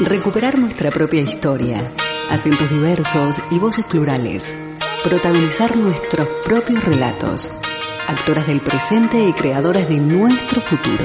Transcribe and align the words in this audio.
Recuperar 0.00 0.58
nuestra 0.58 0.90
propia 0.90 1.22
historia, 1.22 1.90
acentos 2.28 2.68
diversos 2.68 3.40
y 3.50 3.58
voces 3.58 3.82
plurales. 3.86 4.44
Protagonizar 5.02 5.74
nuestros 5.74 6.28
propios 6.44 6.84
relatos. 6.84 7.50
Actoras 8.06 8.46
del 8.46 8.60
presente 8.60 9.18
y 9.26 9.32
creadoras 9.32 9.88
de 9.88 9.96
nuestro 9.96 10.60
futuro. 10.60 11.02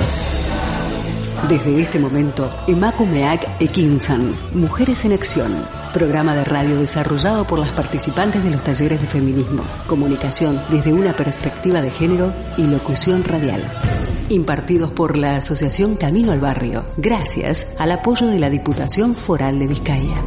Desde 1.47 1.79
este 1.79 1.99
momento, 1.99 2.53
Emakumeak 2.67 3.61
Ekinsan, 3.61 4.35
Mujeres 4.55 5.05
en 5.05 5.13
Acción, 5.13 5.65
programa 5.93 6.35
de 6.35 6.43
radio 6.43 6.77
desarrollado 6.77 7.47
por 7.47 7.59
las 7.59 7.71
participantes 7.71 8.43
de 8.43 8.51
los 8.51 8.61
talleres 8.61 8.99
de 8.99 9.07
feminismo, 9.07 9.63
comunicación 9.87 10.61
desde 10.69 10.91
una 10.91 11.13
perspectiva 11.13 11.81
de 11.81 11.91
género 11.91 12.33
y 12.57 12.63
locución 12.63 13.23
radial. 13.23 13.63
Impartidos 14.31 14.91
por 14.91 15.17
la 15.17 15.35
Asociación 15.35 15.95
Camino 15.95 16.31
al 16.31 16.39
Barrio, 16.39 16.85
gracias 16.95 17.67
al 17.77 17.91
apoyo 17.91 18.27
de 18.27 18.39
la 18.39 18.49
Diputación 18.49 19.13
Foral 19.13 19.59
de 19.59 19.67
Vizcaya. 19.67 20.23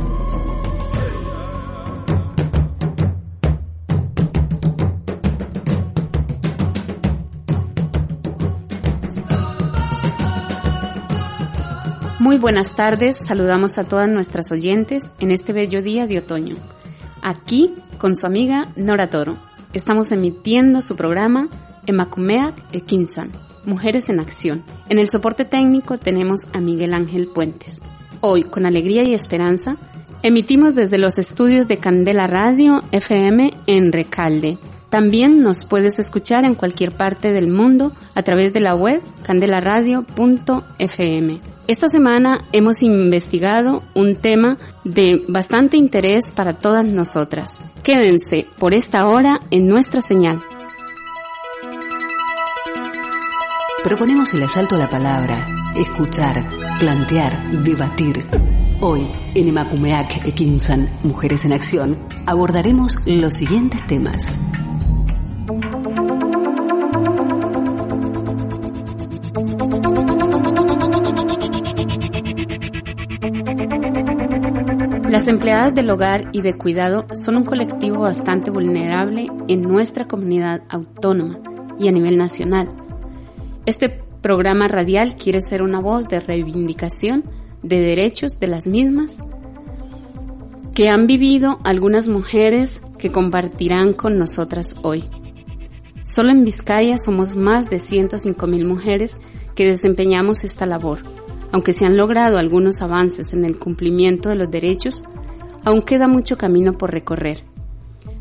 Muy 12.18 12.36
buenas 12.36 12.76
tardes, 12.76 13.16
saludamos 13.26 13.78
a 13.78 13.84
todas 13.84 14.10
nuestras 14.10 14.52
oyentes 14.52 15.12
en 15.18 15.30
este 15.30 15.54
bello 15.54 15.80
día 15.80 16.06
de 16.06 16.18
otoño. 16.18 16.56
Aquí 17.22 17.74
con 17.96 18.16
su 18.16 18.26
amiga 18.26 18.68
Nora 18.76 19.08
Toro. 19.08 19.38
Estamos 19.72 20.12
emitiendo 20.12 20.82
su 20.82 20.94
programa 20.94 21.48
Emakumeak 21.86 22.54
Ekinsan, 22.72 23.30
Mujeres 23.66 24.08
en 24.08 24.20
Acción. 24.20 24.62
En 24.88 24.98
el 24.98 25.08
soporte 25.08 25.44
técnico 25.44 25.98
tenemos 25.98 26.48
a 26.52 26.60
Miguel 26.60 26.94
Ángel 26.94 27.28
Puentes. 27.28 27.80
Hoy, 28.20 28.44
con 28.44 28.66
alegría 28.66 29.02
y 29.04 29.14
esperanza, 29.14 29.76
emitimos 30.22 30.74
desde 30.74 30.98
los 30.98 31.18
estudios 31.18 31.68
de 31.68 31.78
Candela 31.78 32.26
Radio 32.26 32.82
FM 32.92 33.54
en 33.66 33.92
Recalde. 33.92 34.58
También 34.88 35.42
nos 35.42 35.64
puedes 35.64 35.98
escuchar 35.98 36.44
en 36.44 36.54
cualquier 36.54 36.96
parte 36.96 37.32
del 37.32 37.48
mundo 37.48 37.90
a 38.14 38.22
través 38.22 38.52
de 38.52 38.60
la 38.60 38.76
web 38.76 39.02
candelaradio.fm. 39.24 41.40
Esta 41.66 41.88
semana 41.88 42.44
hemos 42.52 42.82
investigado 42.82 43.82
un 43.94 44.16
tema 44.16 44.58
de 44.84 45.24
bastante 45.28 45.78
interés 45.78 46.30
para 46.30 46.58
todas 46.58 46.84
nosotras. 46.84 47.60
Quédense 47.82 48.46
por 48.58 48.72
esta 48.72 49.08
hora 49.08 49.40
en 49.50 49.66
nuestra 49.66 50.00
señal. 50.00 50.44
Proponemos 53.84 54.32
el 54.32 54.42
asalto 54.42 54.76
a 54.76 54.78
la 54.78 54.88
palabra, 54.88 55.46
escuchar, 55.76 56.42
plantear, 56.80 57.50
debatir. 57.62 58.26
Hoy, 58.80 59.12
en 59.34 59.48
Emakumeak 59.48 60.26
Ekinsan, 60.26 60.88
Mujeres 61.02 61.44
en 61.44 61.52
Acción, 61.52 61.98
abordaremos 62.24 63.06
los 63.06 63.34
siguientes 63.34 63.86
temas. 63.86 64.24
Las 75.10 75.28
empleadas 75.28 75.74
del 75.74 75.90
hogar 75.90 76.30
y 76.32 76.40
de 76.40 76.54
cuidado 76.54 77.04
son 77.12 77.36
un 77.36 77.44
colectivo 77.44 78.00
bastante 78.00 78.50
vulnerable 78.50 79.28
en 79.46 79.60
nuestra 79.60 80.08
comunidad 80.08 80.62
autónoma 80.70 81.38
y 81.78 81.88
a 81.88 81.92
nivel 81.92 82.16
nacional. 82.16 82.83
Este 83.66 83.88
programa 84.20 84.68
radial 84.68 85.16
quiere 85.16 85.40
ser 85.40 85.62
una 85.62 85.80
voz 85.80 86.08
de 86.08 86.20
reivindicación 86.20 87.24
de 87.62 87.80
derechos 87.80 88.38
de 88.38 88.46
las 88.46 88.66
mismas 88.66 89.18
que 90.74 90.88
han 90.88 91.06
vivido 91.06 91.58
algunas 91.64 92.08
mujeres 92.08 92.82
que 92.98 93.10
compartirán 93.10 93.92
con 93.92 94.18
nosotras 94.18 94.76
hoy. 94.82 95.04
Solo 96.04 96.30
en 96.30 96.44
Vizcaya 96.44 96.98
somos 96.98 97.36
más 97.36 97.70
de 97.70 97.78
105 97.78 98.46
mil 98.46 98.64
mujeres 98.66 99.18
que 99.54 99.66
desempeñamos 99.66 100.44
esta 100.44 100.66
labor 100.66 100.98
aunque 101.54 101.72
se 101.72 101.86
han 101.86 101.96
logrado 101.96 102.36
algunos 102.36 102.82
avances 102.82 103.32
en 103.32 103.44
el 103.44 103.56
cumplimiento 103.60 104.28
de 104.28 104.34
los 104.34 104.50
derechos, 104.50 105.04
aún 105.62 105.82
queda 105.82 106.08
mucho 106.08 106.36
camino 106.36 106.76
por 106.76 106.90
recorrer. 106.90 107.44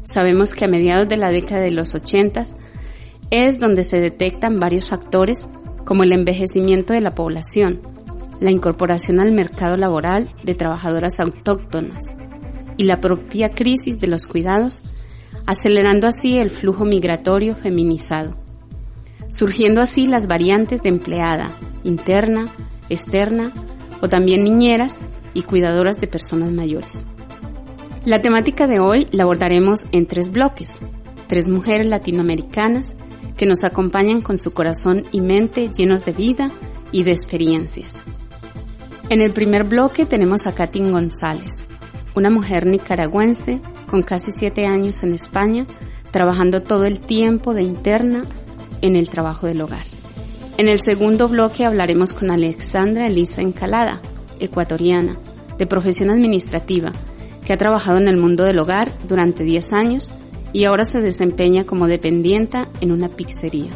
Sabemos 0.03 0.53
que 0.53 0.65
a 0.65 0.67
mediados 0.67 1.09
de 1.09 1.17
la 1.17 1.31
década 1.31 1.61
de 1.61 1.71
los 1.71 1.95
80 1.95 2.43
es 3.33 3.59
donde 3.59 3.83
se 3.83 3.99
detectan 3.99 4.59
varios 4.59 4.89
factores 4.89 5.49
como 5.85 6.03
el 6.03 6.11
envejecimiento 6.11 6.93
de 6.93 7.01
la 7.01 7.15
población, 7.15 7.81
la 8.39 8.51
incorporación 8.51 9.19
al 9.19 9.31
mercado 9.31 9.75
laboral 9.75 10.29
de 10.43 10.53
trabajadoras 10.53 11.19
autóctonas 11.19 12.15
y 12.77 12.83
la 12.83 13.01
propia 13.01 13.49
crisis 13.49 13.99
de 13.99 14.05
los 14.05 14.27
cuidados, 14.27 14.83
acelerando 15.47 16.05
así 16.05 16.37
el 16.37 16.51
flujo 16.51 16.85
migratorio 16.85 17.55
feminizado, 17.55 18.37
surgiendo 19.29 19.81
así 19.81 20.05
las 20.05 20.27
variantes 20.27 20.83
de 20.83 20.89
empleada, 20.89 21.51
interna, 21.83 22.49
externa 22.89 23.51
o 23.99 24.09
también 24.09 24.43
niñeras 24.43 25.01
y 25.33 25.41
cuidadoras 25.41 25.99
de 25.99 26.05
personas 26.05 26.51
mayores. 26.51 27.03
La 28.05 28.21
temática 28.21 28.67
de 28.67 28.79
hoy 28.79 29.07
la 29.11 29.23
abordaremos 29.23 29.87
en 29.91 30.05
tres 30.05 30.31
bloques, 30.31 30.71
tres 31.25 31.49
mujeres 31.49 31.87
latinoamericanas 31.87 32.95
que 33.37 33.45
nos 33.45 33.63
acompañan 33.63 34.21
con 34.21 34.37
su 34.37 34.53
corazón 34.53 35.03
y 35.11 35.21
mente 35.21 35.69
llenos 35.69 36.05
de 36.05 36.11
vida 36.11 36.51
y 36.91 37.03
de 37.03 37.11
experiencias. 37.11 38.03
En 39.09 39.21
el 39.21 39.31
primer 39.31 39.63
bloque 39.63 40.05
tenemos 40.05 40.47
a 40.47 40.53
Katy 40.53 40.89
González, 40.89 41.65
una 42.15 42.29
mujer 42.29 42.65
nicaragüense 42.65 43.59
con 43.89 44.01
casi 44.01 44.31
siete 44.31 44.65
años 44.65 45.03
en 45.03 45.13
España, 45.13 45.65
trabajando 46.11 46.61
todo 46.61 46.85
el 46.85 46.99
tiempo 46.99 47.53
de 47.53 47.63
interna 47.63 48.23
en 48.81 48.95
el 48.95 49.09
trabajo 49.09 49.47
del 49.47 49.61
hogar. 49.61 49.83
En 50.57 50.67
el 50.67 50.79
segundo 50.79 51.27
bloque 51.27 51.65
hablaremos 51.65 52.13
con 52.13 52.29
Alexandra 52.29 53.07
Elisa 53.07 53.41
Encalada, 53.41 53.99
ecuatoriana, 54.39 55.17
de 55.57 55.65
profesión 55.65 56.09
administrativa, 56.09 56.91
que 57.45 57.53
ha 57.53 57.57
trabajado 57.57 57.97
en 57.97 58.07
el 58.07 58.17
mundo 58.17 58.43
del 58.43 58.59
hogar 58.59 58.91
durante 59.07 59.43
10 59.43 59.73
años 59.73 60.11
y 60.53 60.65
ahora 60.65 60.85
se 60.85 61.01
desempeña 61.01 61.65
como 61.65 61.87
dependienta 61.87 62.67
en 62.79 62.91
una 62.91 63.09
pizzería. 63.09 63.71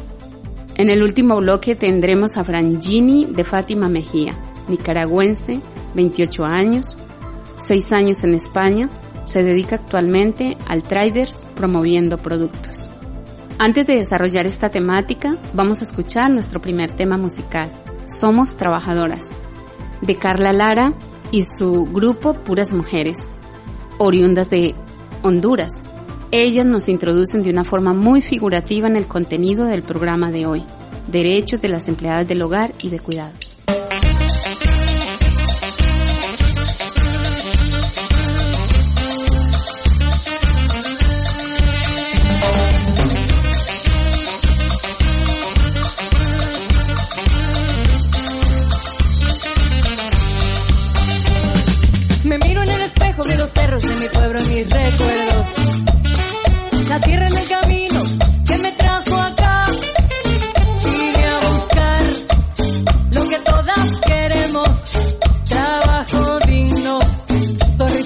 En 0.75 0.89
el 0.89 1.01
último 1.01 1.37
bloque 1.37 1.75
tendremos 1.75 2.37
a 2.37 2.43
Frangini 2.43 3.25
de 3.25 3.43
Fátima 3.43 3.89
Mejía, 3.89 4.37
nicaragüense, 4.67 5.59
28 5.95 6.45
años, 6.45 6.95
6 7.57 7.91
años 7.93 8.23
en 8.23 8.35
España, 8.35 8.89
se 9.25 9.43
dedica 9.43 9.75
actualmente 9.75 10.55
al 10.67 10.83
traders 10.83 11.45
promoviendo 11.55 12.17
productos. 12.17 12.89
Antes 13.59 13.87
de 13.87 13.95
desarrollar 13.95 14.45
esta 14.45 14.69
temática, 14.69 15.35
vamos 15.53 15.81
a 15.81 15.85
escuchar 15.85 16.29
nuestro 16.29 16.61
primer 16.61 16.91
tema 16.91 17.17
musical, 17.17 17.69
Somos 18.05 18.55
Trabajadoras, 18.55 19.25
de 20.01 20.15
Carla 20.15 20.53
Lara 20.53 20.93
y 21.31 21.41
su 21.41 21.85
grupo 21.85 22.35
Puras 22.35 22.71
Mujeres, 22.71 23.17
oriundas 23.97 24.49
de 24.51 24.75
Honduras. 25.23 25.83
Ellas 26.31 26.65
nos 26.65 26.89
introducen 26.89 27.41
de 27.41 27.49
una 27.51 27.63
forma 27.63 27.93
muy 27.93 28.21
figurativa 28.21 28.87
en 28.89 28.97
el 28.97 29.07
contenido 29.07 29.63
del 29.63 29.81
programa 29.81 30.29
de 30.29 30.45
hoy, 30.45 30.61
derechos 31.09 31.61
de 31.61 31.69
las 31.69 31.87
empleadas 31.87 32.27
del 32.27 32.41
hogar 32.41 32.73
y 32.83 32.89
de 32.89 32.99
cuidados. 32.99 33.46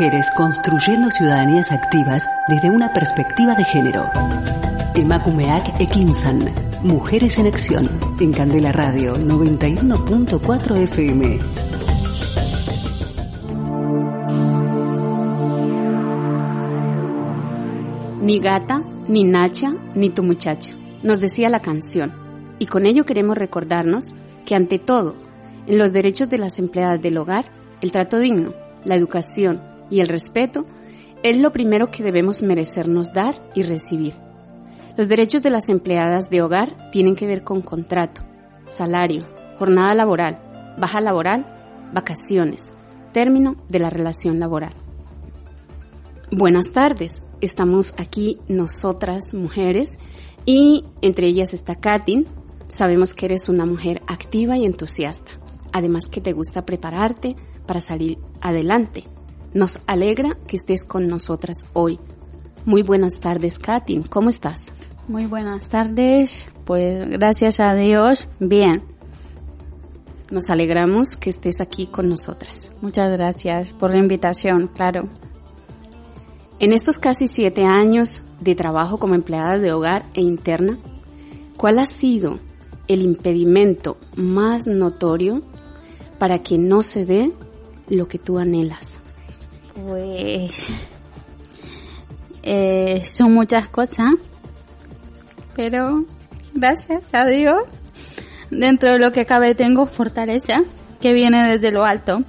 Mujeres 0.00 0.30
construyendo 0.34 1.10
ciudadanías 1.10 1.72
activas 1.72 2.26
desde 2.48 2.70
una 2.70 2.90
perspectiva 2.90 3.54
de 3.54 3.64
género. 3.66 4.08
Emakumeak 4.94 5.78
Ekinsan. 5.78 6.54
Mujeres 6.82 7.38
en 7.38 7.46
Acción. 7.46 7.86
En 8.18 8.32
Candela 8.32 8.72
Radio 8.72 9.18
91.4 9.18 10.76
FM. 10.84 11.38
Ni 18.22 18.40
gata, 18.40 18.82
ni 19.06 19.24
nacha, 19.24 19.74
ni 19.94 20.08
tu 20.08 20.22
muchacha, 20.22 20.72
nos 21.02 21.20
decía 21.20 21.50
la 21.50 21.60
canción. 21.60 22.10
Y 22.58 22.64
con 22.64 22.86
ello 22.86 23.04
queremos 23.04 23.36
recordarnos 23.36 24.14
que 24.46 24.54
ante 24.54 24.78
todo, 24.78 25.14
en 25.66 25.76
los 25.76 25.92
derechos 25.92 26.30
de 26.30 26.38
las 26.38 26.58
empleadas 26.58 27.02
del 27.02 27.18
hogar, 27.18 27.44
el 27.82 27.92
trato 27.92 28.18
digno, 28.18 28.54
la 28.82 28.94
educación, 28.94 29.60
y 29.90 30.00
el 30.00 30.08
respeto 30.08 30.64
es 31.22 31.36
lo 31.36 31.52
primero 31.52 31.90
que 31.90 32.02
debemos 32.02 32.42
merecernos 32.42 33.12
dar 33.12 33.40
y 33.54 33.62
recibir. 33.62 34.14
Los 34.96 35.08
derechos 35.08 35.42
de 35.42 35.50
las 35.50 35.68
empleadas 35.68 36.30
de 36.30 36.42
hogar 36.42 36.90
tienen 36.90 37.16
que 37.16 37.26
ver 37.26 37.44
con 37.44 37.60
contrato, 37.60 38.22
salario, 38.68 39.22
jornada 39.58 39.94
laboral, 39.94 40.40
baja 40.78 41.00
laboral, 41.00 41.46
vacaciones, 41.92 42.72
término 43.12 43.56
de 43.68 43.78
la 43.80 43.90
relación 43.90 44.40
laboral. 44.40 44.72
Buenas 46.30 46.70
tardes, 46.72 47.22
estamos 47.40 47.94
aquí 47.98 48.38
nosotras 48.48 49.34
mujeres 49.34 49.98
y 50.46 50.84
entre 51.02 51.26
ellas 51.26 51.52
está 51.52 51.74
Katin. 51.74 52.26
Sabemos 52.68 53.14
que 53.14 53.26
eres 53.26 53.48
una 53.48 53.66
mujer 53.66 54.00
activa 54.06 54.56
y 54.56 54.64
entusiasta, 54.64 55.32
además 55.72 56.06
que 56.06 56.20
te 56.20 56.32
gusta 56.32 56.64
prepararte 56.64 57.34
para 57.66 57.80
salir 57.80 58.18
adelante 58.40 59.04
nos 59.54 59.80
alegra 59.86 60.36
que 60.46 60.56
estés 60.56 60.84
con 60.84 61.08
nosotras 61.08 61.66
hoy. 61.72 61.98
Muy 62.64 62.82
buenas 62.82 63.18
tardes, 63.20 63.58
Katin. 63.58 64.02
¿Cómo 64.02 64.30
estás? 64.30 64.72
Muy 65.08 65.26
buenas 65.26 65.68
tardes. 65.68 66.48
Pues 66.64 67.08
gracias 67.08 67.58
a 67.58 67.74
Dios, 67.74 68.28
bien. 68.38 68.82
Nos 70.30 70.50
alegramos 70.50 71.16
que 71.16 71.30
estés 71.30 71.60
aquí 71.60 71.88
con 71.88 72.08
nosotras. 72.08 72.70
Muchas 72.80 73.10
gracias 73.10 73.72
por 73.72 73.90
la 73.90 73.98
invitación, 73.98 74.68
claro. 74.68 75.08
En 76.60 76.72
estos 76.72 76.98
casi 76.98 77.26
siete 77.26 77.64
años 77.64 78.22
de 78.40 78.54
trabajo 78.54 78.98
como 78.98 79.14
empleada 79.14 79.58
de 79.58 79.72
hogar 79.72 80.04
e 80.14 80.20
interna, 80.20 80.78
¿cuál 81.56 81.80
ha 81.80 81.86
sido 81.86 82.38
el 82.86 83.02
impedimento 83.02 83.96
más 84.14 84.66
notorio 84.66 85.42
para 86.18 86.40
que 86.40 86.58
no 86.58 86.82
se 86.84 87.04
dé 87.04 87.32
lo 87.88 88.06
que 88.06 88.18
tú 88.18 88.38
anhelas? 88.38 88.99
Pues 89.74 90.72
eh, 92.42 93.02
son 93.04 93.34
muchas 93.34 93.68
cosas, 93.68 94.14
pero 95.54 96.04
gracias 96.54 97.04
a 97.12 97.26
Dios, 97.26 97.62
dentro 98.50 98.92
de 98.92 98.98
lo 98.98 99.12
que 99.12 99.26
cabe 99.26 99.54
tengo 99.54 99.86
fortaleza 99.86 100.62
que 101.00 101.12
viene 101.12 101.48
desde 101.48 101.70
lo 101.70 101.84
alto. 101.84 102.22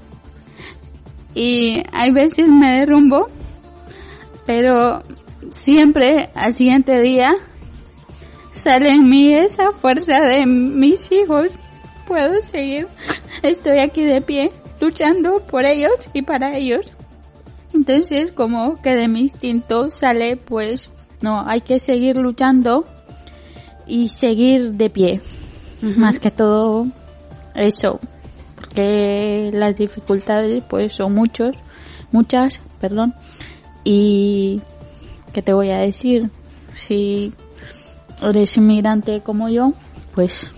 Y 1.34 1.84
hay 1.94 2.12
veces 2.12 2.48
me 2.48 2.80
derrumbo, 2.80 3.30
pero 4.46 5.04
siempre 5.50 6.30
al 6.36 6.54
siguiente 6.54 7.02
día 7.02 7.36
sale 8.54 8.92
en 8.92 9.10
mí 9.10 9.34
esa 9.34 9.72
fuerza 9.72 10.22
de 10.22 10.46
mis 10.46 11.12
hijos. 11.12 11.48
Puedo 12.06 12.42
seguir, 12.42 12.88
estoy 13.42 13.80
aquí 13.80 14.04
de 14.04 14.22
pie, 14.22 14.52
luchando 14.82 15.42
por 15.48 15.66
ellos 15.66 16.10
y 16.14 16.22
para 16.24 16.58
ellos. 16.58 16.92
Entonces, 17.74 18.32
como 18.32 18.82
que 18.82 18.96
de 18.96 19.08
mi 19.08 19.22
instinto 19.22 19.92
sale, 19.92 20.38
pues, 20.38 20.90
no, 21.22 21.48
hay 21.48 21.62
que 21.62 21.80
seguir 21.80 22.18
luchando 22.18 22.86
y 23.88 24.10
seguir 24.10 24.74
de 24.74 24.90
pie. 24.90 25.22
Más 25.82 26.20
que 26.20 26.30
todo 26.30 26.86
eso, 27.56 28.00
porque 28.56 29.50
las 29.54 29.76
dificultades, 29.76 30.64
pues, 30.70 30.94
son 30.94 31.14
muchos, 31.14 31.56
muchas, 32.12 32.62
perdón. 32.80 33.16
Y, 33.84 34.62
¿qué 35.34 35.42
te 35.42 35.54
voy 35.54 35.72
a 35.72 35.80
decir? 35.80 36.30
Si 36.76 37.34
eres 38.22 38.58
inmigrante 38.58 39.22
como 39.22 39.50
yo, 39.50 39.74
pues, 40.14 40.52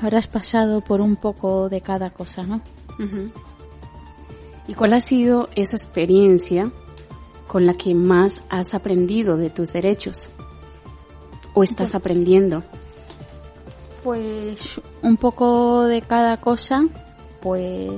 habrás 0.00 0.26
pasado 0.26 0.80
por 0.80 1.00
un 1.00 1.16
poco 1.16 1.68
de 1.68 1.82
cada 1.82 2.10
cosa, 2.10 2.44
¿no? 2.44 2.62
¿Y 4.66 4.74
cuál 4.74 4.94
ha 4.94 5.00
sido 5.00 5.48
esa 5.54 5.76
experiencia 5.76 6.72
con 7.46 7.66
la 7.66 7.74
que 7.74 7.94
más 7.94 8.42
has 8.48 8.74
aprendido 8.74 9.36
de 9.36 9.50
tus 9.50 9.72
derechos? 9.72 10.30
¿O 11.52 11.62
estás 11.62 11.90
pues 11.90 11.94
aprendiendo? 11.94 12.62
Pues 14.02 14.80
un 15.02 15.16
poco 15.16 15.84
de 15.84 16.02
cada 16.02 16.38
cosa, 16.38 16.82
pues 17.40 17.90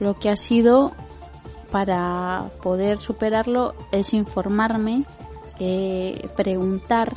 lo 0.00 0.18
que 0.18 0.28
ha 0.28 0.36
sido 0.36 0.92
para 1.70 2.50
poder 2.62 3.00
superarlo 3.00 3.74
es 3.92 4.12
informarme, 4.12 5.04
eh, 5.58 6.28
preguntar, 6.36 7.16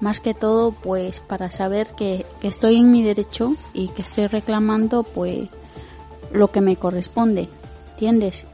más 0.00 0.20
que 0.20 0.34
todo 0.34 0.70
pues 0.70 1.20
para 1.20 1.50
saber 1.50 1.88
que, 1.96 2.24
que 2.40 2.48
estoy 2.48 2.76
en 2.76 2.92
mi 2.92 3.02
derecho 3.02 3.54
y 3.74 3.88
que 3.88 4.02
estoy 4.02 4.28
reclamando 4.28 5.02
pues 5.02 5.48
lo 6.32 6.50
que 6.50 6.60
me 6.60 6.76
corresponde 6.76 7.48
¿entiendes? 7.98 8.44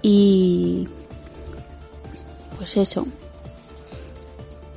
Y 0.00 0.88
pues 2.56 2.78
eso. 2.78 3.06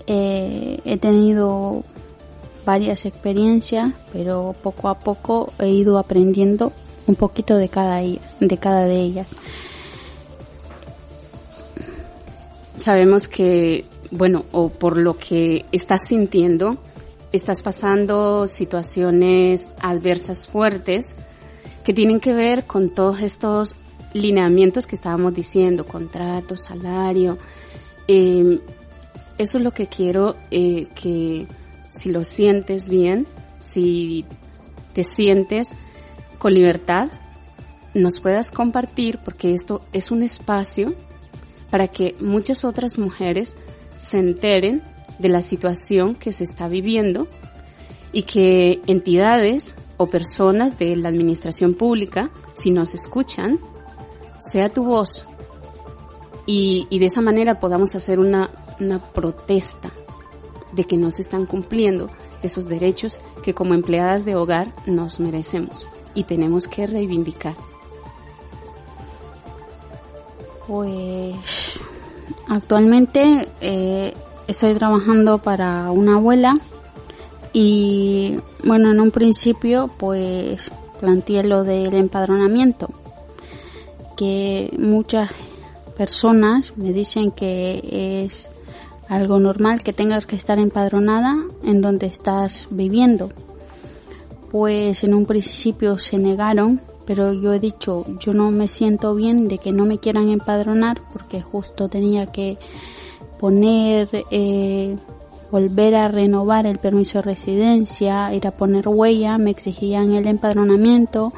Eh, 0.08 0.82
he 0.84 0.98
tenido 0.98 1.86
varias 2.66 3.06
experiencias, 3.06 3.94
pero 4.12 4.54
poco 4.62 4.90
a 4.90 5.00
poco 5.00 5.54
he 5.60 5.70
ido 5.70 5.98
aprendiendo 5.98 6.74
un 7.08 7.16
poquito 7.16 7.56
de 7.56 7.70
cada, 7.70 8.02
de 8.02 8.58
cada 8.60 8.84
de 8.84 9.00
ellas. 9.00 9.28
Sabemos 12.76 13.30
que, 13.30 13.86
bueno, 14.12 14.44
o 14.52 14.68
por 14.68 14.98
lo 14.98 15.16
que 15.16 15.66
estás 15.72 16.08
sintiendo, 16.08 16.76
estás 17.32 17.62
pasando 17.62 18.48
situaciones 18.48 19.70
adversas 19.80 20.46
fuertes 20.46 21.14
que 21.88 21.94
tienen 21.94 22.20
que 22.20 22.34
ver 22.34 22.66
con 22.66 22.90
todos 22.90 23.22
estos 23.22 23.78
lineamientos 24.12 24.86
que 24.86 24.98
estábamos 24.98 25.34
diciendo, 25.34 25.86
contrato, 25.86 26.58
salario. 26.58 27.38
Em, 28.10 28.60
eso 29.38 29.58
es 29.58 29.64
lo 29.64 29.72
que 29.72 29.88
quiero 29.88 30.36
eh, 30.52 30.88
que 30.94 31.48
si 31.90 32.12
lo 32.12 32.26
sientes 32.26 32.90
bien, 32.90 33.26
si 33.62 34.26
te 34.92 35.06
sientes 35.06 35.78
con 36.38 36.54
libertad, 36.54 37.08
nos 37.94 38.20
puedas 38.20 38.52
compartir, 38.52 39.20
porque 39.24 39.54
esto 39.54 39.86
es 39.94 40.12
un 40.12 40.24
espacio 40.24 40.94
para 41.70 41.88
que 41.88 42.18
muchas 42.20 42.66
otras 42.66 42.98
mujeres 42.98 43.54
se 43.96 44.20
enteren 44.20 44.84
de 45.20 45.30
la 45.30 45.42
situación 45.42 46.16
que 46.16 46.34
se 46.34 46.44
está 46.44 46.68
viviendo 46.68 47.30
y 48.12 48.24
que 48.24 48.82
entidades 48.88 49.76
o 49.98 50.08
personas 50.08 50.78
de 50.78 50.96
la 50.96 51.10
administración 51.10 51.74
pública, 51.74 52.32
si 52.54 52.72
nos 52.72 52.94
escuchan, 52.94 53.60
sea 54.40 54.70
tu 54.70 54.84
voz 54.84 55.26
y, 56.48 56.88
de 56.98 57.06
esa 57.06 57.22
manera 57.22 57.60
podamos 57.60 57.94
hacer 57.94 58.20
una, 58.20 58.50
una 58.80 59.00
protesta 59.00 59.92
de 60.72 60.86
que 60.86 60.98
no 60.98 61.12
se 61.12 61.22
están 61.22 61.46
cumpliendo 61.46 62.10
esos 62.42 62.66
derechos 62.66 63.20
que 63.44 63.54
como 63.54 63.74
empleadas 63.74 64.24
de 64.24 64.36
hogar 64.36 64.72
nos 64.86 65.20
merecemos 65.20 65.86
y 66.14 66.24
tenemos 66.24 66.68
que 66.68 66.88
reivindicar. 66.88 67.56
Pues 70.68 71.80
actualmente 72.48 73.48
eh, 73.62 74.14
estoy 74.48 74.74
trabajando 74.76 75.40
para 75.40 75.92
una 75.92 76.16
abuela 76.16 76.60
y 77.60 78.38
bueno, 78.66 78.92
en 78.92 79.00
un 79.00 79.10
principio 79.10 79.90
pues 79.98 80.70
planteé 81.00 81.44
lo 81.44 81.64
del 81.64 81.96
empadronamiento, 81.96 82.92
que 84.16 84.72
muchas 84.78 85.32
personas 85.98 86.78
me 86.78 86.94
dicen 86.94 87.32
que 87.32 88.26
es 88.26 88.52
algo 89.10 89.40
normal 89.40 89.82
que 89.82 89.92
tengas 89.92 90.28
que 90.28 90.36
estar 90.36 90.60
empadronada 90.60 91.36
en 91.64 91.82
donde 91.82 92.06
estás 92.06 92.68
viviendo. 92.70 93.30
Pues 94.52 95.04
en 95.04 95.16
un 95.16 95.26
principio 95.26 95.98
se 95.98 96.20
negaron, 96.20 96.80
pero 97.08 97.34
yo 97.34 97.54
he 97.54 97.60
dicho, 97.60 98.06
yo 98.20 98.36
no 98.36 98.52
me 98.52 98.68
siento 98.68 99.16
bien 99.16 99.48
de 99.48 99.58
que 99.58 99.72
no 99.72 99.88
me 99.88 99.98
quieran 99.98 100.30
empadronar 100.30 101.02
porque 101.12 101.42
justo 101.42 101.90
tenía 101.90 102.28
que 102.28 102.60
poner, 103.40 104.10
eh, 104.30 104.96
volver 105.52 105.96
a 105.96 106.08
renovar 106.08 106.66
el 106.66 106.78
permiso 106.78 107.20
de 107.20 107.24
residencia, 107.24 108.34
ir 108.34 108.48
a 108.48 108.52
poner 108.52 108.88
huella, 108.88 109.38
me 109.38 109.52
exigían 109.52 110.14
el 110.14 110.28
empadronamiento 110.28 111.34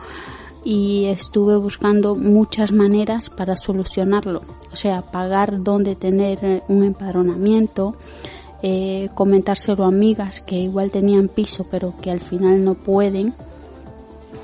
y 0.63 1.05
estuve 1.05 1.55
buscando 1.57 2.15
muchas 2.15 2.71
maneras 2.71 3.29
para 3.29 3.55
solucionarlo. 3.55 4.41
O 4.71 4.75
sea, 4.75 5.01
pagar 5.01 5.63
dónde 5.63 5.95
tener 5.95 6.39
eh, 6.43 6.63
un 6.67 6.83
empadronamiento, 6.83 7.95
eh, 8.61 9.09
comentárselo 9.13 9.85
a 9.85 9.87
amigas 9.87 10.41
que 10.41 10.59
igual 10.59 10.91
tenían 10.91 11.29
piso 11.29 11.65
pero 11.71 11.93
que 12.01 12.11
al 12.11 12.19
final 12.19 12.63
no 12.63 12.73
pueden, 12.73 13.33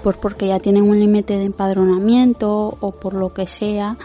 pues 0.03 0.15
porque 0.17 0.47
ya 0.47 0.59
tienen 0.59 0.89
un 0.89 0.99
límite 0.99 1.37
de 1.37 1.45
empadronamiento 1.45 2.77
o 2.79 2.91
por 2.91 3.13
lo 3.13 3.33
que 3.33 3.47
sea. 3.47 3.97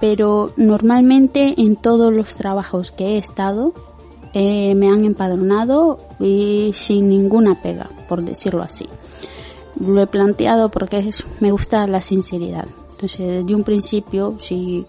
Pero 0.00 0.52
normalmente 0.56 1.54
en 1.58 1.74
todos 1.74 2.14
los 2.14 2.36
trabajos 2.36 2.92
que 2.92 3.16
he 3.16 3.18
estado 3.18 3.72
eh, 4.32 4.74
me 4.74 4.88
han 4.88 5.04
empadronado 5.04 5.98
y 6.20 6.72
sin 6.74 7.08
ninguna 7.08 7.60
pega, 7.60 7.88
por 8.08 8.22
decirlo 8.22 8.62
así 8.62 8.86
lo 9.80 10.02
he 10.02 10.06
planteado 10.06 10.70
porque 10.70 11.10
me 11.40 11.50
gusta 11.50 11.86
la 11.86 12.00
sinceridad. 12.00 12.66
Entonces, 12.92 13.18
desde 13.18 13.54
un 13.54 13.64
principio, 13.64 14.36
si 14.40 14.86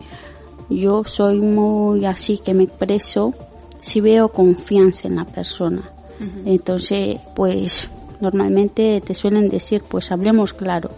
yo 0.70 1.04
soy 1.04 1.40
muy 1.40 2.06
así 2.06 2.40
que 2.40 2.54
me 2.54 2.64
expreso, 2.64 3.34
si 3.82 4.02
veo 4.02 4.30
confianza 4.30 5.08
en 5.08 5.16
la 5.16 5.26
persona. 5.26 5.84
Entonces, 6.44 7.18
pues 7.34 7.90
normalmente 8.20 9.02
te 9.06 9.16
suelen 9.16 9.48
decir, 9.48 9.82
pues 9.88 10.12
hablemos 10.12 10.52
claro, 10.52 10.90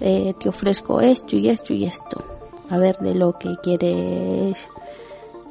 eh, 0.00 0.32
te 0.38 0.48
ofrezco 0.48 1.00
esto 1.00 1.34
y 1.34 1.48
esto 1.48 1.72
y 1.72 1.84
esto. 1.86 2.22
A 2.70 2.78
ver 2.78 2.98
de 2.98 3.16
lo 3.16 3.36
que 3.36 3.56
quieres, 3.60 4.68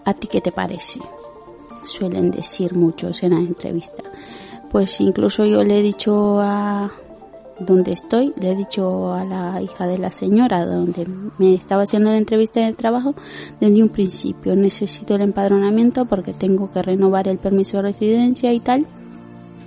a 0.06 0.14
ti 0.14 0.28
qué 0.28 0.40
te 0.40 0.54
parece. 0.54 1.02
Suelen 1.86 2.32
decir 2.32 2.74
muchos 2.74 3.24
en 3.24 3.32
la 3.32 3.40
entrevista. 3.40 4.04
Pues 4.70 5.00
incluso 5.02 5.46
yo 5.46 5.64
le 5.64 5.80
he 5.80 5.84
dicho 5.84 6.40
a, 6.42 6.92
donde 7.60 7.94
estoy, 7.94 8.34
le 8.40 8.52
he 8.52 8.56
dicho 8.56 9.14
a 9.14 9.24
la 9.24 9.62
hija 9.62 9.88
de 9.88 9.98
la 9.98 10.12
señora 10.12 10.66
donde 10.66 11.08
me 11.38 11.54
estaba 11.54 11.84
haciendo 11.84 12.10
la 12.10 12.18
entrevista 12.18 12.60
de 12.62 12.74
trabajo 12.74 13.16
desde 13.60 13.84
un 13.84 13.90
principio, 13.90 14.56
necesito 14.56 15.16
el 15.16 15.22
empadronamiento 15.22 16.06
porque 16.06 16.34
tengo 16.34 16.72
que 16.72 16.82
renovar 16.82 17.28
el 17.28 17.38
permiso 17.38 17.78
de 17.78 17.84
residencia 17.84 18.54
y 18.54 18.60
tal. 18.60 18.86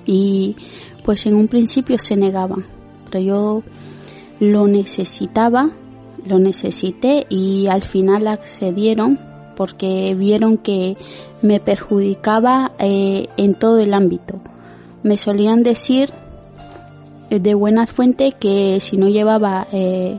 Y 0.05 0.57
pues 1.05 1.27
en 1.27 1.35
un 1.35 1.49
principio 1.49 1.99
se 1.99 2.17
negaban, 2.17 2.65
pero 3.11 3.21
yo 3.21 3.63
lo 4.41 4.67
necesitaba, 4.67 5.71
lo 6.27 6.39
necesité 6.39 7.27
y 7.29 7.67
al 7.69 7.83
final 7.83 8.27
accedieron 8.29 9.19
porque 9.57 10.15
vieron 10.15 10.59
que 10.59 10.97
me 11.43 11.59
perjudicaba 11.59 12.73
eh, 12.79 13.27
en 13.37 13.55
todo 13.55 13.79
el 13.79 13.95
ámbito. 13.95 14.41
Me 15.03 15.17
solían 15.17 15.63
decir 15.63 16.11
eh, 17.31 17.41
de 17.41 17.55
buena 17.55 17.87
fuente 17.87 18.33
que 18.39 18.79
si 18.81 18.97
no 18.97 19.09
llevaba 19.09 19.67
eh, 19.73 20.19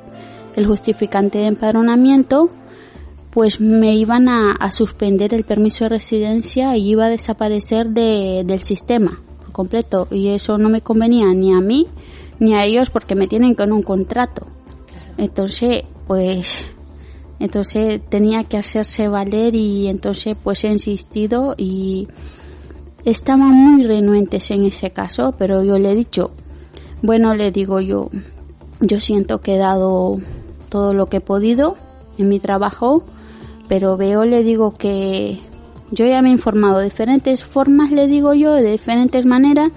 el 0.56 0.66
justificante 0.66 1.38
de 1.38 1.48
empadronamiento, 1.48 2.50
pues 3.30 3.62
me 3.62 3.96
iban 3.96 4.28
a, 4.30 4.72
suspender 4.72 5.34
el 5.34 5.44
permiso 5.44 5.86
de 5.86 5.90
residencia 5.90 6.76
y 6.76 6.90
iba 6.90 7.06
a 7.06 7.10
desaparecer 7.10 7.90
de, 7.90 8.44
del 8.46 8.64
sistema 8.64 9.22
por 9.40 9.52
completo. 9.52 10.08
Y 10.10 10.30
eso 10.30 10.58
no 10.58 10.70
me 10.70 10.82
convenía 10.82 11.28
ni 11.34 11.54
a 11.54 11.62
mí 11.62 11.88
ni 12.40 12.56
a 12.56 12.66
ellos 12.66 12.90
porque 12.90 13.16
me 13.16 13.28
tienen 13.28 13.56
con 13.56 13.72
un 13.72 13.84
contrato. 13.84 14.48
Entonces, 15.18 15.84
pues, 16.06 16.68
entonces 17.40 18.02
tenía 18.10 18.44
que 18.44 18.58
hacerse 18.58 19.08
valer 19.08 19.56
y 19.56 19.88
entonces 19.88 20.36
pues 20.42 20.64
he 20.64 20.70
insistido 20.70 21.56
y 21.58 22.08
estaban 23.06 23.54
muy 23.54 23.84
renuentes 23.84 24.52
en 24.52 24.66
ese 24.66 24.92
caso, 24.92 25.36
pero 25.38 25.64
yo 25.64 25.78
le 25.78 25.92
he 25.92 25.96
dicho, 25.96 26.32
bueno, 27.02 27.36
le 27.36 27.52
digo 27.52 27.80
yo, 27.80 28.10
yo 28.82 29.00
siento 29.00 29.42
que 29.42 29.56
he 29.56 29.58
dado 29.58 30.20
todo 30.70 30.94
lo 30.94 31.08
que 31.08 31.18
he 31.18 31.22
podido 31.22 31.78
en 32.18 32.30
mi 32.30 32.40
trabajo, 32.40 33.04
pero 33.68 33.98
veo, 33.98 34.26
le 34.26 34.44
digo 34.44 34.76
que 34.76 35.40
yo 35.92 36.06
ya 36.06 36.22
me 36.22 36.30
he 36.30 36.34
informado 36.34 36.80
de 36.80 36.86
diferentes 36.86 37.44
formas, 37.44 37.92
le 37.92 38.08
digo 38.08 38.34
yo, 38.34 38.54
de 38.54 38.72
diferentes 38.72 39.26
maneras, 39.26 39.72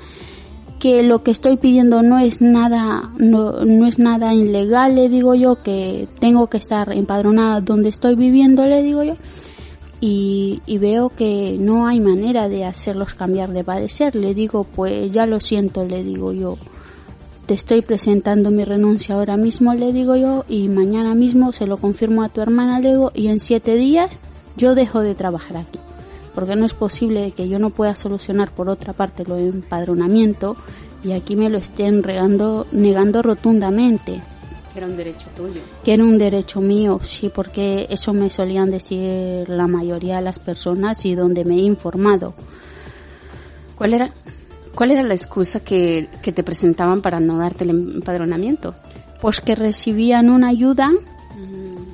que 0.81 1.03
lo 1.03 1.23
que 1.23 1.31
estoy 1.31 1.59
pidiendo 1.59 2.03
no 2.03 2.19
es 2.19 2.41
nada, 2.41 3.11
no, 3.19 3.65
no 3.65 3.87
es 3.87 3.99
nada 3.99 4.35
ilegal, 4.35 4.97
le 4.97 5.11
digo 5.11 5.35
yo, 5.35 5.57
que 5.63 6.09
tengo 6.19 6.49
que 6.49 6.57
estar 6.57 6.91
empadronada 6.93 7.61
donde 7.61 7.91
estoy 7.91 8.17
viviendo, 8.17 8.65
le 8.67 8.83
digo 8.83 9.05
yo, 9.05 9.17
y, 10.01 10.63
y 10.65 10.79
veo 10.79 11.11
que 11.11 11.59
no 11.61 11.87
hay 11.87 12.01
manera 12.01 12.49
de 12.49 12.65
hacerlos 12.65 13.13
cambiar 13.13 13.53
de 13.53 13.63
parecer, 13.63 14.17
le 14.17 14.35
digo, 14.35 14.65
pues 14.65 15.13
ya 15.13 15.27
lo 15.27 15.39
siento, 15.39 15.85
le 15.85 16.03
digo 16.03 16.33
yo, 16.33 16.57
te 17.45 17.53
estoy 17.53 17.83
presentando 17.83 18.51
mi 18.51 18.65
renuncia 18.65 19.17
ahora 19.17 19.37
mismo, 19.37 19.75
le 19.75 19.93
digo 19.93 20.17
yo, 20.17 20.47
y 20.49 20.69
mañana 20.69 21.15
mismo 21.15 21.53
se 21.53 21.67
lo 21.67 21.77
confirmo 21.77 22.23
a 22.23 22.31
tu 22.31 22.41
hermana, 22.41 22.81
le 22.81 22.89
digo, 22.89 23.13
y 23.15 23.29
en 23.29 23.41
siete 23.41 23.77
días 23.77 24.19
yo 24.57 24.75
dejo 24.75 25.01
de 25.01 25.15
trabajar 25.15 25.59
aquí. 25.59 25.79
Porque 26.35 26.57
no 26.57 26.65
es 26.65 26.75
posible 26.75 27.33
que 27.33 27.49
yo 27.49 27.59
no 27.59 27.71
pueda 27.71 27.97
solucionar 27.97 28.53
por 28.53 28.69
otra 28.69 28.93
parte 28.93 29.25
lo 29.25 29.37
de 29.37 29.49
empadronamiento 29.49 30.57
y 31.03 31.13
aquí 31.13 31.37
me 31.37 31.49
lo 31.49 31.59
estén 31.59 32.03
regando, 32.03 32.67
negando 32.73 33.23
rotundamente. 33.23 34.21
Que 34.73 34.79
era 34.79 34.87
un 34.87 34.97
derecho 34.97 35.29
tuyo. 35.37 35.61
Que 35.83 35.95
era 35.95 36.05
un 36.05 36.19
derecho 36.19 36.61
mío, 36.61 37.01
sí, 37.03 37.31
porque 37.35 37.87
eso 37.91 38.13
me 38.13 38.31
solían 38.31 38.71
decir 38.71 39.49
la 39.49 39.67
mayoría 39.67 40.17
de 40.17 40.23
las 40.23 40.39
personas 40.39 41.05
y 41.05 41.15
donde 41.15 41.45
me 41.45 41.57
he 41.57 41.63
informado. 41.63 42.35
¿Cuál 43.77 43.95
era? 43.95 44.11
¿Cuál 44.75 44.93
era 44.93 45.03
la 45.03 45.15
excusa 45.15 45.61
que, 45.61 46.09
te 46.23 46.43
presentaban 46.43 47.03
para 47.03 47.19
no 47.19 47.39
darte 47.39 47.65
el 47.65 47.71
empadronamiento? 47.71 48.75
Pues 49.21 49.41
que 49.41 49.55
recibían 49.55 50.31
una 50.31 50.49
ayuda, 50.49 50.93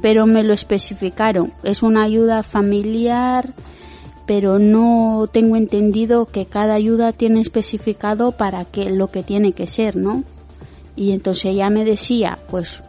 pero 0.02 0.26
me 0.26 0.45
lo 0.45 0.52
especificaron. 0.52 1.52
Es 1.62 1.83
una 1.83 2.02
ayuda 2.02 2.43
familiar, 2.43 3.55
pero 4.26 4.59
no 4.59 5.28
tengo 5.33 5.56
entendido 5.56 6.26
que 6.26 6.47
cada 6.47 6.75
ayuda 6.75 7.12
tiene 7.12 7.40
especificado 7.40 8.33
para 8.33 8.64
que 8.64 8.90
lo 8.90 9.11
que 9.11 9.23
tiene 9.23 9.52
que 9.52 9.66
ser, 9.66 9.97
¿no? 9.97 10.25
Y 10.97 11.12
entonces 11.12 11.47
ella 11.47 11.71
me 11.71 11.85
decía, 11.85 12.38
pues 12.50 12.83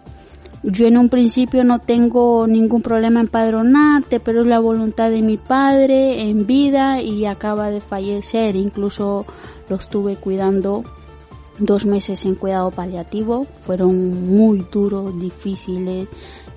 yo 0.64 0.88
en 0.88 0.98
un 0.98 1.10
principio 1.10 1.64
no 1.64 1.80
tengo 1.80 2.48
ningún 2.48 2.82
problema 2.82 3.20
en 3.20 3.28
padronarte, 3.28 4.20
pero 4.20 4.42
es 4.42 4.48
la 4.48 4.60
voluntad 4.60 5.10
de 5.10 5.22
mi 5.22 5.38
padre 5.38 6.22
en 6.22 6.48
vida 6.48 7.02
y 7.02 7.26
acaba 7.26 7.70
de 7.70 7.82
fallecer. 7.82 8.56
Incluso 8.56 9.26
lo 9.70 9.76
estuve 9.76 10.16
cuidando 10.16 10.84
dos 11.60 11.86
meses 11.86 12.26
en 12.26 12.36
cuidado 12.36 12.72
paliativo. 12.72 13.46
Fueron 13.62 14.28
muy 14.28 14.66
duros, 14.72 15.20
difíciles, 15.20 16.10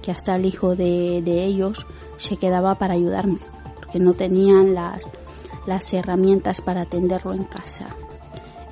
que 0.03 0.11
hasta 0.11 0.37
el 0.37 0.47
hijo 0.47 0.77
de, 0.77 1.19
ellos 1.45 1.87
se 2.17 2.37
quedaba 2.37 2.77
para 2.77 2.95
ayudarme, 2.95 3.39
porque 3.91 4.05
no 4.05 4.15
tenían 4.15 4.73
las, 4.73 5.03
las 5.67 5.93
herramientas 5.93 6.61
para 6.61 6.83
atenderlo 6.83 7.33
en 7.33 7.43
casa. 7.43 7.89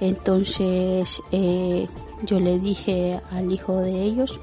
Entonces 0.00 1.20
eh, 1.32 1.88
yo 2.22 2.38
le 2.38 2.60
dije 2.60 3.20
al 3.32 3.52
hijo 3.52 3.80
de 3.80 4.00
ellos, 4.02 4.38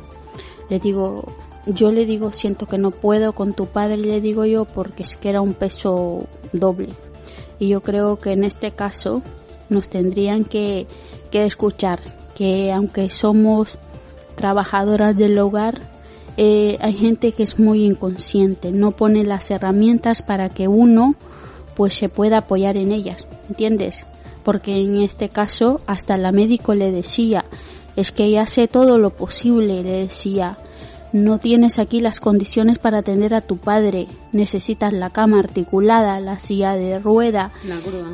le 0.69 0.79
digo, 0.79 1.23
yo 1.65 1.93
le 1.93 2.05
digo, 2.05 2.33
siento 2.33 2.65
que 2.65 2.77
no 2.77 2.91
puedo 2.91 3.31
con 3.31 3.53
tu 3.53 3.67
padre, 3.67 3.95
le 3.95 4.19
digo 4.19 4.43
yo, 4.43 4.65
porque 4.65 5.03
es 5.03 5.15
que 5.15 5.29
era 5.29 5.39
un 5.39 5.53
peso 5.53 6.25
doble. 6.51 6.89
Y 7.57 7.69
yo 7.69 7.81
creo 7.81 8.19
que 8.19 8.33
en 8.33 8.43
este 8.43 8.71
caso 8.71 9.21
nos 9.69 9.87
tendrían 9.87 10.43
que, 10.43 10.87
que 11.31 11.45
escuchar 11.45 12.01
que 12.35 12.73
aunque 12.73 13.09
somos 13.09 13.77
trabajadoras 14.35 15.15
del 15.15 15.39
hogar, 15.39 15.79
eh, 16.37 16.77
hay 16.81 16.93
gente 16.93 17.31
que 17.31 17.43
es 17.43 17.59
muy 17.59 17.83
inconsciente, 17.85 18.71
no 18.71 18.91
pone 18.91 19.23
las 19.23 19.49
herramientas 19.51 20.21
para 20.21 20.49
que 20.49 20.67
uno 20.67 21.15
pues 21.75 21.93
se 21.93 22.09
pueda 22.09 22.39
apoyar 22.39 22.77
en 22.77 22.91
ellas, 22.91 23.25
¿entiendes? 23.49 24.05
Porque 24.43 24.77
en 24.77 25.01
este 25.01 25.29
caso 25.29 25.81
hasta 25.87 26.17
la 26.17 26.31
médico 26.31 26.73
le 26.75 26.91
decía, 26.91 27.45
es 27.95 28.11
que 28.11 28.25
ella 28.25 28.43
hace 28.43 28.67
todo 28.67 28.97
lo 28.97 29.09
posible, 29.11 29.81
le 29.83 30.01
decía, 30.03 30.57
no 31.13 31.37
tienes 31.39 31.79
aquí 31.79 31.99
las 32.01 32.19
condiciones 32.19 32.77
para 32.79 32.99
atender 32.99 33.33
a 33.33 33.41
tu 33.41 33.57
padre, 33.57 34.07
necesitas 34.33 34.91
la 34.93 35.09
cama 35.11 35.39
articulada, 35.39 36.19
la 36.19 36.39
silla 36.39 36.73
de 36.75 36.99
rueda, 36.99 37.51
La 37.65 37.77
grúa. 37.79 38.07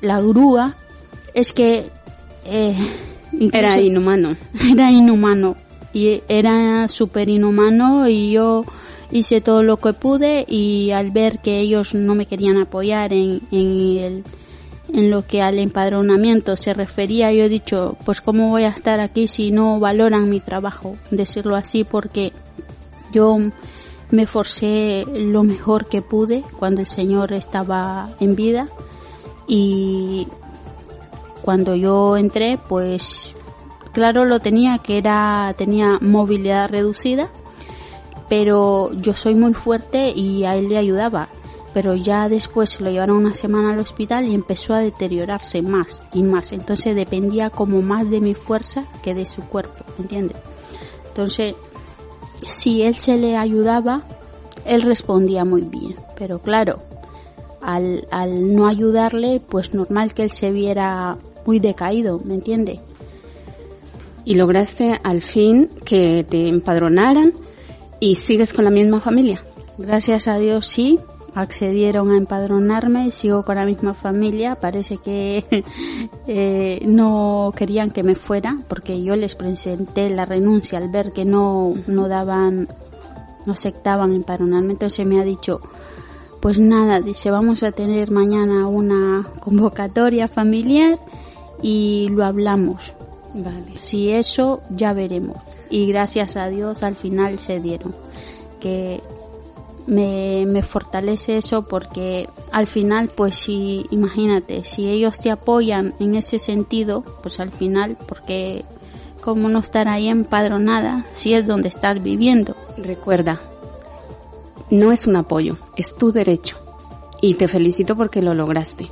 la 0.00 0.20
grúa, 0.20 0.76
es 1.34 1.52
que 1.52 1.90
eh, 2.46 2.74
incluso- 3.32 3.56
Era 3.58 3.80
inhumano. 3.80 4.36
era 4.70 4.90
inhumano 4.90 5.56
y 5.96 6.22
era 6.28 6.88
súper 6.88 7.30
inhumano 7.30 8.06
y 8.06 8.30
yo 8.30 8.66
hice 9.10 9.40
todo 9.40 9.62
lo 9.62 9.78
que 9.78 9.94
pude 9.94 10.44
y 10.46 10.90
al 10.90 11.10
ver 11.10 11.38
que 11.38 11.60
ellos 11.60 11.94
no 11.94 12.14
me 12.14 12.26
querían 12.26 12.58
apoyar 12.58 13.14
en, 13.14 13.40
en, 13.50 14.22
lo 15.10 15.26
que 15.26 15.40
al 15.40 15.58
empadronamiento 15.58 16.54
se 16.56 16.74
refería, 16.74 17.32
yo 17.32 17.44
he 17.44 17.48
dicho, 17.48 17.96
pues 18.04 18.20
cómo 18.20 18.50
voy 18.50 18.64
a 18.64 18.68
estar 18.68 19.00
aquí 19.00 19.26
si 19.26 19.50
no 19.50 19.80
valoran 19.80 20.28
mi 20.28 20.40
trabajo, 20.40 20.98
decirlo 21.10 21.56
así, 21.56 21.82
porque 21.84 22.34
yo 23.10 23.38
me 24.10 24.26
forcé 24.26 25.06
lo 25.06 25.44
mejor 25.44 25.86
que 25.86 26.02
pude 26.02 26.44
cuando 26.58 26.82
el 26.82 26.86
Señor 26.86 27.32
estaba 27.32 28.10
en 28.20 28.36
vida 28.36 28.68
y 29.48 30.28
cuando 31.40 31.74
yo 31.74 32.18
entré, 32.18 32.58
pues 32.68 33.35
claro 33.96 34.26
lo 34.26 34.40
tenía 34.40 34.76
que 34.76 34.98
era 34.98 35.54
tenía 35.56 35.98
movilidad 36.02 36.68
reducida, 36.68 37.30
pero 38.28 38.92
yo 38.92 39.14
soy 39.14 39.34
muy 39.34 39.54
fuerte 39.54 40.10
y 40.10 40.44
a 40.44 40.54
él 40.54 40.68
le 40.68 40.76
ayudaba. 40.76 41.30
Pero 41.72 41.94
ya 41.94 42.28
después 42.28 42.68
se 42.68 42.84
lo 42.84 42.90
llevaron 42.90 43.16
una 43.16 43.32
semana 43.32 43.72
al 43.72 43.78
hospital 43.78 44.26
y 44.26 44.34
empezó 44.34 44.74
a 44.74 44.80
deteriorarse 44.80 45.62
más 45.62 46.02
y 46.12 46.22
más. 46.22 46.52
Entonces 46.52 46.94
dependía 46.94 47.48
como 47.48 47.80
más 47.80 48.10
de 48.10 48.20
mi 48.20 48.34
fuerza 48.34 48.84
que 49.02 49.14
de 49.14 49.24
su 49.24 49.42
cuerpo, 49.44 49.82
¿entiendes? 49.98 50.36
Entonces, 51.08 51.54
si 52.42 52.82
él 52.82 52.96
se 52.96 53.16
le 53.16 53.38
ayudaba, 53.38 54.02
él 54.66 54.82
respondía 54.82 55.46
muy 55.46 55.62
bien. 55.62 55.96
Pero 56.18 56.38
claro, 56.40 56.80
al, 57.62 58.06
al 58.10 58.54
no 58.54 58.66
ayudarle, 58.66 59.40
pues 59.40 59.72
normal 59.72 60.12
que 60.12 60.24
él 60.24 60.30
se 60.30 60.52
viera 60.52 61.16
muy 61.46 61.60
decaído, 61.60 62.20
¿me 62.22 62.34
entiende? 62.34 62.80
Y 64.26 64.34
lograste 64.34 65.00
al 65.02 65.22
fin 65.22 65.70
que 65.86 66.26
te 66.28 66.48
empadronaran 66.48 67.32
y 67.98 68.16
sigues 68.16 68.52
con 68.52 68.64
la 68.66 68.70
misma 68.70 69.00
familia. 69.00 69.40
Gracias 69.78 70.28
a 70.28 70.36
Dios 70.36 70.66
sí, 70.66 70.98
accedieron 71.36 72.10
a 72.10 72.16
empadronarme, 72.16 73.10
sigo 73.10 73.44
con 73.44 73.56
la 73.56 73.66
misma 73.66 73.92
familia, 73.92 74.54
parece 74.54 74.96
que 74.96 75.44
eh, 76.26 76.80
no 76.86 77.52
querían 77.54 77.90
que 77.90 78.02
me 78.02 78.14
fuera 78.14 78.58
porque 78.68 79.02
yo 79.02 79.16
les 79.16 79.34
presenté 79.34 80.08
la 80.08 80.24
renuncia 80.24 80.78
al 80.78 80.88
ver 80.88 81.12
que 81.12 81.26
no, 81.26 81.74
no 81.86 82.08
daban, 82.08 82.68
no 83.44 83.52
aceptaban 83.52 84.14
empadronarme, 84.14 84.72
entonces 84.72 85.06
me 85.06 85.20
ha 85.20 85.24
dicho, 85.24 85.60
pues 86.40 86.58
nada, 86.58 87.00
dice, 87.00 87.30
vamos 87.30 87.62
a 87.62 87.70
tener 87.70 88.10
mañana 88.10 88.66
una 88.66 89.28
convocatoria 89.40 90.28
familiar 90.28 90.98
y 91.60 92.08
lo 92.10 92.24
hablamos. 92.24 92.95
Vale. 93.36 93.76
Si 93.76 94.10
eso, 94.10 94.62
ya 94.70 94.92
veremos. 94.92 95.36
Y 95.68 95.86
gracias 95.86 96.36
a 96.36 96.48
Dios 96.48 96.82
al 96.82 96.96
final 96.96 97.38
se 97.38 97.60
dieron. 97.60 97.94
Que 98.60 99.02
me, 99.86 100.44
me 100.46 100.62
fortalece 100.62 101.36
eso 101.36 101.68
porque 101.68 102.28
al 102.50 102.66
final, 102.66 103.10
pues 103.14 103.36
si, 103.36 103.86
imagínate, 103.90 104.64
si 104.64 104.88
ellos 104.88 105.20
te 105.20 105.30
apoyan 105.30 105.94
en 106.00 106.14
ese 106.14 106.38
sentido, 106.38 107.02
pues 107.22 107.38
al 107.40 107.52
final, 107.52 107.96
porque 108.08 108.64
como 109.20 109.48
no 109.48 109.58
estar 109.58 109.88
ahí 109.88 110.08
empadronada 110.08 111.04
si 111.12 111.34
es 111.34 111.46
donde 111.46 111.68
estás 111.68 112.02
viviendo. 112.02 112.56
Recuerda, 112.78 113.40
no 114.70 114.92
es 114.92 115.06
un 115.06 115.16
apoyo, 115.16 115.58
es 115.76 115.94
tu 115.94 116.10
derecho. 116.10 116.56
Y 117.20 117.34
te 117.34 117.48
felicito 117.48 117.96
porque 117.96 118.22
lo 118.22 118.34
lograste. 118.34 118.88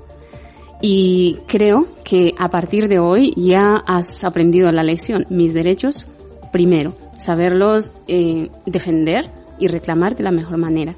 Y 0.87 1.39
creo 1.47 1.87
que 2.05 2.35
a 2.37 2.51
partir 2.51 2.89
de 2.89 2.99
hoy 2.99 3.33
ya 3.39 3.77
has 3.87 4.23
aprendido 4.23 4.71
la 4.71 4.83
lección. 4.83 5.25
Mis 5.31 5.55
derechos, 5.55 6.07
primero, 6.53 6.93
saberlos 7.17 7.95
eh, 8.07 8.51
defender 8.67 9.31
y 9.59 9.69
reclamar 9.69 10.15
de 10.15 10.25
la 10.25 10.31
mejor 10.31 10.59
manera. 10.59 10.95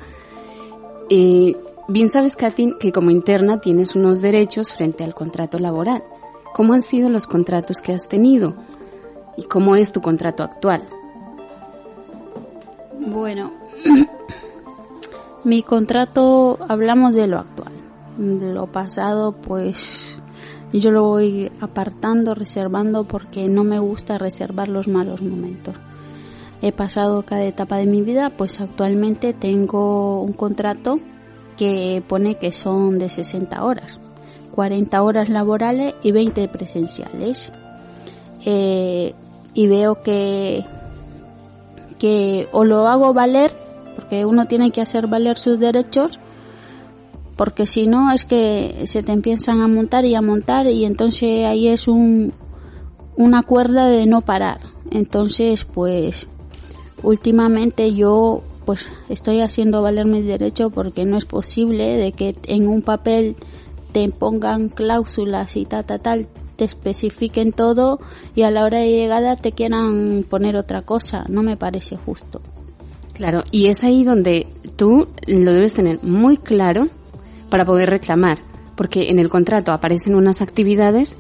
Eh, 1.09 1.55
bien 1.87 2.09
sabes, 2.09 2.35
Katy, 2.35 2.75
que 2.81 2.91
como 2.91 3.13
interna 3.13 3.61
tienes 3.61 3.95
unos 3.95 4.21
derechos 4.21 4.73
frente 4.73 5.05
al 5.05 5.15
contrato 5.15 5.61
laboral. 5.61 6.03
¿Cómo 6.53 6.75
han 6.75 6.83
sido 6.83 7.09
los 7.09 7.29
contratos 7.29 7.81
que 7.81 7.93
has 7.93 8.09
tenido? 8.09 8.55
¿Y 9.37 9.45
cómo 9.45 9.77
es 9.77 9.93
tu 9.93 10.03
contrato 10.03 10.43
actual? 10.43 10.83
Bueno, 12.99 13.53
mi 15.45 15.63
contrato, 15.63 16.59
hablamos 16.69 17.15
de 17.15 17.29
lo 17.29 17.39
actual. 17.39 17.66
Lo 18.19 18.67
pasado, 18.67 19.33
pues 19.33 20.19
yo 20.73 20.91
lo 20.91 21.05
voy 21.05 21.51
apartando, 21.61 22.35
reservando 22.35 23.05
porque 23.05 23.49
no 23.49 23.65
me 23.65 23.79
gusta 23.79 24.19
reservar 24.19 24.69
los 24.69 24.89
malos 24.89 25.23
momentos. 25.23 25.75
He 26.63 26.73
pasado 26.73 27.23
cada 27.23 27.45
etapa 27.45 27.77
de 27.77 27.87
mi 27.87 28.03
vida, 28.03 28.31
pues 28.31 28.61
actualmente 28.61 29.35
tengo 29.35 30.23
un 30.23 30.33
contrato 30.33 30.99
que 31.57 32.03
pone 32.07 32.37
que 32.37 32.53
son 32.53 32.99
de 32.99 33.11
60 33.11 33.63
horas, 33.63 33.99
40 34.53 35.03
horas 35.03 35.29
laborales 35.29 35.95
y 36.03 36.13
20 36.13 36.49
presenciales. 36.49 37.53
Eh, 38.45 39.15
y 39.55 39.67
veo 39.67 40.03
que 40.03 40.65
que 41.99 42.49
o 42.53 42.65
lo 42.65 42.87
hago 42.89 43.15
valer, 43.15 43.53
porque 43.95 44.25
uno 44.25 44.47
tiene 44.47 44.71
que 44.71 44.81
hacer 44.81 45.07
valer 45.07 45.39
sus 45.39 45.59
derechos, 45.59 46.19
porque 47.37 47.67
si 47.67 47.87
no 47.87 48.11
es 48.13 48.25
que 48.25 48.85
se 48.87 49.03
te 49.03 49.13
empiezan 49.13 49.61
a 49.61 49.69
montar 49.69 50.05
y 50.05 50.15
a 50.15 50.23
montar 50.23 50.67
y 50.67 50.85
entonces 50.85 51.45
ahí 51.45 51.69
es 51.69 51.87
un 51.87 52.33
una 53.17 53.43
cuerda 53.43 53.89
de 53.89 54.07
no 54.07 54.21
parar. 54.21 54.61
Entonces, 54.91 55.65
pues 55.65 56.27
últimamente 57.03 57.95
yo 57.95 58.43
pues 58.65 58.85
estoy 59.09 59.41
haciendo 59.41 59.81
valer 59.81 60.07
mis 60.07 60.27
derechos 60.27 60.73
porque 60.73 61.05
no 61.05 61.17
es 61.17 61.25
posible 61.25 61.97
de 61.97 62.13
que 62.13 62.35
en 62.47 62.69
un 62.69 62.83
papel 62.83 63.37
te 63.93 64.09
pongan 64.09 64.69
cláusulas 64.69 65.57
y 65.57 65.65
tal, 65.65 65.85
tal, 65.85 66.01
tal, 66.01 66.27
te 66.57 66.65
especifiquen 66.65 67.53
todo 67.53 68.01
y 68.35 68.43
a 68.43 68.51
la 68.51 68.65
hora 68.65 68.81
de 68.81 68.91
llegada 68.91 69.37
te 69.37 69.53
quieran 69.53 70.25
poner 70.29 70.57
otra 70.57 70.83
cosa. 70.83 71.25
No 71.29 71.43
me 71.43 71.57
parece 71.57 71.97
justo. 71.97 72.41
Claro, 73.15 73.43
y 73.51 73.67
es 73.67 73.83
ahí 73.83 74.05
donde 74.05 74.47
tú 74.77 75.09
lo 75.27 75.53
debes 75.53 75.73
tener 75.73 76.03
muy 76.03 76.37
claro 76.37 76.89
para 77.51 77.65
poder 77.65 77.91
reclamar, 77.91 78.39
porque 78.75 79.11
en 79.11 79.19
el 79.19 79.29
contrato 79.29 79.73
aparecen 79.73 80.15
unas 80.15 80.43
actividades 80.43 81.17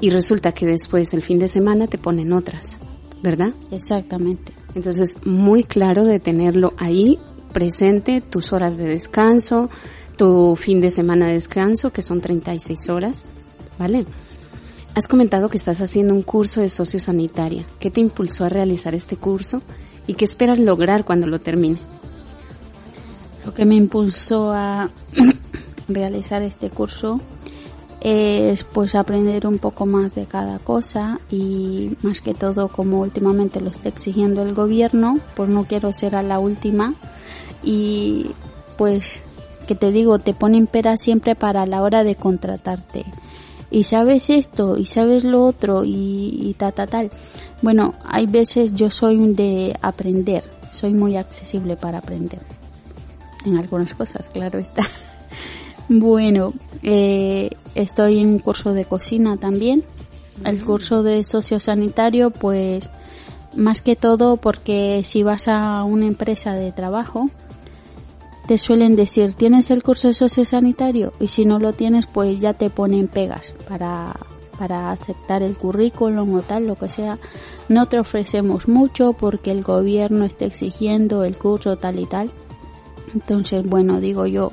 y 0.00 0.10
resulta 0.10 0.52
que 0.52 0.66
después 0.66 1.14
el 1.14 1.22
fin 1.22 1.38
de 1.38 1.48
semana 1.48 1.86
te 1.86 1.98
ponen 1.98 2.32
otras, 2.32 2.76
¿verdad? 3.22 3.52
Exactamente. 3.70 4.52
Entonces, 4.74 5.26
muy 5.26 5.62
claro 5.62 6.04
de 6.04 6.20
tenerlo 6.20 6.74
ahí 6.76 7.18
presente, 7.52 8.20
tus 8.20 8.52
horas 8.52 8.76
de 8.76 8.86
descanso, 8.86 9.70
tu 10.16 10.56
fin 10.56 10.80
de 10.80 10.90
semana 10.90 11.28
de 11.28 11.34
descanso, 11.34 11.92
que 11.92 12.02
son 12.02 12.20
36 12.20 12.88
horas, 12.88 13.24
¿vale? 13.78 14.04
Has 14.94 15.08
comentado 15.08 15.48
que 15.48 15.56
estás 15.56 15.80
haciendo 15.80 16.14
un 16.14 16.22
curso 16.22 16.60
de 16.60 16.68
sociosanitaria. 16.68 17.64
¿Qué 17.80 17.90
te 17.90 18.00
impulsó 18.00 18.44
a 18.44 18.48
realizar 18.48 18.94
este 18.94 19.16
curso 19.16 19.60
y 20.06 20.14
qué 20.14 20.24
esperas 20.24 20.60
lograr 20.60 21.04
cuando 21.04 21.26
lo 21.26 21.40
termine? 21.40 21.78
Lo 23.44 23.52
que 23.52 23.64
me 23.64 23.74
impulsó 23.74 24.52
a 24.52 24.90
realizar 25.88 26.42
este 26.42 26.70
curso 26.70 27.20
es 28.00 28.64
pues 28.64 28.94
aprender 28.94 29.46
un 29.46 29.58
poco 29.58 29.86
más 29.86 30.14
de 30.14 30.26
cada 30.26 30.58
cosa 30.58 31.20
y 31.30 31.96
más 32.02 32.20
que 32.20 32.34
todo 32.34 32.68
como 32.68 33.00
últimamente 33.00 33.60
lo 33.60 33.70
está 33.70 33.88
exigiendo 33.88 34.42
el 34.42 34.54
gobierno, 34.54 35.20
pues 35.34 35.48
no 35.48 35.64
quiero 35.64 35.92
ser 35.92 36.14
a 36.14 36.22
la 36.22 36.38
última 36.38 36.94
y 37.62 38.30
pues 38.76 39.22
que 39.66 39.74
te 39.74 39.92
digo, 39.92 40.18
te 40.18 40.34
ponen 40.34 40.66
pera 40.66 40.96
siempre 40.96 41.34
para 41.34 41.66
la 41.66 41.82
hora 41.82 42.04
de 42.04 42.16
contratarte. 42.16 43.04
Y 43.70 43.84
sabes 43.84 44.30
esto, 44.30 44.76
y 44.78 44.86
sabes 44.86 45.24
lo 45.24 45.44
otro, 45.44 45.84
y, 45.84 46.38
y 46.42 46.54
ta, 46.54 46.70
ta, 46.70 46.86
tal. 46.86 47.10
Bueno, 47.62 47.94
hay 48.04 48.26
veces 48.26 48.74
yo 48.74 48.90
soy 48.90 49.16
de 49.32 49.76
aprender. 49.80 50.44
soy 50.70 50.92
muy 50.92 51.16
accesible 51.16 51.76
para 51.76 51.98
aprender. 51.98 52.40
En 53.44 53.56
algunas 53.56 53.94
cosas, 53.94 54.28
claro 54.28 54.58
está. 54.58 54.82
Bueno, 55.86 56.54
eh, 56.82 57.50
estoy 57.74 58.18
en 58.18 58.28
un 58.28 58.38
curso 58.38 58.72
de 58.72 58.86
cocina 58.86 59.36
también. 59.36 59.84
El 60.42 60.64
curso 60.64 61.02
de 61.02 61.24
sociosanitario, 61.24 62.30
pues 62.30 62.88
más 63.54 63.82
que 63.82 63.94
todo 63.94 64.38
porque 64.38 65.02
si 65.04 65.22
vas 65.22 65.46
a 65.46 65.84
una 65.84 66.06
empresa 66.06 66.54
de 66.54 66.72
trabajo, 66.72 67.28
te 68.46 68.58
suelen 68.58 68.96
decir, 68.96 69.34
¿tienes 69.34 69.70
el 69.70 69.82
curso 69.82 70.08
de 70.08 70.14
sociosanitario? 70.14 71.12
Y 71.20 71.28
si 71.28 71.44
no 71.44 71.58
lo 71.58 71.72
tienes, 71.72 72.06
pues 72.06 72.38
ya 72.38 72.54
te 72.54 72.70
ponen 72.70 73.08
pegas 73.08 73.54
para, 73.68 74.16
para 74.58 74.90
aceptar 74.90 75.42
el 75.42 75.56
currículum 75.56 76.34
o 76.34 76.42
tal, 76.42 76.66
lo 76.66 76.76
que 76.76 76.88
sea. 76.88 77.18
No 77.68 77.86
te 77.86 77.98
ofrecemos 77.98 78.68
mucho 78.68 79.14
porque 79.14 79.50
el 79.50 79.62
gobierno 79.62 80.24
está 80.24 80.44
exigiendo 80.44 81.24
el 81.24 81.36
curso 81.36 81.76
tal 81.76 81.98
y 81.98 82.06
tal. 82.06 82.30
Entonces, 83.14 83.64
bueno, 83.64 84.00
digo 84.00 84.26
yo, 84.26 84.50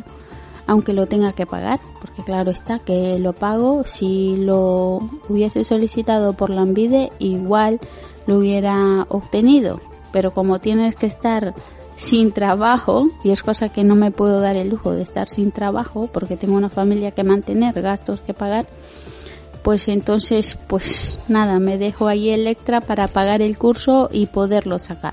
aunque 0.67 0.93
lo 0.93 1.07
tenga 1.07 1.33
que 1.33 1.45
pagar, 1.45 1.79
porque 1.99 2.23
claro 2.23 2.51
está 2.51 2.79
que 2.79 3.19
lo 3.19 3.33
pago, 3.33 3.83
si 3.83 4.37
lo 4.37 4.99
hubiese 5.27 5.63
solicitado 5.63 6.33
por 6.33 6.49
la 6.49 6.61
Envide, 6.61 7.11
igual 7.19 7.79
lo 8.27 8.37
hubiera 8.37 9.05
obtenido, 9.09 9.81
pero 10.11 10.33
como 10.33 10.59
tienes 10.59 10.95
que 10.95 11.07
estar 11.07 11.53
sin 11.95 12.31
trabajo, 12.31 13.09
y 13.23 13.31
es 13.31 13.43
cosa 13.43 13.69
que 13.69 13.83
no 13.83 13.95
me 13.95 14.11
puedo 14.11 14.39
dar 14.39 14.57
el 14.57 14.69
lujo 14.69 14.93
de 14.93 15.03
estar 15.03 15.27
sin 15.27 15.51
trabajo, 15.51 16.09
porque 16.11 16.37
tengo 16.37 16.55
una 16.55 16.69
familia 16.69 17.11
que 17.11 17.23
mantener, 17.23 17.81
gastos 17.81 18.21
que 18.21 18.33
pagar, 18.33 18.65
pues 19.63 19.87
entonces, 19.87 20.57
pues 20.67 21.19
nada, 21.27 21.59
me 21.59 21.77
dejo 21.77 22.07
ahí 22.07 22.29
el 22.29 22.47
extra 22.47 22.81
para 22.81 23.07
pagar 23.07 23.41
el 23.41 23.57
curso 23.57 24.09
y 24.11 24.25
poderlo 24.27 24.79
sacar. 24.79 25.10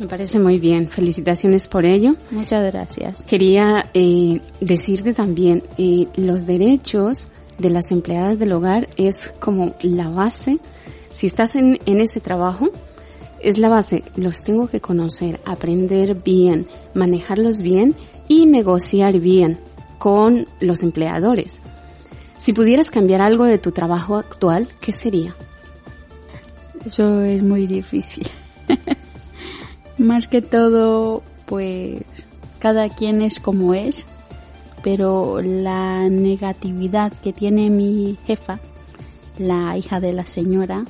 Me 0.00 0.06
parece 0.06 0.38
muy 0.38 0.58
bien. 0.58 0.88
Felicitaciones 0.88 1.68
por 1.68 1.84
ello. 1.84 2.16
Muchas 2.30 2.72
gracias. 2.72 3.22
Quería 3.22 3.90
eh, 3.92 4.40
decirte 4.60 5.12
también, 5.12 5.62
eh, 5.76 6.08
los 6.16 6.46
derechos 6.46 7.28
de 7.58 7.68
las 7.68 7.92
empleadas 7.92 8.38
del 8.38 8.52
hogar 8.52 8.88
es 8.96 9.34
como 9.38 9.74
la 9.82 10.08
base. 10.08 10.58
Si 11.10 11.26
estás 11.26 11.54
en, 11.54 11.78
en 11.84 12.00
ese 12.00 12.20
trabajo, 12.20 12.70
es 13.40 13.58
la 13.58 13.68
base. 13.68 14.02
Los 14.16 14.42
tengo 14.42 14.68
que 14.68 14.80
conocer, 14.80 15.38
aprender 15.44 16.14
bien, 16.14 16.66
manejarlos 16.94 17.58
bien 17.60 17.94
y 18.26 18.46
negociar 18.46 19.20
bien 19.20 19.58
con 19.98 20.46
los 20.60 20.82
empleadores. 20.82 21.60
Si 22.38 22.54
pudieras 22.54 22.90
cambiar 22.90 23.20
algo 23.20 23.44
de 23.44 23.58
tu 23.58 23.70
trabajo 23.70 24.16
actual, 24.16 24.66
¿qué 24.80 24.94
sería? 24.94 25.34
Eso 26.86 27.20
es 27.20 27.42
muy 27.42 27.66
difícil. 27.66 28.26
Más 30.00 30.28
que 30.28 30.40
todo, 30.40 31.22
pues 31.44 32.02
cada 32.58 32.88
quien 32.88 33.20
es 33.20 33.38
como 33.38 33.74
es, 33.74 34.06
pero 34.82 35.42
la 35.42 36.08
negatividad 36.08 37.12
que 37.12 37.34
tiene 37.34 37.68
mi 37.68 38.16
jefa, 38.26 38.60
la 39.36 39.76
hija 39.76 40.00
de 40.00 40.14
la 40.14 40.26
señora, 40.26 40.86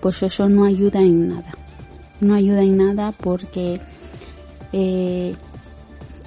pues 0.00 0.24
eso 0.24 0.48
no 0.48 0.64
ayuda 0.64 0.98
en 0.98 1.28
nada. 1.28 1.52
No 2.20 2.34
ayuda 2.34 2.62
en 2.62 2.78
nada 2.78 3.12
porque 3.12 3.80
eh, 4.72 5.36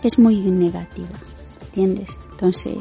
es 0.01 0.17
muy 0.17 0.39
negativa, 0.39 1.19
¿entiendes? 1.65 2.11
Entonces, 2.31 2.77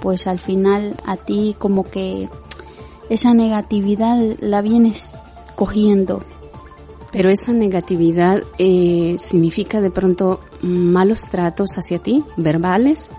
pues 0.00 0.26
al 0.26 0.38
final 0.38 0.96
a 1.04 1.18
ti 1.18 1.54
como 1.58 1.84
que 1.84 2.30
esa 3.10 3.34
negatividad 3.34 4.18
la 4.40 4.62
vienes 4.62 5.12
cogiendo 5.54 6.22
pero 7.12 7.28
esa 7.28 7.52
negatividad 7.52 8.42
eh, 8.58 9.16
significa 9.18 9.80
de 9.80 9.90
pronto 9.90 10.40
malos 10.62 11.22
tratos 11.30 11.76
hacia 11.76 11.98
ti, 11.98 12.24
verbales. 12.36 13.10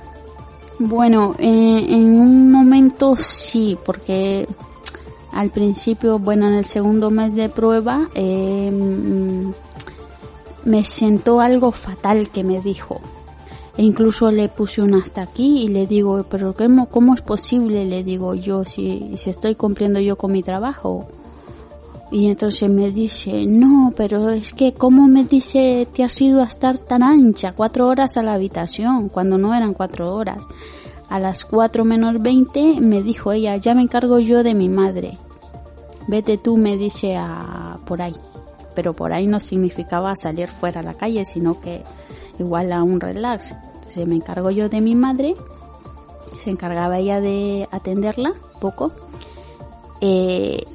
Bueno, 0.80 1.36
eh, 1.38 1.86
en 1.89 2.19
un 2.19 2.51
momento 2.51 3.15
sí, 3.15 3.77
porque 3.86 4.47
al 5.34 5.49
principio, 5.49 6.19
bueno, 6.19 6.47
en 6.47 6.56
el 6.56 6.65
segundo 6.65 7.12
mes 7.12 7.36
de 7.36 7.49
prueba, 7.49 8.10
eh, 8.15 8.71
me 10.63 10.84
sentó 10.84 11.39
algo 11.41 11.71
fatal 11.71 12.30
que 12.30 12.43
me 12.43 12.62
dijo. 12.62 13.01
E 13.77 13.84
incluso 13.84 14.32
le 14.32 14.49
puse 14.49 14.82
un 14.82 14.93
hasta 14.95 15.21
aquí 15.21 15.63
y 15.63 15.67
le 15.69 15.88
digo, 15.88 16.25
pero 16.30 16.54
¿cómo, 16.54 16.88
cómo 16.88 17.13
es 17.13 17.21
posible? 17.21 17.86
Le 17.86 18.04
digo 18.04 18.36
yo, 18.36 18.65
si, 18.65 19.13
si 19.15 19.30
estoy 19.30 19.56
cumpliendo 19.56 19.99
yo 19.99 20.17
con 20.17 20.32
mi 20.32 20.43
trabajo. 20.43 21.08
Y 22.12 22.28
entonces 22.28 22.69
me 22.69 22.91
dice, 22.91 23.45
no, 23.47 23.93
pero 23.95 24.30
es 24.32 24.52
que 24.52 24.74
¿cómo 24.74 25.08
me 25.08 25.24
dice 25.24 25.88
te 25.93 26.04
has 26.04 26.19
ido 26.19 26.41
a 26.41 26.45
estar 26.45 26.78
tan 26.78 27.04
ancha? 27.04 27.54
Cuatro 27.54 27.88
horas 27.88 28.17
a 28.17 28.21
la 28.21 28.34
habitación, 28.34 29.08
cuando 29.08 29.38
no 29.38 29.56
eran 29.56 29.74
cuatro 29.74 30.13
horas. 30.13 30.43
A 31.10 31.19
las 31.19 31.45
cuatro 31.45 31.86
menos 31.86 32.21
veinte 32.21 32.82
me 32.82 33.02
dijo 33.02 33.32
ella, 33.32 33.56
ya 33.56 33.74
me 33.74 33.82
encargo 33.82 34.19
yo 34.19 34.43
de 34.43 34.54
mi 34.54 34.67
madre. 34.67 35.17
Vete 36.08 36.38
tú, 36.38 36.58
me 36.58 36.76
dice, 36.76 37.15
a 37.15 37.78
por 37.86 38.02
ahí. 38.02 38.15
Pero 38.76 38.93
por 38.93 39.13
ahí 39.13 39.28
no 39.28 39.39
significaba 39.39 40.15
salir 40.17 40.50
fuera 40.50 40.82
a 40.82 40.84
la 40.84 40.93
calle, 40.93 41.24
sino 41.24 41.62
que 41.62 41.84
igual 42.39 42.74
a 42.74 42.84
un 42.84 43.00
relax. 43.00 43.56
Entonces 43.76 44.06
me 44.06 44.15
encargo 44.15 44.52
yo 44.52 44.67
de 44.67 44.82
mi 44.82 44.95
madre. 44.95 45.34
Se 46.43 46.50
encargaba 46.50 46.97
ella 46.97 47.21
de 47.21 47.69
atenderla 47.71 48.34
poco. 48.60 48.91
Eh, 50.02 50.65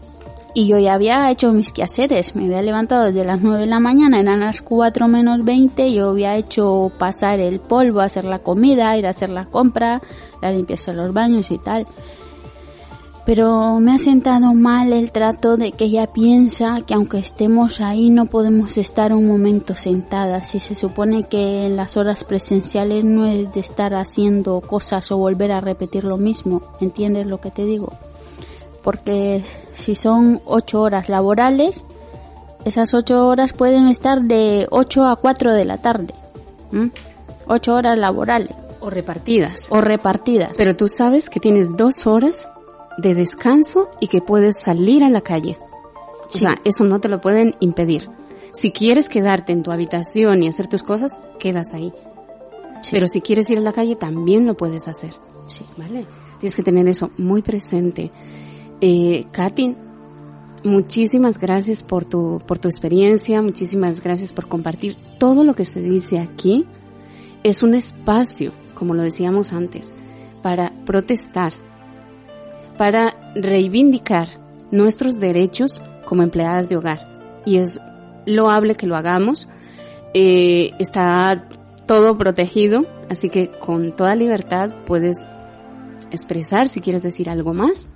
y 0.56 0.66
yo 0.66 0.78
ya 0.78 0.94
había 0.94 1.30
hecho 1.30 1.52
mis 1.52 1.70
quehaceres. 1.70 2.34
Me 2.34 2.46
había 2.46 2.62
levantado 2.62 3.04
desde 3.04 3.26
las 3.26 3.42
9 3.42 3.60
de 3.60 3.66
la 3.66 3.78
mañana, 3.78 4.20
eran 4.20 4.40
las 4.40 4.62
4 4.62 5.06
menos 5.06 5.44
20. 5.44 5.92
Yo 5.92 6.08
había 6.08 6.34
hecho 6.36 6.90
pasar 6.98 7.40
el 7.40 7.60
polvo, 7.60 8.00
hacer 8.00 8.24
la 8.24 8.38
comida, 8.38 8.96
ir 8.96 9.06
a 9.06 9.10
hacer 9.10 9.28
la 9.28 9.44
compra, 9.44 10.00
la 10.40 10.50
limpieza 10.52 10.92
de 10.92 10.96
los 10.96 11.12
baños 11.12 11.50
y 11.50 11.58
tal. 11.58 11.86
Pero 13.26 13.80
me 13.80 13.92
ha 13.92 13.98
sentado 13.98 14.54
mal 14.54 14.94
el 14.94 15.12
trato 15.12 15.58
de 15.58 15.72
que 15.72 15.84
ella 15.84 16.06
piensa 16.06 16.80
que 16.86 16.94
aunque 16.94 17.18
estemos 17.18 17.82
ahí 17.82 18.08
no 18.08 18.24
podemos 18.24 18.78
estar 18.78 19.12
un 19.12 19.26
momento 19.26 19.74
sentadas. 19.74 20.48
Si 20.48 20.58
se 20.58 20.74
supone 20.74 21.24
que 21.24 21.66
en 21.66 21.76
las 21.76 21.98
horas 21.98 22.24
presenciales 22.24 23.04
no 23.04 23.26
es 23.26 23.52
de 23.52 23.60
estar 23.60 23.92
haciendo 23.94 24.62
cosas 24.62 25.12
o 25.12 25.18
volver 25.18 25.52
a 25.52 25.60
repetir 25.60 26.04
lo 26.04 26.16
mismo. 26.16 26.62
¿Entiendes 26.80 27.26
lo 27.26 27.42
que 27.42 27.50
te 27.50 27.66
digo? 27.66 27.92
Porque 28.86 29.42
si 29.72 29.96
son 29.96 30.40
ocho 30.44 30.80
horas 30.80 31.08
laborales, 31.08 31.84
esas 32.64 32.94
ocho 32.94 33.26
horas 33.26 33.52
pueden 33.52 33.88
estar 33.88 34.22
de 34.22 34.68
8 34.70 35.06
a 35.06 35.16
4 35.16 35.54
de 35.54 35.64
la 35.64 35.78
tarde. 35.78 36.14
Ocho 37.48 37.74
horas 37.74 37.98
laborales. 37.98 38.50
O 38.78 38.88
repartidas. 38.88 39.66
O 39.70 39.80
repartidas. 39.80 40.52
Pero 40.56 40.76
tú 40.76 40.86
sabes 40.86 41.28
que 41.28 41.40
tienes 41.40 41.76
dos 41.76 42.06
horas 42.06 42.46
de 42.96 43.16
descanso 43.16 43.90
y 43.98 44.06
que 44.06 44.20
puedes 44.20 44.54
salir 44.62 45.02
a 45.02 45.10
la 45.10 45.20
calle. 45.20 45.58
O 46.24 46.28
sea, 46.28 46.54
eso 46.62 46.84
no 46.84 47.00
te 47.00 47.08
lo 47.08 47.20
pueden 47.20 47.56
impedir. 47.58 48.08
Si 48.52 48.70
quieres 48.70 49.08
quedarte 49.08 49.52
en 49.52 49.64
tu 49.64 49.72
habitación 49.72 50.44
y 50.44 50.48
hacer 50.48 50.68
tus 50.68 50.84
cosas, 50.84 51.10
quedas 51.40 51.74
ahí. 51.74 51.92
Pero 52.92 53.08
si 53.08 53.20
quieres 53.20 53.50
ir 53.50 53.58
a 53.58 53.62
la 53.62 53.72
calle, 53.72 53.96
también 53.96 54.46
lo 54.46 54.56
puedes 54.56 54.86
hacer. 54.86 55.12
Sí. 55.48 55.64
¿Vale? 55.76 56.06
Tienes 56.38 56.54
que 56.54 56.62
tener 56.62 56.86
eso 56.86 57.10
muy 57.16 57.42
presente. 57.42 58.12
Eh, 58.80 59.26
Katy, 59.32 59.76
muchísimas 60.64 61.38
gracias 61.38 61.82
por 61.82 62.04
tu, 62.04 62.42
por 62.46 62.58
tu 62.58 62.68
experiencia, 62.68 63.40
muchísimas 63.40 64.02
gracias 64.02 64.32
por 64.32 64.48
compartir 64.48 64.96
todo 65.18 65.44
lo 65.44 65.54
que 65.54 65.64
se 65.64 65.80
dice 65.80 66.18
aquí. 66.18 66.66
Es 67.42 67.62
un 67.62 67.74
espacio, 67.74 68.52
como 68.74 68.94
lo 68.94 69.02
decíamos 69.02 69.52
antes, 69.52 69.92
para 70.42 70.72
protestar, 70.84 71.52
para 72.76 73.14
reivindicar 73.34 74.28
nuestros 74.70 75.14
derechos 75.14 75.80
como 76.04 76.22
empleadas 76.22 76.68
de 76.68 76.76
hogar. 76.76 77.42
Y 77.44 77.56
es 77.56 77.80
loable 78.26 78.74
que 78.74 78.86
lo 78.86 78.96
hagamos. 78.96 79.48
Eh, 80.12 80.72
está 80.78 81.48
todo 81.86 82.18
protegido, 82.18 82.84
así 83.08 83.28
que 83.28 83.50
con 83.50 83.92
toda 83.92 84.16
libertad 84.16 84.74
puedes 84.84 85.16
expresar 86.10 86.68
si 86.68 86.80
quieres 86.80 87.02
decir 87.02 87.30
algo 87.30 87.54
más. 87.54 87.88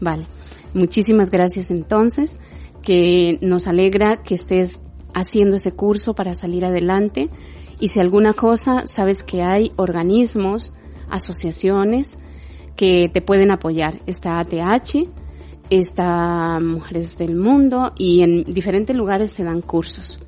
Vale. 0.00 0.26
Muchísimas 0.74 1.30
gracias 1.30 1.70
entonces, 1.70 2.38
que 2.82 3.38
nos 3.40 3.66
alegra 3.66 4.22
que 4.22 4.34
estés 4.34 4.80
haciendo 5.14 5.56
ese 5.56 5.72
curso 5.72 6.14
para 6.14 6.34
salir 6.34 6.64
adelante 6.64 7.30
y 7.80 7.88
si 7.88 8.00
alguna 8.00 8.32
cosa, 8.34 8.86
sabes 8.86 9.22
que 9.22 9.42
hay 9.42 9.72
organismos, 9.76 10.72
asociaciones 11.10 12.18
que 12.76 13.10
te 13.12 13.20
pueden 13.22 13.50
apoyar. 13.50 13.98
Está 14.06 14.40
ATH, 14.40 15.08
está 15.70 16.58
Mujeres 16.60 17.16
del 17.18 17.36
Mundo 17.36 17.92
y 17.96 18.22
en 18.22 18.44
diferentes 18.44 18.96
lugares 18.96 19.32
se 19.32 19.44
dan 19.44 19.60
cursos 19.60 20.18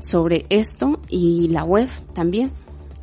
sobre 0.00 0.46
esto 0.48 1.00
y 1.08 1.48
la 1.48 1.64
web 1.64 1.88
también, 2.14 2.50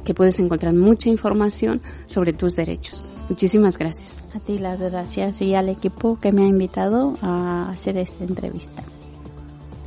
que 0.04 0.14
puedes 0.14 0.40
encontrar 0.40 0.74
mucha 0.74 1.10
información 1.10 1.82
sobre 2.06 2.34
tus 2.34 2.56
derechos. 2.56 3.04
Muchísimas 3.30 3.78
gracias. 3.78 4.22
A 4.36 4.40
ti 4.40 4.58
las 4.58 4.80
gracias 4.80 5.42
y 5.42 5.56
al 5.56 5.70
equipo 5.70 6.20
que 6.20 6.32
me 6.32 6.44
ha 6.44 6.48
invitado 6.48 7.18
a 7.22 7.70
hacer 7.70 7.98
esta 7.98 8.24
entrevista. 8.24 8.84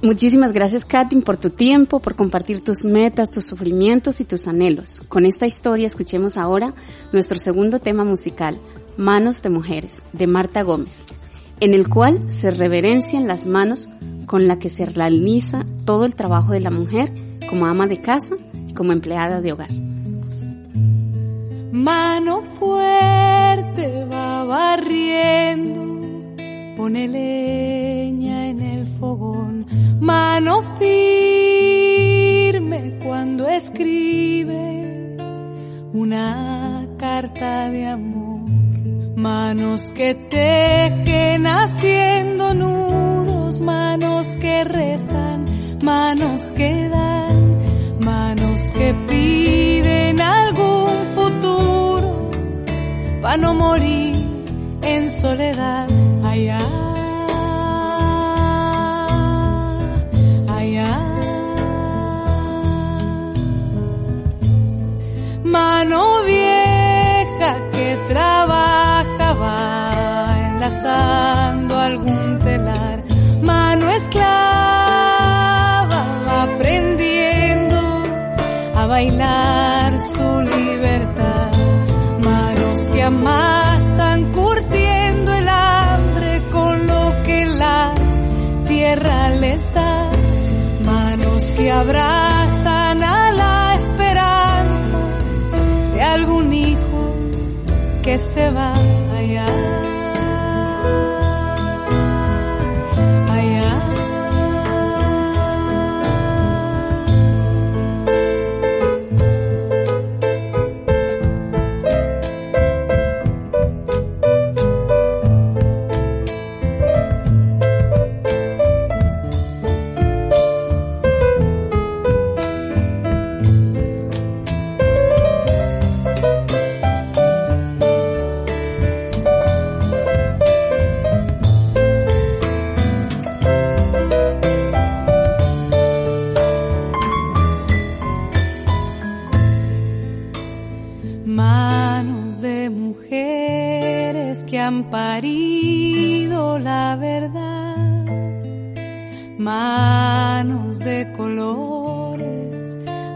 Muchísimas 0.01 0.53
gracias, 0.53 0.85
Katin, 0.85 1.22
por 1.22 1.38
tu 1.38 1.51
tiempo, 1.51 1.98
por 1.98 2.14
compartir 2.14 2.62
tus 2.62 2.85
metas, 2.85 3.33
tus 3.33 3.46
sufrimientos 3.46 4.20
y 4.20 4.24
tus 4.24 4.46
anhelos. 4.46 5.01
Con 5.09 5.27
esta 5.27 5.46
historia 5.46 5.88
escuchemos 5.88 6.37
ahora 6.37 6.72
nuestro 7.12 7.40
segundo 7.40 7.81
tema 7.81 8.05
musical, 8.05 8.59
Manos 8.96 9.42
de 9.42 9.51
Mujeres, 9.51 9.96
de 10.12 10.29
Marta 10.29 10.62
Gómez, 10.62 11.05
en 11.59 11.74
el 11.74 11.88
cual 11.88 12.31
se 12.31 12.53
reverencian 12.53 13.27
las 13.27 13.46
manos 13.46 13.88
con 14.27 14.46
la 14.46 14.61
que 14.61 14.68
se 14.68 14.87
realiza 14.87 15.66
todo 15.85 16.05
el 16.05 16.14
trabajo 16.14 16.53
de 16.53 16.61
la 16.61 16.70
mujer 16.70 17.12
como 17.51 17.66
ama 17.66 17.88
de 17.88 18.01
casa 18.01 18.37
y 18.68 18.74
como 18.74 18.92
empleada 18.92 19.40
de 19.40 19.53
hogar. 19.53 19.88
Mano 21.70 22.42
fuerte 22.59 24.07
va 24.11 24.44
barriendo, 24.44 25.83
pone 26.76 27.07
leña 27.07 28.48
en 28.48 28.62
el 28.62 28.87
fogón. 28.87 29.66
Mano 30.00 30.62
firme 30.78 31.78
cuando 33.04 33.46
escribe 33.48 35.16
una 35.92 36.87
carta 36.96 37.68
de 37.68 37.87
amor. 37.87 38.48
Manos 39.16 39.90
que 39.90 40.14
tejen 40.14 41.46
haciendo 41.46 42.54
nudos, 42.54 43.61
manos 43.61 44.35
que 44.40 44.64
rezan, 44.64 45.44
manos 45.83 46.48
que 46.50 46.88
dan, 46.88 47.59
manos 48.00 48.70
que 48.70 48.94
piden 49.07 50.20
para 53.20 53.37
no 53.37 53.54
morir 53.54 54.14
en 54.83 55.09
soledad 55.11 55.88
allá. 56.24 56.59
Allá. 60.59 60.92
Mano 65.44 66.22
vieja 66.24 67.50
que 67.72 67.98
trabajaba 68.09 69.54
enlazando 70.48 71.78
algún 71.78 72.38
telar. 72.40 73.02
Mano 73.42 73.90
esclava 73.90 74.31
aprendiendo 76.42 77.81
a 78.76 78.87
bailar 78.87 79.98
su 80.00 80.22
amasan 83.08 84.32
curtiendo 84.32 85.32
el 85.32 85.48
hambre 85.48 86.42
con 86.52 86.86
lo 86.86 87.22
que 87.24 87.46
la 87.46 87.94
tierra 88.66 89.30
les 89.30 89.62
da. 89.72 90.10
Manos 90.84 91.42
que 91.56 91.70
abrazan 91.70 93.02
a 93.02 93.30
la 93.32 93.74
esperanza 93.76 94.98
de 95.94 96.02
algún 96.02 96.52
hijo 96.52 97.02
que 98.02 98.18
se 98.18 98.50
va 98.50 98.74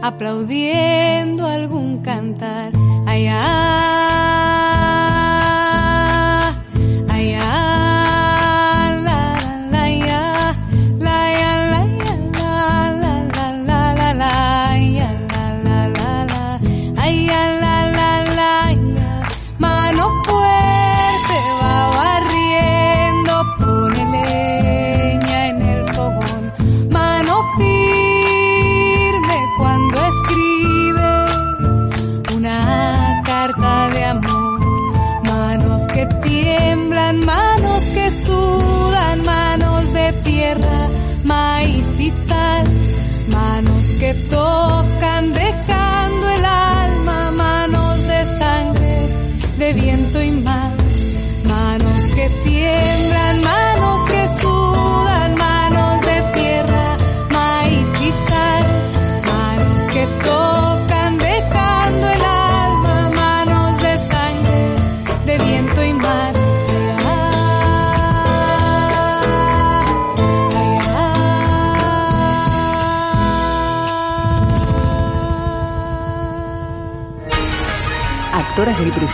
aplaudiendo 0.02 1.46
algún 1.46 2.02
cantar. 2.02 2.72
Allá. 3.06 3.40
Allá. 3.42 4.21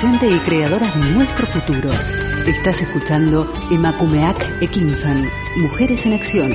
Presente 0.01 0.31
y 0.31 0.39
creadoras 0.39 0.95
de 0.95 1.11
nuestro 1.11 1.45
futuro. 1.47 1.91
Estás 2.47 2.81
escuchando 2.81 3.53
Emakumeak 3.69 4.63
Ekinsan, 4.63 5.29
Mujeres 5.57 6.07
en 6.07 6.13
Acción. 6.13 6.53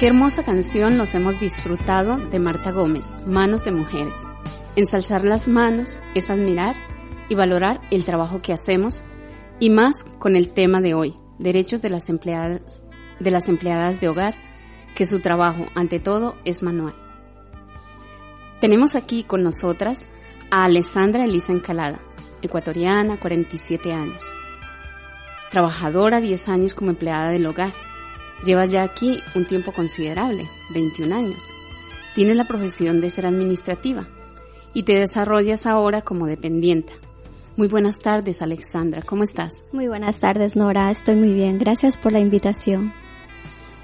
Qué 0.00 0.06
hermosa 0.06 0.44
canción 0.44 0.96
nos 0.96 1.14
hemos 1.14 1.40
disfrutado 1.40 2.16
de 2.16 2.38
Marta 2.38 2.72
Gómez, 2.72 3.08
Manos 3.26 3.66
de 3.66 3.70
Mujeres. 3.70 4.14
Ensalzar 4.74 5.24
las 5.24 5.46
manos 5.46 5.98
es 6.14 6.30
admirar 6.30 6.74
y 7.28 7.34
valorar 7.34 7.82
el 7.90 8.06
trabajo 8.06 8.40
que 8.40 8.54
hacemos 8.54 9.02
y 9.58 9.68
más 9.68 9.96
con 10.18 10.36
el 10.36 10.54
tema 10.54 10.80
de 10.80 10.94
hoy, 10.94 11.16
derechos 11.38 11.82
de 11.82 11.90
las 11.90 12.08
empleadas 12.08 12.82
de 13.18 13.30
las 13.30 13.50
empleadas 13.50 14.00
de 14.00 14.08
hogar, 14.08 14.32
que 14.94 15.04
su 15.04 15.20
trabajo 15.20 15.66
ante 15.74 16.00
todo 16.00 16.34
es 16.46 16.62
manual. 16.62 16.94
Tenemos 18.58 18.94
aquí 18.94 19.22
con 19.22 19.42
nosotras 19.42 20.06
a 20.50 20.64
Alessandra 20.64 21.24
Elisa 21.26 21.52
Encalada, 21.52 21.98
ecuatoriana, 22.40 23.18
47 23.18 23.92
años. 23.92 24.24
Trabajadora 25.50 26.22
10 26.22 26.48
años 26.48 26.72
como 26.72 26.88
empleada 26.88 27.28
del 27.28 27.44
hogar. 27.44 27.89
Lleva 28.44 28.64
ya 28.64 28.82
aquí 28.82 29.20
un 29.34 29.44
tiempo 29.44 29.72
considerable, 29.72 30.48
21 30.70 31.14
años. 31.14 31.50
Tiene 32.14 32.34
la 32.34 32.44
profesión 32.44 33.00
de 33.00 33.10
ser 33.10 33.26
administrativa 33.26 34.08
y 34.72 34.84
te 34.84 34.94
desarrollas 34.94 35.66
ahora 35.66 36.02
como 36.02 36.26
dependiente. 36.26 36.92
Muy 37.56 37.68
buenas 37.68 37.98
tardes, 37.98 38.40
Alexandra. 38.40 39.02
¿Cómo 39.02 39.24
estás? 39.24 39.52
Muy 39.72 39.88
buenas 39.88 40.20
tardes, 40.20 40.56
Nora. 40.56 40.90
Estoy 40.90 41.16
muy 41.16 41.34
bien. 41.34 41.58
Gracias 41.58 41.98
por 41.98 42.12
la 42.12 42.20
invitación. 42.20 42.92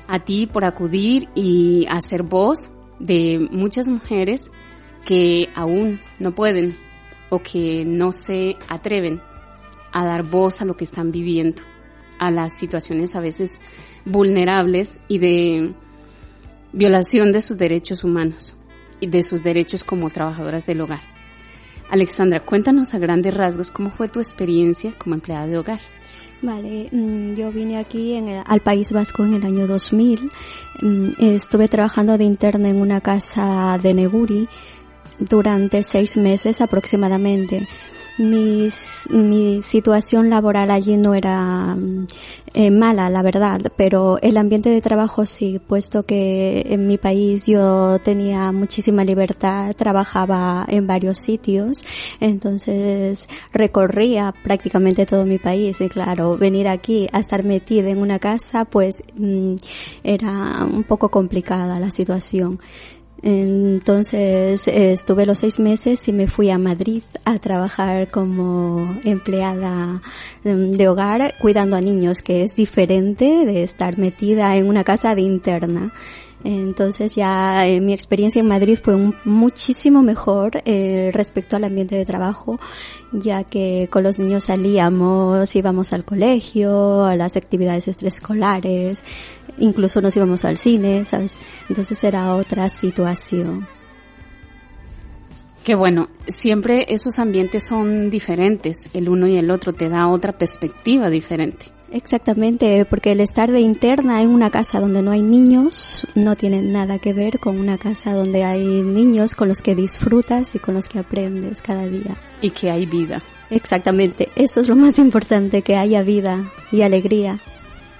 A 0.09 0.21
ti 0.21 0.47
por 0.47 0.64
acudir 0.64 1.29
y 1.35 1.87
hacer 1.90 2.23
voz 2.23 2.71
de 2.99 3.49
muchas 3.51 3.88
mujeres 3.88 4.51
que 5.05 5.51
aún 5.55 6.01
no 6.19 6.35
pueden 6.35 6.75
o 7.29 7.40
que 7.40 7.85
no 7.85 8.12
se 8.12 8.57
atreven 8.69 9.21
a 9.92 10.05
dar 10.05 10.23
voz 10.23 10.62
a 10.62 10.64
lo 10.64 10.77
que 10.77 10.85
están 10.85 11.12
viviendo, 11.12 11.62
a 12.19 12.31
las 12.31 12.59
situaciones 12.59 13.16
a 13.16 13.21
veces 13.21 13.59
vulnerables 14.07 14.99
y 15.09 15.19
de 15.19 15.75
violación 16.73 17.33
de 17.33 17.42
sus 17.42 17.59
derechos 17.59 18.05
humanos 18.05 18.55
y 19.01 19.09
de 19.09 19.23
sus 19.23 19.42
derechos 19.42 19.85
como 19.85 20.09
trabajadoras 20.09 20.64
del 20.64 20.81
hogar. 20.81 21.01
Alexandra, 21.90 22.40
cuéntanos 22.40 22.95
a 22.95 22.99
grandes 22.99 23.35
rasgos 23.35 23.71
cómo 23.71 23.90
fue 23.90 24.09
tu 24.09 24.21
experiencia 24.21 24.92
como 24.97 25.14
empleada 25.14 25.47
de 25.47 25.59
hogar. 25.59 25.81
Vale, 26.42 26.88
mm, 26.92 27.35
yo 27.35 27.51
vine 27.51 27.79
aquí 27.79 28.14
en 28.14 28.42
al 28.47 28.61
País 28.61 28.92
Vasco 28.92 29.25
en 29.25 29.35
el 29.35 29.45
año 29.45 29.66
2000. 29.66 30.31
Mm, 30.83 31.11
estuve 31.19 31.69
trabajando 31.69 32.19
de 32.19 32.25
interna 32.25 32.69
en 32.69 32.77
una 32.77 33.01
casa 33.01 33.79
de 33.83 33.95
Neguri 33.95 34.49
durante 35.19 35.83
seis 35.83 36.16
meses 36.16 36.61
aproximadamente 36.61 37.66
mi 38.18 38.70
situación 39.62 40.31
laboral 40.31 40.70
allí 40.70 40.96
no 40.96 41.14
era 41.14 41.74
mm, 41.74 42.07
eh, 42.59 42.70
mala, 42.70 43.11
la 43.11 43.20
verdad, 43.22 43.61
pero 43.76 44.18
el 44.22 44.38
ambiente 44.38 44.70
de 44.70 44.81
trabajo 44.81 45.26
sí, 45.26 45.59
puesto 45.59 46.05
que 46.05 46.64
en 46.70 46.87
mi 46.87 46.96
país 46.96 47.46
yo 47.46 47.98
tenía 47.98 48.50
muchísima 48.50 49.05
libertad, 49.05 49.74
trabajaba 49.76 50.64
en 50.66 50.87
varios 50.87 51.18
sitios, 51.18 51.85
entonces 52.18 53.29
recorría 53.52 54.33
prácticamente 54.42 55.05
todo 55.05 55.26
mi 55.26 55.37
país 55.37 55.83
y 55.83 55.88
claro, 55.90 56.38
venir 56.38 56.66
aquí 56.66 57.09
a 57.12 57.20
estar 57.20 57.44
metida 57.44 57.90
en 57.90 57.98
una 57.98 58.18
casa, 58.18 58.64
pues 58.64 59.02
mm, 59.16 59.57
era 60.02 60.64
un 60.64 60.85
poco 60.85 61.11
complicada 61.11 61.79
la 61.79 61.90
situación. 61.90 62.59
Entonces 63.22 64.68
estuve 64.68 65.26
los 65.26 65.38
seis 65.38 65.59
meses 65.59 66.07
y 66.07 66.12
me 66.12 66.29
fui 66.29 66.50
a 66.50 66.59
Madrid 66.59 67.02
a 67.24 67.38
trabajar 67.38 68.09
como 68.09 68.94
empleada 69.05 70.02
em, 70.44 70.72
de 70.72 70.88
hogar 70.88 71.35
cuidando 71.40 71.76
a 71.76 71.81
niños, 71.81 72.22
que 72.22 72.42
es 72.42 72.55
diferente 72.55 73.46
de 73.46 73.62
estar 73.62 73.98
metida 73.98 74.57
en 74.57 74.68
una 74.68 74.85
casa 74.85 75.14
de 75.14 75.22
interna. 75.22 75.92
Entonces 76.44 77.16
ya 77.16 77.66
eh, 77.66 77.81
mi 77.81 77.92
experiencia 77.92 78.40
en 78.40 78.46
Madrid 78.46 78.79
fue 78.81 78.96
muchísimo 79.24 80.02
mejor 80.02 80.62
eh, 80.64 81.11
respecto 81.12 81.57
al 81.57 81.64
ambiente 81.64 81.96
de 81.96 82.05
trabajo, 82.05 82.61
ya 83.11 83.42
que 83.42 83.88
con 83.90 84.05
los 84.05 84.18
niños 84.20 84.44
salíamos, 84.44 85.57
íbamos 85.57 85.92
al 85.92 86.05
colegio, 86.05 87.05
a 87.05 87.16
las 87.16 87.37
actividades 87.37 87.88
extraescolares, 87.88 89.02
incluso 89.59 90.01
nos 90.01 90.16
íbamos 90.16 90.45
al 90.45 90.59
cine, 90.59 91.05
¿sabes? 91.07 91.35
Entonces 91.69 92.03
era 92.03 92.35
otra 92.35 92.69
situación. 92.69 93.66
Qué 95.64 95.75
bueno, 95.75 96.09
siempre 96.29 96.87
esos 96.90 97.19
ambientes 97.19 97.64
son 97.64 98.09
diferentes, 98.09 98.88
el 98.92 99.09
uno 99.09 99.27
y 99.27 99.37
el 99.37 99.51
otro 99.51 99.73
te 99.73 99.88
da 99.88 100.07
otra 100.07 100.31
perspectiva 100.31 101.11
diferente. 101.11 101.73
Exactamente, 101.92 102.85
porque 102.85 103.12
el 103.12 103.21
estar 103.21 103.51
de 103.51 103.61
interna 103.61 104.23
en 104.23 104.31
una 104.31 104.51
casa 104.51 104.81
donde 104.81 105.03
no 105.03 105.12
hay 105.12 105.23
niños 105.23 106.07
no 106.14 106.37
tiene 106.37 106.61
nada 106.62 106.99
que 106.99 107.12
ver 107.12 107.38
con 107.38 107.59
una 107.59 107.79
casa 107.79 108.12
donde 108.12 108.45
hay 108.45 108.64
niños 108.83 109.35
con 109.35 109.49
los 109.49 109.61
que 109.61 109.75
disfrutas 109.75 110.55
y 110.55 110.59
con 110.59 110.75
los 110.75 110.87
que 110.88 110.99
aprendes 110.99 111.61
cada 111.61 111.87
día. 111.87 112.16
Y 112.40 112.51
que 112.51 112.71
hay 112.71 112.87
vida. 112.87 113.23
Exactamente, 113.51 114.29
eso 114.37 114.61
es 114.61 114.69
lo 114.69 114.77
más 114.77 114.99
importante, 114.99 115.62
que 115.62 115.77
haya 115.77 116.03
vida 116.03 116.45
y 116.71 116.83
alegría. 116.83 117.38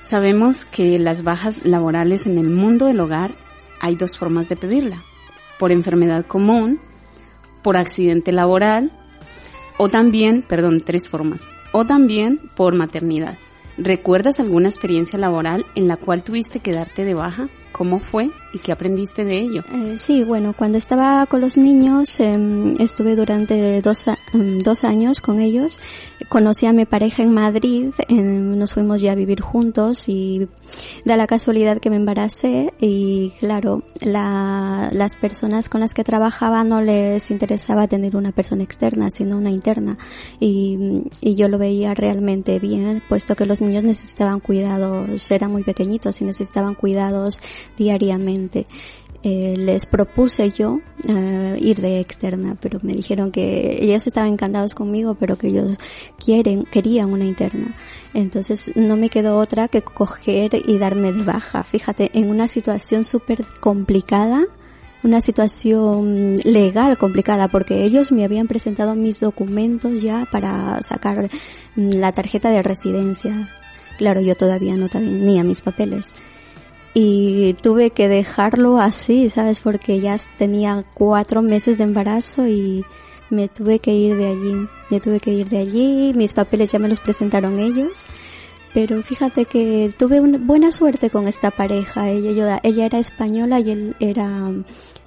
Sabemos 0.07 0.65
que 0.65 1.01
las 1.01 1.25
bajas 1.25 1.67
laborales 1.67 2.27
en 2.27 2.39
el 2.39 2.49
mundo 2.49 2.87
del 2.87 3.01
hogar 3.01 3.33
hay 3.81 3.97
dos 3.97 4.17
formas 4.17 4.49
de 4.49 4.55
pedirla. 4.55 5.03
Por 5.59 5.73
enfermedad 5.73 6.25
común, 6.25 6.79
por 7.65 7.77
accidente 7.77 8.31
laboral 8.31 8.93
o 9.79 9.89
también, 9.89 10.43
perdón, 10.43 10.81
tres 10.81 11.09
formas, 11.09 11.41
o 11.73 11.87
también 11.87 12.39
por 12.55 12.77
maternidad. 12.77 13.35
¿Recuerdas 13.79 14.39
alguna 14.39 14.69
experiencia 14.69 15.19
laboral 15.19 15.67
en 15.75 15.89
la 15.89 15.97
cual 15.97 16.23
tuviste 16.23 16.61
que 16.61 16.71
darte 16.71 17.05
de 17.05 17.15
baja? 17.15 17.49
¿Cómo 17.73 17.99
fue 17.99 18.31
y 18.57 18.59
qué 18.59 18.73
aprendiste 18.73 19.25
de 19.25 19.39
ello? 19.39 19.63
Eh, 19.73 19.97
sí, 19.99 20.25
bueno, 20.25 20.55
cuando 20.57 20.79
estaba 20.79 21.27
con 21.27 21.41
los 21.41 21.57
niños, 21.57 22.19
em, 22.21 22.81
estuve 22.81 23.15
durante 23.15 23.81
dos, 23.83 24.07
em, 24.33 24.59
dos, 24.59 24.85
años 24.85 25.21
con 25.21 25.41
ellos. 25.41 25.79
Conocí 26.29 26.67
a 26.67 26.73
mi 26.73 26.87
pareja 26.87 27.23
en 27.23 27.33
Madrid, 27.33 27.91
nos 28.09 28.75
fuimos 28.75 29.01
ya 29.01 29.13
a 29.13 29.15
vivir 29.15 29.41
juntos 29.41 30.09
y 30.09 30.49
da 31.05 31.17
la 31.17 31.27
casualidad 31.27 31.79
que 31.79 31.91
me 31.91 31.97
embaracé 31.97 32.73
y 32.81 33.33
claro, 33.39 33.83
la, 34.01 34.89
las 34.93 35.17
personas 35.17 35.69
con 35.69 35.81
las 35.81 35.95
que 35.95 36.05
trabajaba 36.05 36.65
no 36.65 36.81
les 36.81 37.31
interesaba 37.31 37.87
tener 37.87 38.17
una 38.17 38.33
persona 38.33 38.63
externa, 38.63 39.11
sino 39.11 39.37
una 39.37 39.51
interna. 39.51 39.99
Y, 40.41 41.03
y 41.21 41.35
yo 41.37 41.49
lo 41.49 41.59
veía 41.59 41.95
realmente 41.95 42.59
bien, 42.59 43.03
puesto 43.09 43.37
que 43.37 43.47
los 43.47 43.61
niños 43.61 43.85
necesitaban 43.85 44.41
cuidados, 44.41 45.31
eran 45.31 45.53
muy 45.53 45.63
pequeñitos 45.63 46.21
y 46.21 46.25
necesitaban 46.25 46.75
cuidados 46.75 47.41
diariamente. 47.77 48.46
Eh, 49.29 49.57
les 49.57 49.87
propuse 49.87 50.53
yo 50.53 50.81
eh, 51.09 51.57
ir 51.61 51.81
de 51.81 51.99
externa, 51.99 52.57
pero 52.61 52.79
me 52.83 52.93
dijeron 52.93 53.33
que 53.33 53.79
ellos 53.81 54.07
estaban 54.07 54.35
encantados 54.35 54.73
conmigo, 54.73 55.15
pero 55.15 55.37
que 55.37 55.49
ellos 55.49 55.79
quieren, 56.17 56.63
querían 56.65 57.11
una 57.11 57.25
interna. 57.25 57.67
Entonces 58.15 58.77
no 58.77 58.97
me 58.97 59.09
quedó 59.11 59.39
otra 59.39 59.67
que 59.67 59.83
coger 59.83 60.53
y 60.65 60.79
darme 60.79 61.13
de 61.13 61.25
baja. 61.25 61.65
Fíjate, 61.65 62.11
en 62.15 62.31
una 62.31 62.47
situación 62.47 63.03
súper 63.03 63.45
complicada, 63.59 64.45
una 65.03 65.21
situación 65.21 66.37
legal 66.45 66.97
complicada, 66.97 67.49
porque 67.49 67.83
ellos 67.83 68.13
me 68.13 68.25
habían 68.25 68.47
presentado 68.47 68.95
mis 68.95 69.19
documentos 69.19 70.03
ya 70.03 70.29
para 70.31 70.81
sacar 70.83 71.29
la 71.75 72.13
tarjeta 72.13 72.51
de 72.51 72.63
residencia. 72.63 73.49
Claro, 73.99 74.21
yo 74.21 74.37
todavía 74.37 74.77
no 74.77 74.89
tenía 74.89 75.43
mis 75.43 75.63
papeles 75.63 76.15
y 76.99 77.53
tuve 77.61 77.91
que 77.91 78.09
dejarlo 78.09 78.79
así, 78.79 79.29
¿sabes? 79.29 79.61
Porque 79.61 80.01
ya 80.01 80.17
tenía 80.39 80.83
cuatro 80.95 81.43
meses 81.43 81.77
de 81.77 81.85
embarazo 81.85 82.47
y 82.47 82.85
me 83.29 83.49
tuve 83.49 83.81
que 83.81 83.93
ir 83.93 84.17
de 84.17 84.29
allí. 84.29 84.67
Me 84.91 84.99
tuve 84.99 85.21
que 85.21 85.31
ir 85.31 85.51
de 85.51 85.59
allí, 85.59 86.15
mis 86.17 86.33
papeles 86.33 86.73
ya 86.73 86.79
me 86.79 86.89
los 86.89 87.01
presentaron 87.01 87.59
ellos. 87.59 88.07
Pero 88.73 89.03
fíjate 89.03 89.45
que 89.45 89.93
tuve 89.95 90.23
una 90.23 90.39
buena 90.39 90.73
suerte 90.73 91.11
con 91.11 91.29
esta 91.29 91.51
pareja. 91.51 92.09
Ella, 92.09 92.61
ella 92.63 92.87
era 92.87 92.99
española 92.99 93.61
y 93.61 93.73
él 93.73 93.97
era 94.01 94.51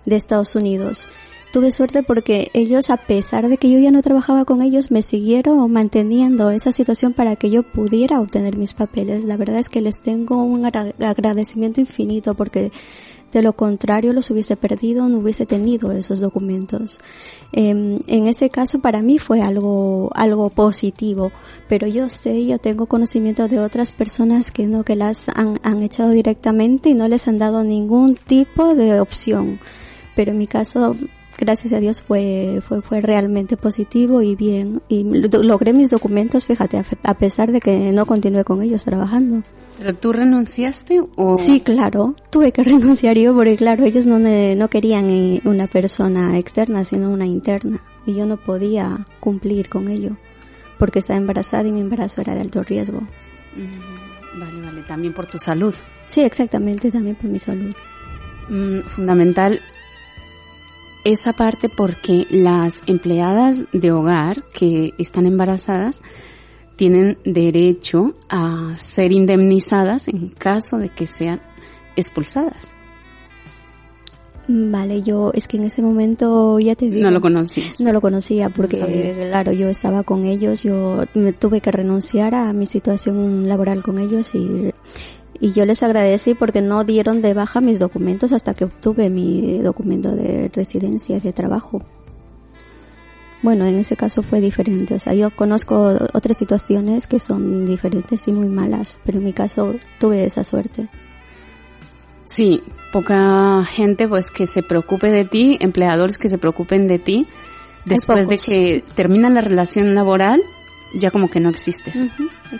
de 0.06 0.16
Estados 0.16 0.56
Unidos 0.56 1.10
tuve 1.52 1.72
suerte 1.72 2.04
porque 2.04 2.52
ellos, 2.54 2.90
a 2.90 2.98
pesar 2.98 3.48
de 3.48 3.58
que 3.58 3.72
yo 3.72 3.80
ya 3.80 3.92
no 3.92 4.02
trabajaba 4.02 4.46
con 4.46 4.62
ellos, 4.62 4.92
me 4.92 5.02
siguieron 5.02 5.72
manteniendo 5.72 6.52
esa 6.52 6.72
situación 6.72 7.14
para 7.14 7.36
que 7.36 7.50
yo 7.50 7.64
pudiera 7.64 8.20
obtener 8.20 8.58
mis 8.58 8.74
papeles. 8.74 9.24
La 9.24 9.38
verdad 9.38 9.58
es 9.58 9.70
que 9.70 9.82
les 9.82 10.02
tengo 10.02 10.44
un 10.44 10.66
agradecimiento 10.66 11.82
infinito 11.82 12.36
porque 12.36 12.72
de 13.32 13.42
lo 13.44 13.54
contrario 13.54 14.14
los 14.14 14.32
hubiese 14.32 14.56
perdido, 14.56 15.08
no 15.08 15.20
hubiese 15.20 15.46
tenido 15.46 15.92
esos 15.92 16.20
documentos. 16.20 17.00
Em, 17.52 18.00
en 18.08 18.28
ese 18.28 18.50
caso 18.50 18.80
para 18.80 19.02
mí 19.02 19.20
fue 19.20 19.42
algo, 19.42 20.10
algo 20.16 20.50
positivo, 20.50 21.32
pero 21.68 21.88
yo 21.88 22.10
sé, 22.10 22.46
yo 22.46 22.58
tengo 22.58 22.88
conocimiento 22.88 23.48
de 23.48 23.60
otras 23.60 23.92
personas 23.92 24.52
que 24.52 24.66
no, 24.66 24.84
que 24.84 24.96
las 24.96 25.30
han, 25.30 25.60
han 25.64 25.82
echado 25.84 26.10
directamente 26.10 26.90
y 26.90 26.94
no 26.96 27.08
les 27.08 27.28
han 27.28 27.38
dado 27.38 27.64
ningún 27.64 28.16
tipo 28.16 28.76
de 28.76 29.00
opción. 29.00 29.60
Pero 30.16 30.32
en 30.32 30.40
mi 30.40 30.48
caso 30.48 30.96
gracias 31.40 31.74
a 31.74 31.80
Dios 31.80 32.02
fue, 32.02 32.62
fue, 32.68 32.82
fue 32.82 33.02
realmente 33.02 33.58
positivo 33.58 34.22
y 34.22 34.36
bien. 34.36 34.82
Y 34.90 35.04
logré 35.04 35.74
mis 35.74 35.90
documentos, 35.90 36.46
fíjate, 36.46 36.84
a 37.04 37.14
pesar 37.16 37.52
de 37.52 37.60
que 37.62 37.92
no 37.92 38.06
continué 38.06 38.44
con 38.44 38.62
ellos 38.62 38.84
trabajando. 38.84 39.44
¿Pero 39.78 39.96
tú 39.96 40.12
renunciaste 40.12 41.02
o...? 41.16 41.36
Sí, 41.36 41.62
claro, 41.62 42.16
tuve 42.30 42.52
que 42.52 42.64
renunciar 42.64 43.18
yo 43.18 43.34
porque 43.34 43.56
claro, 43.56 43.86
ellos 43.86 44.06
no, 44.06 44.20
no 44.20 44.70
querían 44.70 45.10
eh, 45.10 45.42
una 45.46 45.68
persona 45.68 46.38
externa, 46.38 46.84
sino 46.84 47.10
una 47.10 47.26
interna. 47.26 47.82
Y 48.06 48.16
yo 48.16 48.26
no 48.26 48.38
podía 48.38 49.06
cumplir 49.20 49.70
con 49.70 49.88
ello 49.88 50.18
porque 50.78 51.00
estaba 51.00 51.18
embarazada 51.18 51.68
y 51.68 51.72
mi 51.72 51.82
embarazo 51.82 52.22
era 52.22 52.34
de 52.34 52.42
alto 52.42 52.64
riesgo. 52.64 53.00
Vale, 54.40 54.62
vale, 54.62 54.82
también 54.84 55.14
por 55.14 55.26
tu 55.26 55.38
salud. 55.38 55.76
Sí, 56.08 56.22
exactamente, 56.22 56.90
también 56.90 57.16
por 57.16 57.30
mi 57.30 57.40
salud. 57.40 57.76
Mm, 58.48 58.80
fundamental 58.82 59.60
esa 61.04 61.34
parte 61.34 61.70
porque 61.70 62.28
las 62.30 62.76
empleadas 62.88 63.66
de 63.72 63.92
hogar 63.92 64.44
que 64.54 64.94
están 64.98 65.26
embarazadas 65.26 66.02
tienen 66.76 67.18
derecho 67.26 68.16
a 68.30 68.74
ser 68.78 69.12
indemnizadas 69.12 70.08
en 70.08 70.30
caso 70.30 70.78
de 70.78 70.90
que 70.90 71.08
sean 71.08 71.42
expulsadas. 71.96 72.74
Vale, 74.52 75.04
yo 75.04 75.32
es 75.36 75.48
que 75.48 75.58
en 75.58 75.66
ese 75.66 75.84
momento 75.84 76.58
ya 76.58 76.74
te 76.74 76.90
digo. 76.90 77.04
No 77.04 77.12
lo 77.12 77.22
conocías. 77.22 77.80
No 77.82 77.94
lo 77.94 78.02
conocía 78.02 78.50
porque, 78.50 79.14
claro, 79.30 79.52
yo 79.52 79.70
estaba 79.70 80.02
con 80.02 80.26
ellos, 80.26 80.64
yo 80.64 81.04
me 81.14 81.34
tuve 81.34 81.62
que 81.62 81.72
renunciar 81.72 82.34
a 82.34 82.52
mi 82.52 82.66
situación 82.66 83.48
laboral 83.48 83.84
con 83.84 84.00
ellos 84.00 84.34
y, 84.34 84.72
y 85.40 85.52
yo 85.54 85.66
les 85.66 85.84
agradecí 85.84 86.34
porque 86.34 86.62
no 86.62 86.84
dieron 86.84 87.22
de 87.22 87.34
baja 87.34 87.62
mis 87.62 87.80
documentos 87.80 88.32
hasta 88.34 88.54
que 88.54 88.66
obtuve 88.66 89.10
mi 89.10 89.60
documento 89.60 90.16
de 90.16 90.50
residencia 90.54 91.20
de 91.20 91.34
trabajo. 91.34 91.82
Bueno, 93.42 93.66
en 93.66 93.80
ese 93.80 93.96
caso 93.96 94.22
fue 94.22 94.42
diferente. 94.42 94.96
O 94.96 95.00
sea, 95.00 95.14
yo 95.14 95.30
conozco 95.32 95.98
otras 96.14 96.38
situaciones 96.38 97.08
que 97.08 97.20
son 97.22 97.66
diferentes 97.66 98.28
y 98.28 98.34
muy 98.34 98.50
malas, 98.50 98.98
pero 99.06 99.20
en 99.20 99.26
mi 99.26 99.34
caso 99.34 99.76
tuve 100.00 100.26
esa 100.26 100.44
suerte. 100.44 100.90
Sí, 102.26 102.62
poca 102.92 103.64
gente 103.66 104.08
pues 104.08 104.30
que 104.30 104.46
se 104.46 104.62
preocupe 104.62 105.10
de 105.10 105.24
ti, 105.24 105.58
empleadores 105.62 106.18
que 106.18 106.30
se 106.30 106.38
preocupen 106.38 106.88
de 106.88 107.00
ti, 107.00 107.28
después 107.86 108.28
de 108.28 108.38
que 108.38 108.84
termina 108.94 109.30
la 109.30 109.42
relación 109.42 109.96
laboral, 109.96 110.42
ya 110.94 111.10
como 111.10 111.30
que 111.30 111.40
no 111.40 111.50
existes. 111.50 112.08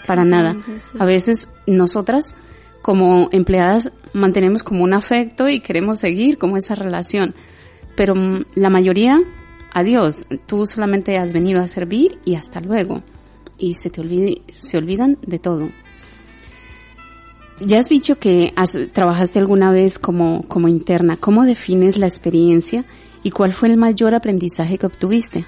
Para 0.08 0.24
nada. 0.24 0.54
sí. 0.54 0.98
A 0.98 1.06
veces 1.06 1.50
nosotras 1.68 2.36
como 2.82 3.30
empleadas 3.32 3.92
mantenemos 4.14 4.64
como 4.64 4.84
un 4.84 4.94
afecto 4.94 5.50
y 5.50 5.60
queremos 5.60 6.00
seguir 6.00 6.38
como 6.38 6.58
esa 6.58 6.76
relación, 6.76 7.34
pero 7.96 8.16
mm, 8.16 8.46
la 8.56 8.70
mayoría, 8.70 9.22
adiós, 9.74 10.26
tú 10.46 10.66
solamente 10.66 11.18
has 11.18 11.34
venido 11.34 11.62
a 11.62 11.68
servir 11.68 12.18
y 12.26 12.36
hasta 12.36 12.62
luego. 12.62 13.02
Y 13.58 13.74
se 13.74 13.90
te 13.90 14.02
olvide, 14.02 14.42
se 14.54 14.78
olvidan 14.78 15.18
de 15.26 15.40
todo. 15.40 15.70
Ya 17.60 17.78
has 17.80 17.90
dicho 17.90 18.18
que 18.18 18.54
has, 18.56 18.74
trabajaste 18.94 19.38
alguna 19.38 19.72
vez 19.72 20.00
como, 20.00 20.46
como 20.48 20.70
interna. 20.70 21.18
¿Cómo 21.18 21.44
defines 21.44 21.98
la 21.98 22.08
experiencia 22.08 22.86
y 23.22 23.32
cuál 23.32 23.52
fue 23.52 23.68
el 23.68 23.76
mayor 23.76 24.16
aprendizaje 24.16 24.78
que 24.78 24.86
obtuviste? 24.86 25.46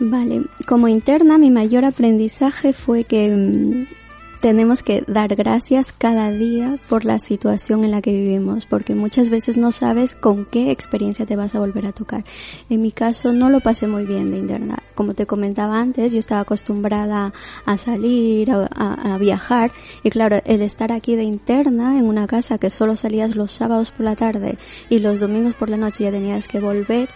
Vale, 0.00 0.44
como 0.66 0.88
interna 0.88 1.38
mi 1.38 1.50
mayor 1.50 1.84
aprendizaje 1.84 2.72
fue 2.72 3.04
que 3.04 3.28
mm, 3.28 3.97
tenemos 4.40 4.82
que 4.82 5.02
dar 5.06 5.34
gracias 5.34 5.92
cada 5.92 6.30
día 6.30 6.78
por 6.88 7.04
la 7.04 7.18
situación 7.18 7.84
en 7.84 7.90
la 7.90 8.00
que 8.02 8.12
vivimos, 8.12 8.66
porque 8.66 8.94
muchas 8.94 9.30
veces 9.30 9.56
no 9.56 9.72
sabes 9.72 10.14
con 10.14 10.44
qué 10.44 10.70
experiencia 10.70 11.26
te 11.26 11.36
vas 11.36 11.54
a 11.54 11.58
volver 11.58 11.86
a 11.88 11.92
tocar. 11.92 12.24
En 12.70 12.80
mi 12.80 12.92
caso 12.92 13.32
no 13.32 13.50
lo 13.50 13.60
pasé 13.60 13.86
muy 13.88 14.04
bien 14.04 14.30
de 14.30 14.38
interna. 14.38 14.78
Como 14.94 15.14
te 15.14 15.26
comentaba 15.26 15.80
antes, 15.80 16.12
yo 16.12 16.18
estaba 16.18 16.42
acostumbrada 16.42 17.32
a 17.66 17.78
salir, 17.78 18.50
a, 18.52 18.68
a- 18.74 19.14
a 19.14 19.18
viajar, 19.18 19.70
y 20.02 20.10
claro, 20.10 20.40
el 20.44 20.62
estar 20.62 20.92
aquí 20.92 21.16
de 21.16 21.24
interna 21.24 21.98
en 21.98 22.06
una 22.06 22.26
casa 22.26 22.58
que 22.58 22.70
solo 22.70 22.96
salías 22.96 23.34
los 23.36 23.50
sábados 23.50 23.90
por 23.90 24.04
la 24.04 24.16
tarde 24.16 24.58
y 24.88 25.00
los 25.00 25.20
domingos 25.20 25.54
por 25.54 25.68
la 25.68 25.76
noche 25.76 26.04
ya 26.04 26.10
tenías 26.10 26.46
que 26.48 26.60
volver, 26.60 27.08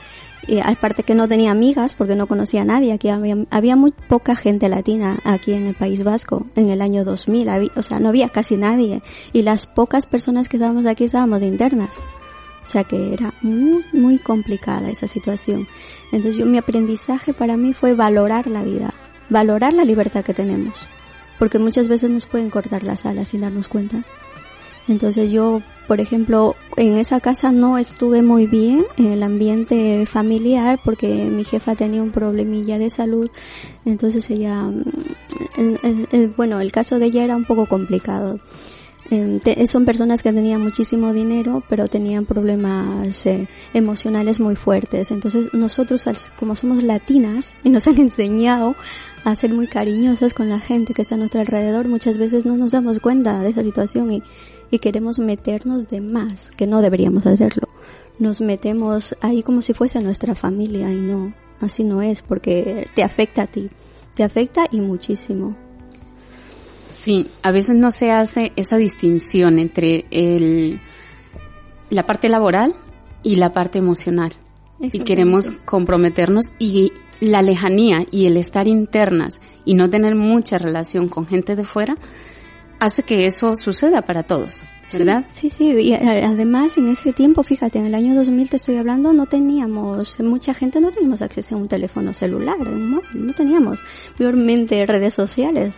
y 0.49 0.59
aparte 0.61 1.03
que 1.05 1.15
no 1.15 1.29
tenía 1.29 1.51
amigas 1.53 1.95
porque 1.95 2.15
no 2.17 2.27
conocía 2.27 2.63
a 2.63 2.65
nadie, 2.65 2.93
aquí 2.93 3.09
había, 3.09 3.37
había 3.51 3.77
muy 3.77 3.93
poca 3.93 4.35
gente 4.35 4.69
latina 4.69 5.19
aquí 5.25 5.53
en 5.55 5.67
el 5.67 5.75
País 5.75 6.03
Vasco 6.05 6.47
en 6.57 6.69
el 6.71 6.83
año 6.83 7.05
2000, 7.05 7.49
había- 7.49 7.71
o 7.77 7.83
sea, 7.83 8.01
no 8.01 8.09
había 8.09 8.29
casi 8.29 8.57
nadie 8.57 9.03
y 9.33 9.43
las 9.43 9.67
pocas 9.67 10.07
personas 10.07 10.49
que 10.49 10.57
estábamos 10.57 10.87
aquí 10.87 11.05
estábamos 11.05 11.41
de 11.41 11.47
internas. 11.47 11.97
O 12.63 12.65
sea 12.65 12.85
que 12.85 13.13
era 13.13 13.35
muy, 13.43 13.85
muy 13.93 14.19
complicada 14.19 14.89
esa 14.89 15.09
situación. 15.09 15.67
Entonces 16.13 16.37
yo, 16.37 16.47
mi 16.47 16.59
aprendizaje 16.59 17.33
para 17.33 17.57
mí 17.57 17.73
fue 17.73 17.95
valorar 17.95 18.47
la 18.49 18.63
vida, 18.63 18.95
valorar 19.31 19.73
la 19.73 19.85
libertad 19.85 20.25
que 20.25 20.33
tenemos, 20.33 20.75
porque 21.41 21.59
muchas 21.59 21.89
veces 21.89 22.11
nos 22.11 22.27
pueden 22.27 22.51
cortar 22.51 22.85
las 22.85 23.05
alas 23.05 23.29
sin 23.29 23.41
darnos 23.41 23.67
cuenta. 23.67 24.03
Entonces 24.89 25.31
yo, 25.31 25.63
por 25.87 26.01
ejemplo, 26.01 26.57
en 26.77 26.99
esa 26.99 27.21
casa 27.21 27.53
no 27.53 27.79
estuve 27.79 28.23
muy 28.23 28.47
bien 28.47 28.85
en 28.97 29.13
el 29.13 29.23
ambiente 29.23 30.05
familiar 30.07 30.79
porque 30.85 31.07
mi 31.27 31.45
jefa 31.45 31.75
tenía 31.75 32.03
un 32.03 32.11
problemilla 32.11 32.79
de 32.79 32.91
salud. 32.91 33.31
Entonces 33.85 34.29
ella, 34.31 34.63
mm, 34.65 36.35
bueno, 36.37 36.61
el 36.61 36.73
caso 36.73 36.99
de 36.99 37.07
ella 37.07 37.25
era 37.25 37.37
un 37.37 37.45
poco 37.45 37.67
complicado. 37.67 38.39
Te- 39.45 39.67
son 39.67 39.85
personas 39.85 40.23
que 40.23 40.33
tenían 40.33 40.63
muchísimo 40.63 41.13
dinero, 41.13 41.63
pero 41.69 41.87
tenían 41.89 42.25
problemas 42.25 43.27
eh, 43.27 43.47
emocionales 43.75 44.41
muy 44.41 44.57
fuertes. 44.57 45.11
Entonces 45.11 45.53
nosotros, 45.53 46.07
como 46.39 46.57
somos 46.57 46.83
latinas 46.83 47.51
y 47.63 47.69
nos 47.71 47.87
han 47.87 47.99
enseñado 48.01 48.75
a 49.25 49.37
ser 49.37 49.53
muy 49.53 49.67
cariñosas 49.67 50.33
con 50.33 50.49
la 50.49 50.59
gente 50.61 50.95
que 50.95 51.03
está 51.03 51.17
a 51.17 51.19
nuestro 51.19 51.41
alrededor, 51.41 51.89
muchas 51.89 52.17
veces 52.17 52.47
no 52.47 52.57
nos 52.57 52.71
damos 52.73 53.01
cuenta 53.01 53.39
de 53.41 53.51
esa 53.51 53.63
situación 53.63 54.11
y, 54.13 54.23
y 54.73 54.79
queremos 54.79 55.19
meternos 55.19 55.89
de 55.89 56.01
más, 56.01 56.51
que 56.57 56.67
no 56.67 56.81
deberíamos 56.81 57.27
hacerlo. 57.27 57.69
Nos 58.19 58.41
metemos 58.41 59.15
ahí 59.21 59.43
como 59.43 59.61
si 59.61 59.75
fuese 59.75 60.01
nuestra 60.01 60.35
familia 60.35 60.91
y 60.91 60.97
no, 60.97 61.35
así 61.61 61.85
no 61.85 62.01
es, 62.01 62.23
porque 62.23 62.89
te 62.95 63.03
afecta 63.03 63.43
a 63.43 63.47
ti, 63.47 63.69
te 64.15 64.25
afecta 64.25 64.65
y 64.73 64.81
muchísimo. 64.81 65.55
Sí, 66.91 67.29
a 67.43 67.51
veces 67.51 67.75
no 67.75 67.91
se 67.91 68.13
hace 68.13 68.53
esa 68.57 68.79
distinción 68.79 69.59
entre 69.59 70.07
el, 70.11 70.81
la 71.91 72.07
parte 72.07 72.31
laboral 72.31 72.75
y 73.23 73.37
la 73.37 73.53
parte 73.53 73.77
emocional. 73.77 74.33
Y 74.81 75.01
queremos 75.01 75.51
comprometernos 75.67 76.47
y 76.59 76.93
la 77.21 77.43
lejanía 77.43 78.07
y 78.11 78.25
el 78.25 78.39
estar 78.39 78.67
internas 78.67 79.43
y 79.67 79.75
no 79.75 79.91
tener 79.91 80.15
mucha 80.15 80.57
relación 80.57 81.09
con 81.09 81.27
gente 81.27 81.57
de 81.57 81.65
fuera 81.65 81.99
hace 82.83 83.05
que 83.05 83.27
eso 83.27 83.55
suceda 83.55 84.03
para 84.03 84.25
todos, 84.25 84.61
¿verdad? 84.93 85.25
Sí, 85.31 85.51
sí, 85.51 85.71
y 85.71 85.95
además 85.95 86.77
en 86.79 86.89
ese 86.89 87.13
tiempo, 87.13 87.45
fíjate, 87.45 87.79
en 87.79 87.87
el 87.87 87.95
año 87.95 88.17
2000 88.17 88.51
te 88.51 88.57
estoy 88.57 88.77
hablando, 88.77 89.13
no 89.13 89.27
teníamos, 89.27 90.19
mucha 90.19 90.53
gente 90.53 90.81
no 90.81 90.91
teníamos 90.91 91.23
acceso 91.23 91.55
a 91.55 91.59
un 91.59 91.69
teléfono 91.69 92.13
celular, 92.13 92.59
móvil, 92.59 93.27
no 93.27 93.33
teníamos, 93.35 93.79
peormente 94.19 94.85
redes 94.85 95.15
sociales. 95.15 95.75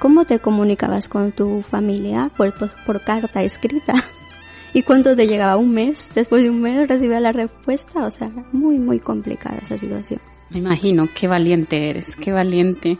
¿Cómo 0.00 0.24
te 0.24 0.40
comunicabas 0.40 1.08
con 1.08 1.30
tu 1.32 1.62
familia? 1.62 2.30
Por, 2.36 2.52
por, 2.54 2.70
por 2.84 3.02
carta 3.02 3.42
escrita. 3.42 3.94
¿Y 4.74 4.82
cuánto 4.82 5.14
te 5.14 5.26
llegaba? 5.26 5.56
¿Un 5.56 5.72
mes? 5.72 6.10
Después 6.14 6.42
de 6.42 6.50
un 6.50 6.60
mes 6.60 6.88
recibía 6.88 7.20
la 7.20 7.32
respuesta, 7.32 8.04
o 8.04 8.10
sea, 8.10 8.30
muy, 8.52 8.78
muy 8.78 8.98
complicada 8.98 9.58
esa 9.58 9.76
situación. 9.76 10.20
Me 10.50 10.58
imagino, 10.58 11.08
qué 11.14 11.28
valiente 11.28 11.90
eres, 11.90 12.16
qué 12.16 12.32
valiente. 12.32 12.98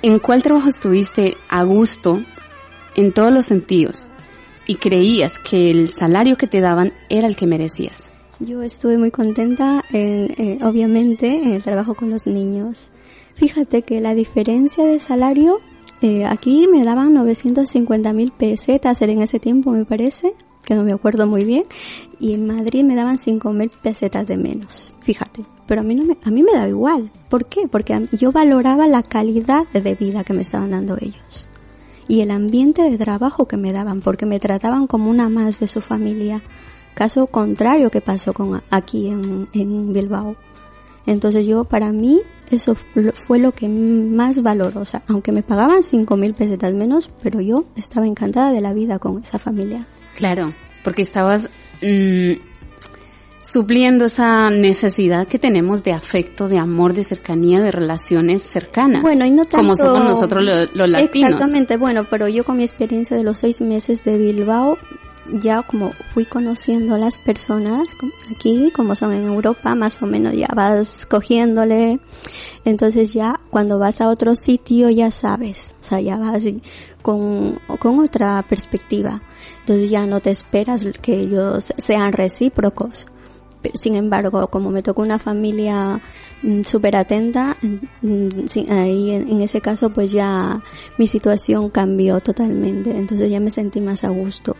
¿En 0.00 0.20
cuál 0.20 0.44
trabajo 0.44 0.68
estuviste 0.68 1.36
a 1.48 1.64
gusto 1.64 2.22
en 2.94 3.12
todos 3.12 3.32
los 3.32 3.46
sentidos 3.46 4.08
y 4.64 4.76
creías 4.76 5.40
que 5.40 5.72
el 5.72 5.88
salario 5.88 6.36
que 6.36 6.46
te 6.46 6.60
daban 6.60 6.92
era 7.08 7.26
el 7.26 7.36
que 7.36 7.48
merecías? 7.48 8.08
Yo 8.38 8.62
estuve 8.62 8.96
muy 8.96 9.10
contenta, 9.10 9.84
en, 9.90 10.30
eh, 10.38 10.58
obviamente, 10.62 11.42
en 11.42 11.50
el 11.50 11.62
trabajo 11.64 11.96
con 11.96 12.10
los 12.10 12.28
niños. 12.28 12.90
Fíjate 13.34 13.82
que 13.82 14.00
la 14.00 14.14
diferencia 14.14 14.84
de 14.84 15.00
salario, 15.00 15.58
eh, 16.00 16.24
aquí 16.26 16.68
me 16.72 16.84
daban 16.84 17.12
950 17.14 18.12
mil 18.12 18.30
pesetas, 18.30 19.02
en 19.02 19.20
ese 19.20 19.40
tiempo 19.40 19.72
me 19.72 19.84
parece, 19.84 20.32
que 20.64 20.74
no 20.74 20.82
me 20.84 20.92
acuerdo 20.92 21.26
muy 21.26 21.44
bien, 21.44 21.64
y 22.20 22.34
en 22.34 22.46
Madrid 22.46 22.84
me 22.84 22.94
daban 22.96 23.18
5 23.18 23.52
mil 23.52 23.70
pesetas 23.70 24.26
de 24.26 24.36
menos, 24.36 24.92
fíjate. 25.00 25.42
Pero 25.66 25.82
a 25.82 25.84
mí 25.84 25.94
no 25.94 26.04
me, 26.04 26.16
a 26.24 26.30
mí 26.30 26.42
me 26.42 26.52
da 26.52 26.66
igual. 26.68 27.10
¿Por 27.28 27.44
qué? 27.46 27.68
Porque 27.68 28.08
yo 28.12 28.32
valoraba 28.32 28.86
la 28.86 29.02
calidad 29.02 29.66
de 29.68 29.94
vida 29.94 30.24
que 30.24 30.32
me 30.32 30.42
estaban 30.42 30.70
dando 30.70 30.96
ellos. 31.00 31.46
Y 32.08 32.22
el 32.22 32.30
ambiente 32.30 32.82
de 32.90 32.96
trabajo 32.96 33.46
que 33.46 33.58
me 33.58 33.70
daban, 33.72 34.00
porque 34.00 34.24
me 34.24 34.40
trataban 34.40 34.86
como 34.86 35.10
una 35.10 35.28
más 35.28 35.60
de 35.60 35.66
su 35.68 35.82
familia. 35.82 36.40
Caso 36.94 37.26
contrario 37.26 37.90
que 37.90 38.00
pasó 38.00 38.32
con 38.32 38.62
aquí 38.70 39.08
en, 39.08 39.48
en 39.52 39.92
Bilbao. 39.92 40.36
Entonces 41.06 41.46
yo, 41.46 41.64
para 41.64 41.92
mí, 41.92 42.20
eso 42.50 42.74
fue- 43.26 43.38
lo 43.38 43.52
que 43.52 43.68
más 43.68 44.42
valoro. 44.42 44.80
O 44.80 44.84
sea, 44.86 45.02
aunque 45.06 45.32
me 45.32 45.42
pagaban 45.42 45.82
cinco 45.82 46.16
mil 46.16 46.32
pesetas 46.34 46.74
menos, 46.74 47.10
pero 47.22 47.40
yo 47.42 47.62
estaba 47.76 48.06
encantada 48.06 48.52
de 48.52 48.60
la 48.62 48.72
vida 48.72 48.98
con 48.98 49.18
esa 49.22 49.38
familia. 49.38 49.86
Claro, 50.16 50.52
porque 50.82 51.02
estabas 51.02 51.48
mm, 51.82 52.32
supliendo 53.42 54.04
esa 54.04 54.50
necesidad 54.50 55.26
que 55.26 55.38
tenemos 55.38 55.82
de 55.82 55.92
afecto, 55.92 56.48
de 56.48 56.58
amor, 56.58 56.92
de 56.92 57.04
cercanía, 57.04 57.60
de 57.60 57.70
relaciones 57.70 58.42
cercanas. 58.42 59.02
Bueno, 59.02 59.24
y 59.24 59.30
no 59.30 59.44
tanto... 59.44 59.58
Como 59.58 59.76
somos 59.76 60.04
nosotros 60.04 60.42
lo- 60.44 60.66
los, 60.66 60.88
latinos. 60.88 61.30
Exactamente, 61.32 61.76
bueno, 61.76 62.04
pero 62.04 62.28
yo 62.28 62.44
con 62.44 62.56
mi 62.58 62.64
experiencia 62.64 63.16
de 63.16 63.22
los 63.22 63.38
seis 63.38 63.60
meses 63.60 64.04
de 64.04 64.18
Bilbao, 64.18 64.76
ya 65.32 65.62
como 65.62 65.92
fui 66.14 66.24
conociendo 66.24 66.94
a 66.94 66.98
las 66.98 67.16
personas 67.18 67.88
aquí, 68.34 68.70
como 68.74 68.94
son 68.94 69.12
en 69.12 69.24
Europa, 69.26 69.74
más 69.74 70.02
o 70.02 70.06
menos 70.06 70.34
ya 70.34 70.48
vas 70.54 71.06
cogiéndole. 71.06 72.00
Entonces 72.64 73.14
ya 73.14 73.38
cuando 73.50 73.78
vas 73.78 74.00
a 74.00 74.08
otro 74.08 74.34
sitio 74.36 74.90
ya 74.90 75.10
sabes, 75.10 75.74
o 75.80 75.84
sea, 75.84 76.00
ya 76.00 76.16
vas 76.16 76.44
con, 77.02 77.58
con 77.78 78.00
otra 78.00 78.42
perspectiva. 78.48 79.22
Entonces 79.68 79.90
ya 79.90 80.06
no 80.06 80.20
te 80.20 80.30
esperas 80.30 80.82
que 81.02 81.14
ellos 81.20 81.74
sean 81.76 82.14
recíprocos. 82.14 83.06
Sin 83.74 83.96
embargo, 83.96 84.46
como 84.46 84.70
me 84.70 84.82
tocó 84.82 85.02
una 85.02 85.18
familia 85.18 86.00
mm, 86.42 86.62
súper 86.62 86.96
atenta, 86.96 87.54
mm, 87.60 88.46
sí, 88.46 88.66
ahí 88.70 89.10
en 89.10 89.42
ese 89.42 89.60
caso 89.60 89.90
pues 89.90 90.10
ya 90.10 90.62
mi 90.96 91.06
situación 91.06 91.68
cambió 91.68 92.18
totalmente, 92.20 92.96
entonces 92.96 93.30
ya 93.30 93.40
me 93.40 93.50
sentí 93.50 93.82
más 93.82 94.04
a 94.04 94.08
gusto. 94.08 94.56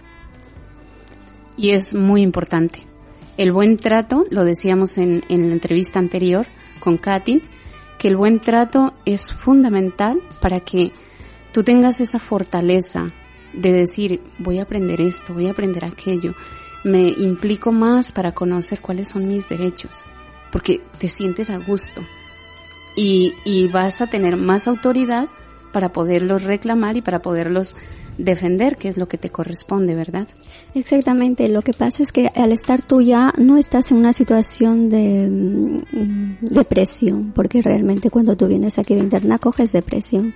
y 1.57 1.71
es 1.71 1.95
muy 1.95 2.21
importante. 2.21 2.81
El 3.39 3.53
buen 3.53 3.79
trato, 3.79 4.27
lo 4.29 4.45
decíamos 4.45 4.99
en, 4.99 5.25
en 5.31 5.49
la 5.49 5.55
entrevista 5.55 5.99
anterior 5.99 6.47
con 6.81 6.99
Katy, 6.99 7.41
que 7.99 8.09
el 8.09 8.17
buen 8.17 8.41
trato 8.41 8.93
es 9.07 9.33
fundamental 9.33 10.21
para 10.43 10.61
que 10.61 10.93
tú 11.53 11.65
tengas 11.65 11.99
esa 12.03 12.19
fortaleza 12.19 13.11
de 13.53 13.73
decir, 13.73 14.21
voy 14.39 14.59
a 14.59 14.63
aprender 14.63 15.01
esto, 15.01 15.35
voy 15.35 15.47
a 15.47 15.53
aprender 15.53 15.85
aquello, 15.85 16.35
me 16.85 17.09
implico 17.09 17.73
más 17.73 18.13
para 18.13 18.33
conocer 18.33 18.81
cuáles 18.81 19.09
son 19.09 19.29
mis 19.29 19.49
derechos, 19.49 20.05
porque 20.53 20.81
te 20.99 21.09
sientes 21.09 21.51
a 21.51 21.59
gusto 21.59 22.03
y, 22.97 23.33
y 23.45 23.69
vas 23.69 24.01
a 24.01 24.07
tener 24.07 24.37
más 24.37 24.69
autoridad 24.69 25.29
para 25.73 25.93
poderlos 25.93 26.45
reclamar 26.45 26.97
y 26.97 27.03
para 27.03 27.21
poderlos 27.21 27.77
defender, 28.19 28.77
que 28.77 28.89
es 28.89 28.97
lo 28.97 29.09
que 29.09 29.17
te 29.17 29.31
corresponde, 29.31 29.95
¿verdad? 29.95 30.27
Exactamente, 30.75 31.49
lo 31.49 31.63
que 31.63 31.73
pasa 31.73 32.03
es 32.03 32.13
que 32.13 32.31
al 32.35 32.53
estar 32.53 32.85
tú 32.85 33.01
ya 33.01 33.33
no 33.39 33.57
estás 33.57 33.91
en 33.93 33.99
una 33.99 34.13
situación 34.13 34.91
de 34.91 35.29
mm, 35.31 36.39
depresión, 36.41 37.33
porque 37.35 37.63
realmente 37.63 38.11
cuando 38.11 38.37
tú 38.37 38.49
vienes 38.49 38.79
aquí 38.79 38.95
de 38.95 39.01
interna 39.01 39.39
coges 39.39 39.73
depresión. 39.73 40.35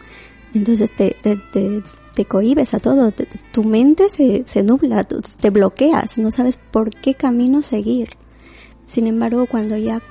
Entonces 0.54 0.90
te, 0.90 1.16
te, 1.22 1.82
te 2.14 2.24
cohibes 2.24 2.74
a 2.74 2.80
todo, 2.80 3.10
te- 3.12 3.26
tu 3.52 3.64
mente 3.64 4.08
se, 4.08 4.42
se 4.46 4.62
nubla, 4.62 5.04
te 5.04 5.50
bloqueas, 5.50 6.18
no 6.18 6.30
sabes 6.30 6.58
por 6.70 6.90
qué 6.90 7.14
camino 7.14 7.62
seguir. 7.62 8.10
Sin 8.86 9.06
embargo, 9.06 9.46
cuando 9.46 9.76
ya 9.76 10.02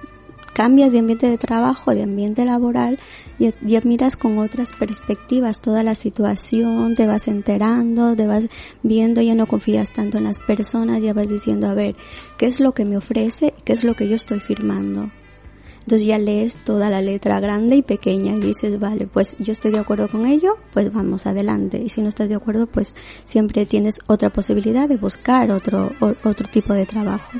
cambias 0.54 0.92
de 0.92 1.00
ambiente 1.00 1.30
de 1.30 1.38
trabajo, 1.38 1.92
de 1.96 2.04
ambiente 2.04 2.44
laboral, 2.44 3.00
ya, 3.40 3.54
ya 3.62 3.80
miras 3.82 4.18
con 4.18 4.38
otras 4.38 4.70
perspectivas 4.70 5.62
toda 5.62 5.84
la 5.84 5.96
situación, 5.96 6.96
te 6.96 7.08
vas 7.08 7.28
enterando, 7.28 8.16
te 8.16 8.28
vas 8.28 8.48
viendo, 8.84 9.22
ya 9.22 9.36
no 9.36 9.46
confías 9.46 9.92
tanto 9.92 10.18
en 10.18 10.26
las 10.26 10.40
personas, 10.40 11.02
ya 11.02 11.14
vas 11.14 11.30
diciendo, 11.30 11.70
a 11.70 11.74
ver, 11.74 11.96
¿qué 12.38 12.48
es 12.48 12.60
lo 12.60 12.74
que 12.74 12.86
me 12.86 12.98
ofrece 12.98 13.54
qué 13.64 13.74
es 13.74 13.84
lo 13.84 13.96
que 13.96 14.10
yo 14.10 14.16
estoy 14.16 14.40
firmando? 14.40 15.10
Entonces 15.82 16.06
ya 16.08 16.18
lees 16.18 16.58
toda 16.58 16.90
la 16.90 17.02
letra 17.02 17.40
grande 17.40 17.76
y 17.78 17.82
pequeña 17.82 18.36
y 18.36 18.40
dices, 18.40 18.80
vale, 18.80 19.08
pues 19.08 19.36
yo 19.40 19.52
estoy 19.52 19.72
de 19.72 19.80
acuerdo 19.80 20.08
con 20.10 20.26
ello, 20.26 20.58
pues 20.74 20.94
vamos 20.94 21.26
adelante. 21.26 21.82
Y 21.84 21.90
si 21.90 22.02
no 22.02 22.10
estás 22.10 22.30
de 22.30 22.36
acuerdo, 22.36 22.68
pues 22.68 22.96
siempre 23.26 23.66
tienes 23.66 24.00
otra 24.08 24.30
posibilidad 24.30 24.88
de 24.88 24.98
buscar 24.98 25.52
otro, 25.52 25.92
o- 26.00 26.14
otro 26.24 26.48
tipo 26.48 26.74
de 26.74 26.86
trabajo. 26.86 27.32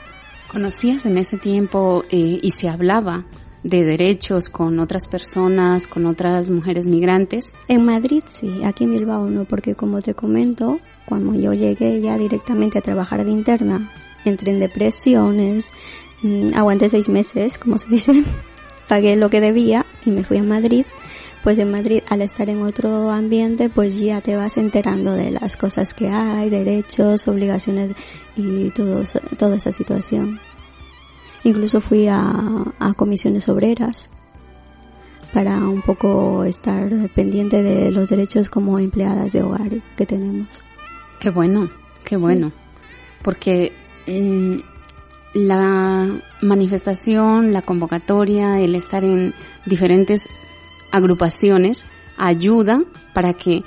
¿Conocías 0.52 1.06
en 1.06 1.18
ese 1.18 1.38
tiempo 1.38 2.04
eh, 2.10 2.40
y 2.42 2.52
se 2.52 2.68
hablaba 2.68 3.26
de 3.64 3.84
derechos 3.84 4.50
con 4.50 4.80
otras 4.80 5.08
personas, 5.08 5.86
con 5.88 6.06
otras 6.08 6.50
mujeres 6.50 6.88
migrantes? 6.88 7.54
En 7.68 7.86
Madrid 7.86 8.24
sí, 8.32 8.62
aquí 8.66 8.84
en 8.86 8.94
Bilbao 8.94 9.28
no, 9.30 9.46
porque 9.46 9.76
como 9.76 10.02
te 10.02 10.14
comento, 10.16 10.80
cuando 11.06 11.36
yo 11.36 11.54
llegué 11.54 12.02
ya 12.02 12.18
directamente 12.18 12.80
a 12.80 12.82
trabajar 12.82 13.24
de 13.24 13.32
interna, 13.32 13.92
entré 14.26 14.52
en 14.52 14.60
depresiones, 14.60 15.70
aguanté 16.56 16.90
seis 16.90 17.10
meses, 17.10 17.58
como 17.58 17.78
se 17.80 17.88
dice, 17.88 18.24
pagué 18.88 19.16
lo 19.16 19.30
que 19.30 19.42
debía 19.42 19.86
y 20.06 20.12
me 20.12 20.24
fui 20.24 20.38
a 20.38 20.44
Madrid. 20.44 20.86
Pues 21.44 21.58
en 21.58 21.72
Madrid, 21.72 22.04
al 22.08 22.22
estar 22.22 22.50
en 22.50 22.62
otro 22.62 23.10
ambiente, 23.10 23.70
pues 23.70 23.98
ya 23.98 24.22
te 24.22 24.36
vas 24.36 24.58
enterando 24.58 25.14
de 25.14 25.32
las 25.32 25.58
cosas 25.58 25.96
que 25.96 26.08
hay, 26.08 26.52
derechos, 26.52 27.28
obligaciones 27.28 27.96
y 28.38 28.70
todo, 28.70 29.02
toda 29.38 29.56
esa 29.56 29.72
situación. 29.72 30.40
Incluso 31.44 31.82
fui 31.82 32.08
a, 32.08 32.32
a 32.78 32.94
comisiones 32.94 33.50
obreras 33.50 34.08
para 35.34 35.58
un 35.58 35.82
poco 35.82 36.44
estar 36.44 36.90
pendiente 37.16 37.64
de 37.64 37.92
los 37.92 38.10
derechos 38.10 38.50
como 38.50 38.78
empleadas 38.78 39.34
de 39.34 39.42
hogar 39.42 39.72
que 39.98 40.06
tenemos. 40.06 40.48
Qué 41.20 41.30
bueno, 41.30 41.70
qué 42.04 42.18
bueno. 42.18 42.52
Porque 43.24 43.72
mm, 44.08 44.58
la 45.34 46.08
manifestación, 46.42 47.54
la 47.54 47.62
convocatoria, 47.62 48.60
el 48.60 48.76
estar 48.76 49.04
en 49.04 49.34
diferentes 49.66 50.24
agrupaciones 50.92 51.86
ayuda 52.18 52.82
para 53.14 53.34
que 53.34 53.64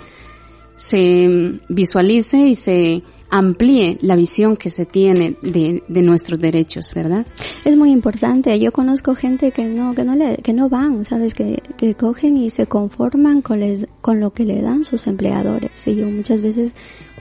se 0.76 1.60
visualice 1.68 2.38
y 2.38 2.54
se 2.54 3.02
amplíe 3.30 3.98
la 4.00 4.16
visión 4.16 4.56
que 4.56 4.70
se 4.70 4.86
tiene 4.86 5.36
de, 5.42 5.82
de 5.88 6.02
nuestros 6.02 6.38
derechos, 6.38 6.92
¿verdad? 6.94 7.26
Es 7.64 7.76
muy 7.76 7.90
importante. 7.90 8.58
Yo 8.60 8.70
conozco 8.70 9.14
gente 9.14 9.50
que 9.50 9.64
no, 9.64 9.94
que 9.94 10.04
no 10.04 10.14
le, 10.14 10.36
que 10.36 10.52
no 10.52 10.68
van, 10.68 11.04
sabes, 11.04 11.34
que, 11.34 11.62
que 11.76 11.94
cogen 11.94 12.36
y 12.36 12.50
se 12.50 12.66
conforman 12.66 13.42
con 13.42 13.60
les, 13.60 13.86
con 14.00 14.20
lo 14.20 14.32
que 14.32 14.44
le 14.44 14.60
dan 14.60 14.84
sus 14.84 15.06
empleadores. 15.06 15.70
Y 15.86 15.96
yo 15.96 16.08
muchas 16.10 16.42
veces 16.42 16.72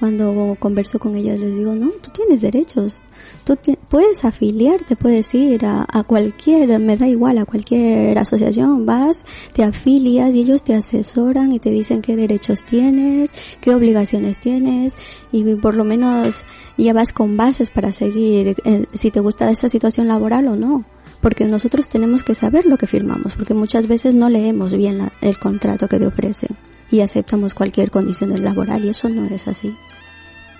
cuando 0.04 0.58
converso 0.60 1.00
con 1.00 1.16
ellas 1.16 1.40
les 1.40 1.56
digo, 1.56 1.76
no, 1.76 1.88
tú 2.02 2.12
tienes 2.14 2.42
derechos. 2.42 3.00
Tú 3.46 3.56
ti- 3.56 3.78
puedes 3.88 4.26
afiliarte, 4.26 4.98
puedes 4.98 5.34
ir 5.34 5.66
a, 5.66 5.86
a 5.90 6.04
cualquier, 6.04 6.78
me 6.80 6.98
da 6.98 7.08
igual, 7.08 7.38
a 7.38 7.46
cualquier 7.46 8.20
asociación, 8.20 8.86
vas, 8.86 9.24
te 9.54 9.64
afilias 9.64 10.36
y 10.36 10.42
ellos 10.42 10.62
te 10.66 10.76
asesoran 10.76 11.54
y 11.54 11.60
te 11.60 11.70
dicen 11.70 12.02
qué 12.02 12.18
derechos 12.18 12.66
tienes, 12.66 13.32
qué 13.62 13.74
obligaciones 13.74 14.40
tienes 14.40 14.96
y 15.32 15.46
por 15.56 15.76
lo 15.76 15.86
menos 15.86 16.44
ya 16.78 16.92
vas 16.92 17.14
con 17.14 17.38
bases 17.38 17.70
para 17.70 17.94
seguir 17.94 18.58
eh, 18.66 18.86
si 18.92 19.10
te 19.10 19.22
gusta 19.22 19.50
esa 19.52 19.70
situación 19.70 20.10
laboral 20.10 20.50
o 20.50 20.58
no. 20.58 20.84
Porque 21.22 21.46
nosotros 21.46 21.88
tenemos 21.88 22.24
que 22.24 22.36
saber 22.36 22.66
lo 22.66 22.76
que 22.76 22.88
firmamos, 22.88 23.38
porque 23.38 23.54
muchas 23.54 23.88
veces 23.88 24.14
no 24.16 24.28
leemos 24.28 24.74
bien 24.74 24.98
la- 24.98 25.14
el 25.22 25.40
contrato 25.40 25.88
que 25.88 25.98
te 25.98 26.08
ofrecen 26.08 26.50
y 26.92 27.00
aceptamos 27.00 27.54
cualquier 27.54 27.90
condición 27.90 28.44
laboral 28.44 28.84
y 28.84 28.90
eso 28.90 29.08
no 29.08 29.24
es 29.34 29.48
así. 29.48 29.74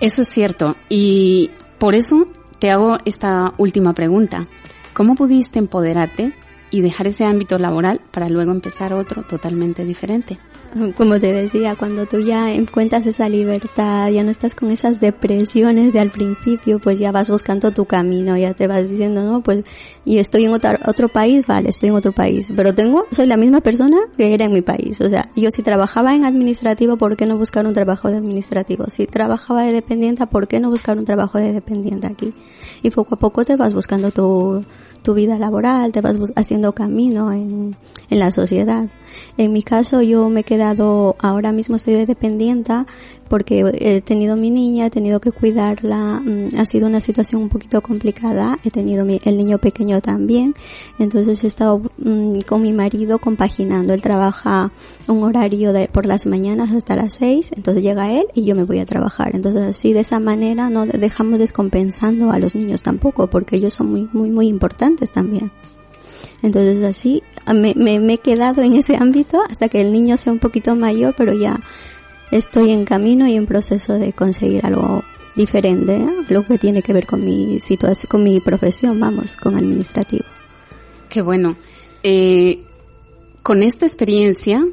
Eso 0.04 0.24
es 0.24 0.28
cierto. 0.28 0.76
Y 0.90 1.50
por 1.78 1.96
eso 1.96 2.28
te 2.60 2.70
hago 2.70 2.98
esta 3.06 3.54
última 3.58 3.94
pregunta. 3.94 4.48
¿Cómo 4.94 5.16
pudiste 5.16 5.60
empoderarte 5.60 6.34
y 6.74 6.82
dejar 6.82 7.06
ese 7.06 7.24
ámbito 7.24 7.60
laboral 7.60 8.02
para 8.12 8.30
luego 8.30 8.52
empezar 8.52 8.94
otro 8.94 9.22
totalmente 9.22 9.86
diferente? 9.86 10.40
Como 10.98 11.20
te 11.20 11.32
decía, 11.32 11.76
cuando 11.76 12.08
tú 12.08 12.22
ya 12.22 12.52
encuentras 12.52 13.06
esa 13.06 13.30
libertad, 13.30 14.10
ya 14.10 14.24
no 14.24 14.32
estás 14.32 14.56
con 14.56 14.72
esas 14.72 15.00
depresiones 15.00 15.94
de 15.94 16.00
al 16.00 16.10
principio, 16.10 16.80
pues 16.80 16.98
ya 16.98 17.12
vas 17.12 17.30
buscando 17.30 17.70
tu 17.70 17.86
camino, 17.86 18.36
ya 18.38 18.56
te 18.56 18.66
vas 18.66 18.90
diciendo, 18.90 19.24
no, 19.24 19.42
pues, 19.42 19.64
y 20.04 20.18
estoy 20.18 20.46
en 20.46 20.52
otro, 20.52 20.72
otro 20.88 21.10
país, 21.10 21.46
vale, 21.46 21.70
estoy 21.70 21.90
en 21.90 21.96
otro 21.96 22.12
país, 22.12 22.50
pero 22.56 22.74
tengo, 22.74 23.06
soy 23.12 23.28
la 23.28 23.38
misma 23.38 23.62
persona 23.62 23.98
que 24.18 24.34
era 24.34 24.46
en 24.46 24.52
mi 24.52 24.64
país, 24.64 25.00
o 25.00 25.08
sea, 25.08 25.30
yo 25.36 25.52
si 25.52 25.62
trabajaba 25.62 26.16
en 26.16 26.26
administrativo, 26.26 26.98
¿por 26.98 27.16
qué 27.18 27.28
no 27.28 27.38
buscar 27.38 27.68
un 27.68 27.74
trabajo 27.74 28.10
de 28.10 28.18
administrativo? 28.18 28.90
Si 28.90 29.06
trabajaba 29.06 29.62
de 29.62 29.74
dependiente, 29.74 30.26
¿por 30.26 30.48
qué 30.48 30.60
no 30.60 30.72
buscar 30.72 30.98
un 30.98 31.06
trabajo 31.06 31.38
de 31.38 31.54
dependiente 31.54 32.08
aquí? 32.08 32.34
Y 32.82 32.90
poco 32.90 33.14
a 33.14 33.20
poco 33.20 33.46
te 33.46 33.56
vas 33.56 33.76
buscando 33.76 34.10
tu, 34.10 34.66
tu 35.04 35.14
vida 35.14 35.38
laboral, 35.38 35.92
te 35.92 36.02
vas 36.02 36.18
haciendo 36.36 36.74
camino 36.74 37.32
en, 37.32 37.76
en 38.10 38.20
la 38.20 38.32
sociedad. 38.32 38.88
En 39.38 39.52
mi 39.54 39.62
caso 39.62 40.02
yo 40.02 40.30
me 40.30 40.42
he 40.42 40.44
quedado, 40.44 41.16
ahora 41.20 41.52
mismo 41.52 41.76
estoy 41.76 41.94
de 41.94 42.06
dependienta 42.06 42.88
porque 43.34 43.66
he 43.80 44.00
tenido 44.02 44.36
mi 44.36 44.52
niña, 44.52 44.86
he 44.86 44.90
tenido 44.92 45.20
que 45.20 45.32
cuidarla, 45.32 46.22
mm, 46.24 46.50
ha 46.60 46.68
sido 46.68 46.86
una 46.86 47.02
situación 47.02 47.42
un 47.42 47.50
poquito 47.50 47.82
complicada, 47.82 48.60
he 48.64 48.70
tenido 48.70 49.06
mi- 49.06 49.20
el 49.26 49.38
niño 49.38 49.58
pequeño 49.58 50.02
también, 50.02 50.54
entonces 51.00 51.44
he 51.44 51.48
estado 51.48 51.82
mm, 51.98 52.42
con 52.48 52.62
mi 52.62 52.74
marido 52.74 53.18
compaginando, 53.18 53.96
él 53.96 54.04
trabaja 54.04 54.70
un 55.08 55.24
horario 55.24 55.74
de, 55.74 55.88
por 55.88 56.06
las 56.06 56.28
mañanas 56.28 56.74
hasta 56.74 56.96
las 56.96 57.14
seis, 57.14 57.52
entonces 57.58 57.82
llega 57.82 58.12
él 58.12 58.28
y 58.36 58.44
yo 58.46 58.54
me 58.56 58.66
voy 58.66 58.78
a 58.78 58.86
trabajar, 58.86 59.32
entonces 59.36 59.64
así 59.64 59.94
de 59.94 60.02
esa 60.02 60.20
manera 60.20 60.70
no 60.70 60.86
dejamos 60.86 61.40
descompensando 61.40 62.30
a 62.30 62.38
los 62.38 62.54
niños 62.54 62.84
tampoco, 62.84 63.26
porque 63.32 63.56
ellos 63.56 63.74
son 63.74 63.90
muy, 63.90 64.08
muy, 64.14 64.30
muy 64.30 64.48
importantes 64.48 65.12
también. 65.12 65.50
Entonces 66.44 66.84
así 66.84 67.24
me, 67.48 67.74
me, 67.76 68.00
me 68.00 68.14
he 68.14 68.18
quedado 68.18 68.62
en 68.62 68.74
ese 68.74 68.96
ámbito 68.98 69.42
hasta 69.50 69.70
que 69.70 69.82
el 69.82 69.92
niño 69.92 70.18
sea 70.18 70.34
un 70.34 70.40
poquito 70.40 70.76
mayor, 70.76 71.16
pero 71.18 71.34
ya 71.34 71.60
estoy 72.38 72.72
en 72.72 72.86
camino 72.86 73.28
y 73.28 73.36
en 73.36 73.46
proceso 73.46 73.94
de 73.94 74.12
conseguir 74.12 74.66
algo 74.66 75.04
diferente, 75.36 75.98
¿eh? 75.98 76.08
algo 76.30 76.46
que 76.46 76.58
tiene 76.58 76.82
que 76.82 76.94
ver 76.94 77.06
con 77.06 77.24
mi 77.24 77.60
situación, 77.60 78.08
con 78.10 78.24
mi 78.24 78.40
profesión, 78.40 79.00
vamos, 79.00 79.36
con 79.36 79.56
administrativo. 79.56 80.26
Qué 81.10 81.22
bueno. 81.22 81.56
Eh, 82.02 82.64
con 83.44 83.62
esta 83.62 83.86
experiencia, 83.86 84.64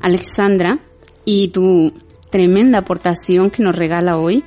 Alexandra, 0.00 0.78
y 1.24 1.48
tu 1.48 1.92
tremenda 2.30 2.78
aportación 2.78 3.50
que 3.50 3.62
nos 3.62 3.74
regala 3.74 4.16
hoy, 4.16 4.44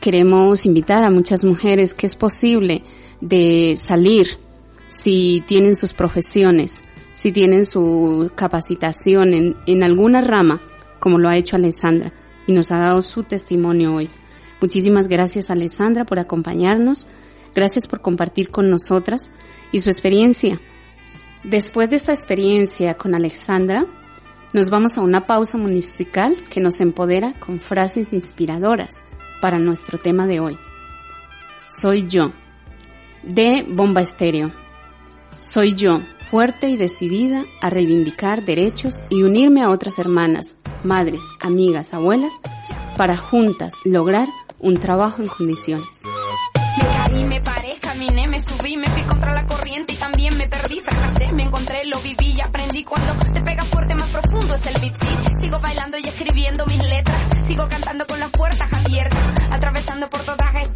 queremos 0.00 0.64
invitar 0.64 1.04
a 1.04 1.10
muchas 1.10 1.44
mujeres 1.44 1.92
que 1.92 2.06
es 2.06 2.16
posible 2.16 2.82
de 3.20 3.74
salir 3.76 4.28
si 4.88 5.42
tienen 5.46 5.76
sus 5.76 5.92
profesiones, 5.92 6.84
si 7.12 7.32
tienen 7.32 7.66
su 7.66 8.30
capacitación 8.34 9.34
en, 9.34 9.56
en 9.66 9.82
alguna 9.82 10.20
rama, 10.20 10.60
como 11.06 11.20
lo 11.20 11.28
ha 11.28 11.36
hecho 11.36 11.54
Alessandra, 11.54 12.12
y 12.48 12.52
nos 12.52 12.72
ha 12.72 12.78
dado 12.78 13.00
su 13.00 13.22
testimonio 13.22 13.94
hoy. 13.94 14.10
Muchísimas 14.60 15.06
gracias 15.06 15.50
Alessandra 15.52 16.04
por 16.04 16.18
acompañarnos, 16.18 17.06
gracias 17.54 17.86
por 17.86 18.00
compartir 18.00 18.50
con 18.50 18.70
nosotras 18.70 19.30
y 19.70 19.78
su 19.78 19.88
experiencia. 19.88 20.58
Después 21.44 21.90
de 21.90 21.94
esta 21.94 22.12
experiencia 22.12 22.94
con 22.94 23.14
Alexandra, 23.14 23.86
nos 24.52 24.68
vamos 24.68 24.98
a 24.98 25.02
una 25.02 25.28
pausa 25.28 25.56
musical 25.58 26.34
que 26.50 26.60
nos 26.60 26.80
empodera 26.80 27.34
con 27.34 27.60
frases 27.60 28.12
inspiradoras 28.12 29.04
para 29.40 29.60
nuestro 29.60 29.98
tema 29.98 30.26
de 30.26 30.40
hoy. 30.40 30.58
Soy 31.68 32.08
yo, 32.08 32.32
de 33.22 33.64
Bomba 33.68 34.00
Estéreo. 34.00 34.50
Soy 35.40 35.74
yo, 35.74 36.00
fuerte 36.30 36.68
y 36.68 36.76
decidida 36.76 37.44
a 37.60 37.70
reivindicar 37.70 38.44
derechos 38.44 39.02
y 39.08 39.22
unirme 39.22 39.62
a 39.62 39.70
otras 39.70 39.98
hermanas, 39.98 40.56
madres, 40.84 41.22
amigas, 41.40 41.94
abuelas, 41.94 42.32
para 42.96 43.16
juntas 43.16 43.72
lograr 43.84 44.28
un 44.58 44.78
trabajo 44.78 45.22
en 45.22 45.28
condiciones. 45.28 46.02
Me 47.08 47.40
me 48.12 48.26
me 48.28 48.40
subí, 48.40 48.76
me 48.76 48.86
fui 48.88 49.02
contra 49.02 49.32
la 49.32 49.46
corriente 49.46 49.94
y 49.94 49.96
también 49.96 50.36
me 50.36 50.46
perdí, 50.46 50.80
fracasé, 50.80 51.32
me 51.32 51.44
encontré, 51.44 51.84
lo 51.86 51.98
viví 52.00 52.34
y 52.36 52.40
aprendí. 52.40 52.84
Cuando 52.84 53.14
te 53.14 53.40
fuerte, 53.64 53.94
más 53.94 54.10
profundo 54.10 54.54
es 54.54 54.66
el. 54.66 54.76
Sigo 55.40 55.60
bailando 55.60 55.96
y 55.98 56.06
escribiendo 56.06 56.66
mis 56.66 56.82
letras, 56.82 57.16
sigo 57.42 57.66
cantando 57.68 58.06
con 58.06 58.20
las 58.20 58.30
puertas 58.30 58.70
abiertas, 58.72 59.18
atravesando 59.50 60.10
por 60.10 60.20
toda 60.22 60.50
esta 60.60 60.75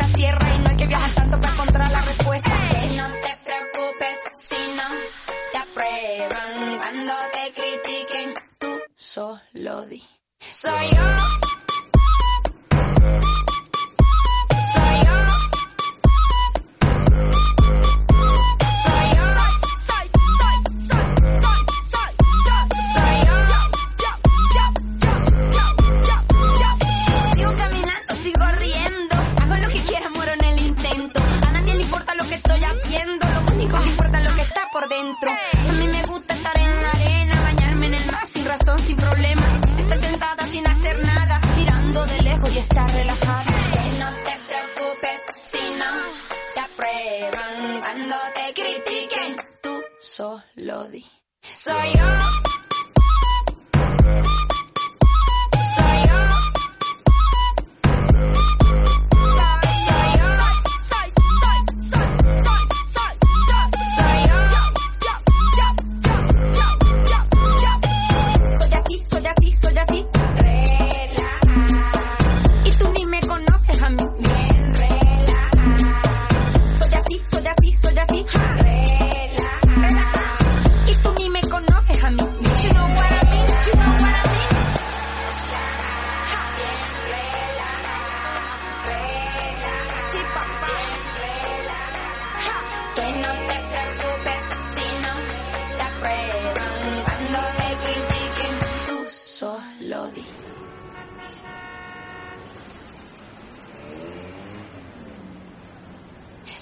cuando 7.11 7.31
te 7.33 7.53
critiquen, 7.55 8.35
tú 8.59 8.81
solo 8.97 9.87
di. 9.87 10.03
Soy 10.51 10.91
yo. 10.91 11.03
Soy 14.71 14.97
yo. 15.07 15.17
Soy 18.83 19.07
yo. 19.17 19.27
Soy, 19.87 20.07
soy, 20.39 20.57
soy, 20.87 20.99
soy, 21.43 21.61
soy, 21.93 22.13
soy, 22.93 23.17
yo. 23.27 23.37
Yo, 24.03 24.13
yo, 24.55 24.55
yo, 24.55 24.65
yo, 25.51 25.65
yo, 26.07 26.17
yo. 26.61 26.69
Sigo 27.35 27.51
caminando, 27.57 28.15
sigo 28.23 28.47
riendo. 28.59 29.17
Hago 29.41 29.57
lo 29.57 29.69
que 29.69 29.81
quiera, 29.81 30.09
muero 30.11 30.33
en 30.33 30.45
el 30.45 30.61
intento. 30.61 31.21
A 31.47 31.51
nadie 31.51 31.75
le 31.75 31.83
importa 31.83 32.15
lo 32.15 32.25
que 32.25 32.35
estoy 32.37 32.63
haciendo. 32.63 33.27
Lo 33.27 33.53
único 33.53 33.81
que 33.83 33.89
importa 33.89 34.19
es 34.19 34.29
lo 34.29 34.37
que 34.37 34.43
está 34.43 34.63
por 34.73 34.89
dentro. 34.89 35.31
Razón, 38.51 38.79
sin 38.81 38.97
problema. 38.97 39.43
Estar 39.79 39.99
sentada 39.99 40.47
sin 40.47 40.67
hacer 40.67 40.97
nada, 41.07 41.41
mirando 41.57 42.05
de 42.07 42.21
lejos 42.21 42.53
y 42.55 42.59
estar 42.59 42.91
relajada. 42.91 43.45
No 43.99 44.11
te 44.27 44.35
preocupes 44.49 45.21
si 45.31 45.75
no 45.79 45.93
te 46.55 46.61
aprueban 46.61 47.81
cuando 47.81 48.17
te 48.35 48.53
critiquen. 48.53 49.37
Tú 49.63 49.81
solo 50.01 50.85
di. 50.89 51.07
Soy 51.43 51.93
yo. 51.97 52.70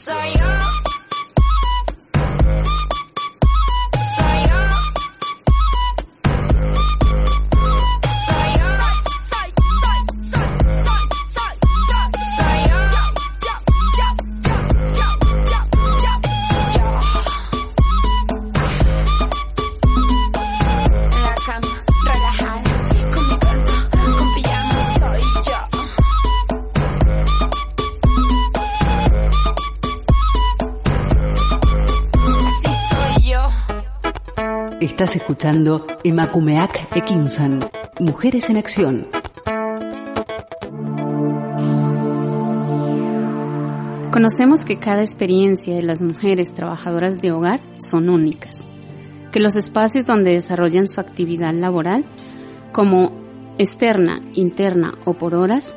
Soy 0.09 0.32
yo. 0.40 0.47
Estás 35.01 35.14
escuchando 35.14 35.86
Emakumeak 36.03 36.96
Ekinsan, 36.96 37.61
Mujeres 38.01 38.51
en 38.51 38.57
Acción. 38.57 39.07
Conocemos 44.11 44.64
que 44.64 44.80
cada 44.80 45.03
experiencia 45.03 45.76
de 45.76 45.84
las 45.84 46.03
mujeres 46.03 46.53
trabajadoras 46.53 47.22
de 47.22 47.30
hogar 47.30 47.61
son 47.78 48.11
únicas, 48.11 48.66
que 49.30 49.38
los 49.38 49.55
espacios 49.55 50.05
donde 50.05 50.32
desarrollan 50.32 50.88
su 50.88 51.01
actividad 51.01 51.55
laboral, 51.55 52.05
como 52.72 53.12
externa, 53.57 54.20
interna 54.34 54.94
o 55.05 55.14
por 55.14 55.36
horas, 55.36 55.76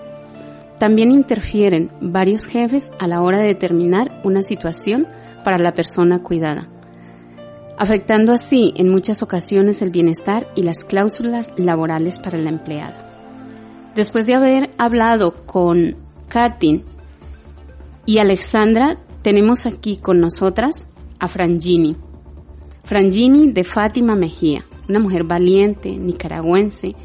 también 0.80 1.11
interfieren 1.11 1.91
varios 2.01 2.43
jefes 2.43 2.91
a 2.97 3.05
la 3.05 3.22
hora 3.22 3.38
de 3.38 3.49
determinar 3.49 4.19
una 4.24 4.41
situación 4.41 5.05
para 5.43 5.59
la 5.59 5.76
persona 5.76 6.24
cuidada, 6.24 6.67
afectando 7.82 8.32
así 8.32 8.75
en 8.77 8.89
muchas 8.89 9.23
ocasiones 9.23 9.82
el 9.82 9.89
bienestar 9.89 10.47
y 10.55 10.61
las 10.61 10.84
cláusulas 10.84 11.51
laborales 11.57 12.19
para 12.19 12.38
la 12.38 12.49
empleada. 12.49 13.91
Después 13.95 14.27
de 14.27 14.36
haber 14.36 14.69
hablado 14.77 15.47
con 15.47 15.95
Katin 16.27 16.84
y 18.05 18.19
Alexandra, 18.19 18.99
tenemos 19.23 19.65
aquí 19.65 19.97
con 19.97 20.19
nosotras 20.19 20.89
a 21.17 21.27
Frangini. 21.27 21.97
Frangini 22.84 23.51
de 23.51 23.63
Fátima 23.63 24.15
Mejía, 24.15 24.63
una 24.88 24.99
mujer 24.99 25.23
valiente, 25.23 25.89
nicaragüense, 25.97 26.95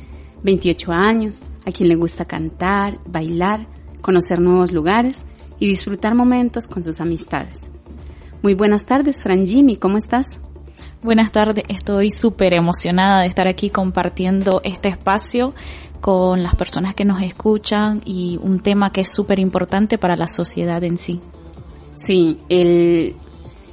28 0.42 0.92
años, 0.92 1.42
a 1.64 1.72
quien 1.72 1.88
le 1.88 1.94
gusta 1.94 2.26
cantar, 2.26 2.98
bailar, 3.06 3.66
conocer 4.02 4.42
nuevos 4.42 4.72
lugares 4.72 5.24
y 5.58 5.68
disfrutar 5.68 6.14
momentos 6.14 6.66
con 6.66 6.84
sus 6.84 7.00
amistades. 7.00 7.70
Muy 8.42 8.52
buenas 8.52 8.84
tardes, 8.84 9.22
Frangini, 9.22 9.78
¿cómo 9.78 9.96
estás? 9.96 10.38
Buenas 11.06 11.30
tardes, 11.30 11.62
estoy 11.68 12.10
súper 12.10 12.52
emocionada 12.52 13.20
de 13.20 13.28
estar 13.28 13.46
aquí 13.46 13.70
compartiendo 13.70 14.60
este 14.64 14.88
espacio 14.88 15.54
con 16.00 16.42
las 16.42 16.56
personas 16.56 16.96
que 16.96 17.04
nos 17.04 17.22
escuchan 17.22 18.02
y 18.04 18.40
un 18.42 18.58
tema 18.58 18.90
que 18.90 19.02
es 19.02 19.14
súper 19.14 19.38
importante 19.38 19.98
para 19.98 20.16
la 20.16 20.26
sociedad 20.26 20.82
en 20.82 20.98
sí. 20.98 21.20
Sí, 22.04 22.40
el, 22.48 23.14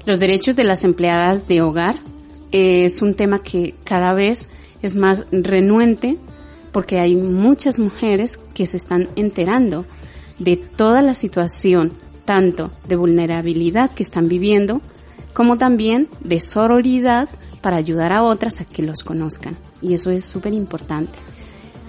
los 0.05 0.19
derechos 0.19 0.55
de 0.55 0.63
las 0.63 0.83
empleadas 0.83 1.47
de 1.47 1.63
hogar 1.63 1.95
eh, 2.51 2.85
es 2.85 3.01
un 3.01 3.15
tema 3.15 3.39
que 3.39 3.73
cada 3.83 4.13
vez 4.13 4.47
es 4.83 4.95
más 4.95 5.25
renuente 5.31 6.19
porque 6.71 6.99
hay 6.99 7.15
muchas 7.15 7.79
mujeres 7.79 8.39
que 8.53 8.67
se 8.67 8.77
están 8.77 9.09
enterando 9.15 9.87
de 10.37 10.55
toda 10.55 11.01
la 11.01 11.15
situación, 11.15 11.93
tanto 12.25 12.69
de 12.87 12.95
vulnerabilidad 12.95 13.89
que 13.89 14.03
están 14.03 14.27
viviendo, 14.27 14.81
como 15.33 15.57
también 15.57 16.09
de 16.21 16.39
sororidad 16.39 17.29
para 17.61 17.77
ayudar 17.77 18.13
a 18.13 18.23
otras 18.23 18.61
a 18.61 18.65
que 18.65 18.83
los 18.83 19.03
conozcan. 19.03 19.57
Y 19.81 19.93
eso 19.93 20.09
es 20.09 20.29
súper 20.29 20.53
importante. 20.53 21.17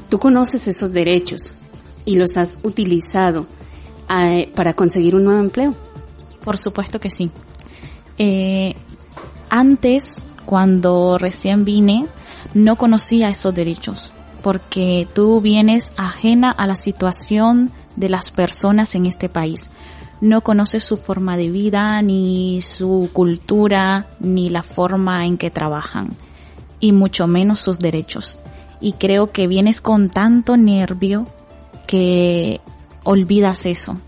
Tú 0.08 0.18
conoces 0.18 0.68
esos 0.68 0.92
derechos 0.92 1.52
y 2.04 2.16
los 2.16 2.36
has 2.36 2.60
utilizado 2.62 3.46
eh, 4.10 4.50
para 4.54 4.74
conseguir 4.74 5.14
un 5.14 5.24
nuevo 5.24 5.40
empleo. 5.40 5.74
Por 6.42 6.58
supuesto 6.58 7.00
que 7.00 7.10
sí. 7.10 7.30
Eh, 8.18 8.74
antes, 9.50 10.22
cuando 10.44 11.18
recién 11.18 11.64
vine, 11.64 12.06
no 12.54 12.76
conocía 12.76 13.28
esos 13.28 13.54
derechos, 13.54 14.12
porque 14.42 15.08
tú 15.12 15.40
vienes 15.40 15.90
ajena 15.96 16.50
a 16.50 16.66
la 16.66 16.76
situación 16.76 17.72
de 17.96 18.08
las 18.08 18.30
personas 18.30 18.94
en 18.94 19.06
este 19.06 19.28
país. 19.28 19.70
No 20.24 20.40
conoces 20.40 20.82
su 20.82 20.96
forma 20.96 21.36
de 21.36 21.50
vida, 21.50 22.00
ni 22.00 22.62
su 22.62 23.10
cultura, 23.12 24.06
ni 24.20 24.48
la 24.48 24.62
forma 24.62 25.26
en 25.26 25.36
que 25.36 25.50
trabajan, 25.50 26.16
y 26.80 26.92
mucho 26.92 27.26
menos 27.26 27.60
sus 27.60 27.78
derechos. 27.78 28.38
Y 28.80 28.94
creo 28.94 29.32
que 29.32 29.46
vienes 29.46 29.82
con 29.82 30.08
tanto 30.08 30.56
nervio 30.56 31.26
que 31.86 32.62
olvidas 33.02 33.66
eso. 33.66 33.98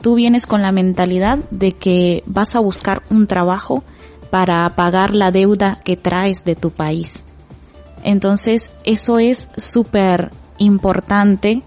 tú 0.00 0.16
vienes 0.16 0.44
con 0.44 0.60
la 0.60 0.72
mentalidad 0.72 1.38
de 1.52 1.70
que 1.70 2.24
vas 2.26 2.56
a 2.56 2.60
buscar 2.60 3.04
un 3.08 3.28
trabajo 3.28 3.84
para 4.30 4.68
pagar 4.70 5.14
la 5.14 5.30
deuda 5.30 5.78
que 5.84 5.96
traes 5.96 6.44
de 6.44 6.56
tu 6.56 6.72
país. 6.72 7.20
Entonces, 8.02 8.72
eso 8.82 9.20
es 9.20 9.48
súper 9.56 10.32
importante 10.58 11.62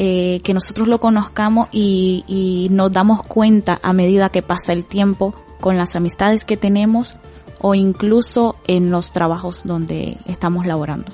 eh, 0.00 0.40
que 0.44 0.54
nosotros 0.54 0.86
lo 0.86 1.00
conozcamos 1.00 1.66
y, 1.72 2.22
y 2.28 2.68
nos 2.70 2.92
damos 2.92 3.24
cuenta 3.24 3.80
a 3.82 3.92
medida 3.92 4.28
que 4.30 4.42
pasa 4.42 4.72
el 4.72 4.84
tiempo 4.84 5.34
con 5.60 5.76
las 5.76 5.96
amistades 5.96 6.44
que 6.44 6.56
tenemos 6.56 7.16
o 7.60 7.74
incluso 7.74 8.54
en 8.68 8.92
los 8.92 9.10
trabajos 9.10 9.62
donde 9.64 10.18
estamos 10.26 10.66
laborando. 10.66 11.10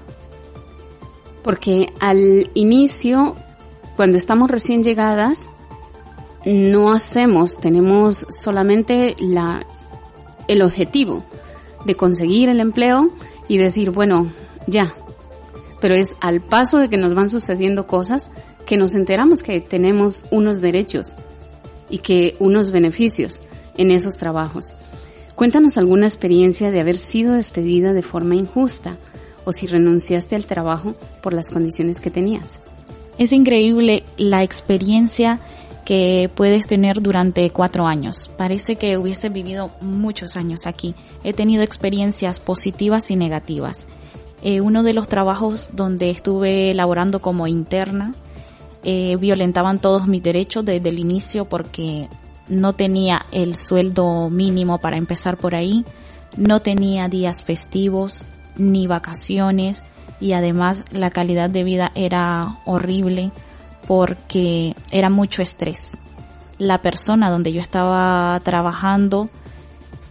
Porque 1.43 1.95
al 1.99 2.51
inicio, 2.53 3.37
cuando 3.97 4.18
estamos 4.18 4.51
recién 4.51 4.82
llegadas, 4.82 5.49
no 6.45 6.93
hacemos, 6.93 7.57
tenemos 7.57 8.26
solamente 8.43 9.16
la, 9.18 9.66
el 10.47 10.61
objetivo 10.61 11.24
de 11.87 11.95
conseguir 11.95 12.51
el 12.51 12.61
empleo 12.61 13.09
y 13.49 13.57
decir, 13.57 13.93
bueno, 13.93 14.30
ya. 14.66 14.93
Pero 15.80 15.95
es 15.95 16.14
al 16.20 16.43
paso 16.43 16.78
de 16.78 16.91
que 16.91 16.99
nos 16.99 17.14
van 17.14 17.30
sucediendo 17.30 17.87
cosas 17.87 18.30
que 18.67 18.77
nos 18.77 18.95
enteramos 18.95 19.43
que 19.43 19.61
tenemos 19.61 20.25
unos 20.31 20.61
derechos 20.61 21.15
y 21.91 21.99
que 21.99 22.37
unos 22.39 22.71
beneficios 22.71 23.43
en 23.77 23.91
esos 23.91 24.17
trabajos. 24.17 24.75
Cuéntanos 25.35 25.77
alguna 25.77 26.07
experiencia 26.07 26.71
de 26.71 26.81
haber 26.81 26.97
sido 26.97 27.35
despedida 27.35 27.93
de 27.93 28.03
forma 28.03 28.37
injusta 28.37 28.97
o 29.45 29.53
si 29.53 29.67
renunciaste 29.67 30.37
al 30.37 30.47
trabajo 30.47 30.95
por 31.23 31.33
las 31.33 31.51
condiciones 31.51 32.01
que 32.01 32.11
tenías. 32.11 32.61
Es 33.19 33.33
increíble 33.33 34.05
la 34.17 34.43
experiencia 34.43 35.41
que 35.85 36.31
puedes 36.35 36.67
tener 36.67 37.03
durante 37.03 37.51
cuatro 37.51 37.87
años. 37.87 38.31
Parece 38.37 38.77
que 38.77 38.97
hubiese 38.97 39.29
vivido 39.29 39.71
muchos 39.81 40.37
años 40.37 40.67
aquí. 40.67 40.95
He 41.23 41.33
tenido 41.33 41.62
experiencias 41.62 42.41
positivas 42.41 43.11
y 43.11 43.17
negativas. 43.17 43.87
Eh, 44.43 44.61
uno 44.61 44.83
de 44.83 44.95
los 44.95 45.09
trabajos 45.09 45.71
donde 45.73 46.11
estuve 46.11 46.73
laborando 46.75 47.21
como 47.21 47.47
interna, 47.47 48.15
eh, 48.85 49.16
violentaban 49.16 49.78
todos 49.78 50.07
mis 50.07 50.22
derechos 50.22 50.64
desde 50.64 50.91
el 50.91 50.99
inicio 50.99 51.47
porque 51.47 52.09
no 52.49 52.74
tenía 52.74 53.24
el 53.32 53.57
sueldo 53.57 54.28
mínimo 54.30 54.78
para 54.78 54.97
empezar 54.97 55.39
por 55.39 55.55
ahí, 55.55 55.85
no 56.37 56.61
tenía 56.61 57.09
días 57.09 57.43
festivos 57.43 58.26
ni 58.57 58.87
vacaciones 58.87 59.82
y 60.20 60.32
además 60.32 60.85
la 60.91 61.11
calidad 61.11 61.51
de 61.51 61.64
vida 61.64 61.93
era 61.95 62.57
horrible 62.64 63.32
porque 63.87 64.74
era 64.91 65.11
mucho 65.11 65.43
estrés. 65.43 65.97
La 66.59 66.82
persona 66.82 67.30
donde 67.30 67.53
yo 67.53 67.61
estaba 67.61 68.39
trabajando 68.45 69.28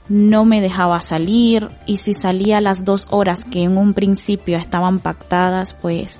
no 0.09 0.45
me 0.45 0.61
dejaba 0.61 0.99
salir 1.01 1.69
y 1.85 1.97
si 1.97 2.13
salía 2.13 2.59
las 2.59 2.83
dos 2.85 3.07
horas 3.09 3.45
que 3.45 3.63
en 3.63 3.77
un 3.77 3.93
principio 3.93 4.57
estaban 4.57 4.99
pactadas, 4.99 5.73
pues 5.73 6.19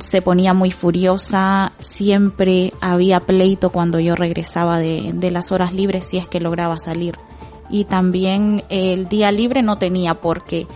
se 0.00 0.22
ponía 0.22 0.54
muy 0.54 0.70
furiosa, 0.70 1.72
siempre 1.78 2.72
había 2.80 3.20
pleito 3.20 3.70
cuando 3.70 4.00
yo 4.00 4.14
regresaba 4.16 4.78
de, 4.78 5.12
de 5.14 5.30
las 5.30 5.52
horas 5.52 5.72
libres 5.72 6.06
si 6.06 6.16
es 6.16 6.26
que 6.26 6.40
lograba 6.40 6.78
salir. 6.78 7.16
Y 7.68 7.84
también 7.84 8.64
el 8.68 9.08
día 9.08 9.30
libre 9.30 9.62
no 9.62 9.78
tenía 9.78 10.14
porque 10.14 10.66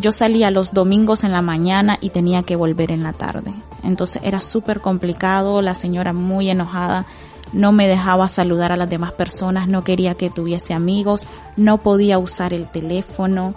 yo 0.00 0.12
salía 0.12 0.50
los 0.50 0.72
domingos 0.72 1.24
en 1.24 1.32
la 1.32 1.42
mañana 1.42 1.98
y 2.00 2.10
tenía 2.10 2.42
que 2.42 2.56
volver 2.56 2.90
en 2.90 3.02
la 3.02 3.12
tarde. 3.12 3.52
Entonces 3.82 4.22
era 4.24 4.40
súper 4.40 4.80
complicado, 4.80 5.62
la 5.62 5.74
señora 5.74 6.12
muy 6.12 6.50
enojada, 6.50 7.06
no 7.52 7.72
me 7.72 7.88
dejaba 7.88 8.28
saludar 8.28 8.72
a 8.72 8.76
las 8.76 8.88
demás 8.88 9.12
personas, 9.12 9.68
no 9.68 9.84
quería 9.84 10.14
que 10.14 10.30
tuviese 10.30 10.74
amigos, 10.74 11.26
no 11.56 11.78
podía 11.78 12.18
usar 12.18 12.52
el 12.52 12.68
teléfono 12.68 13.54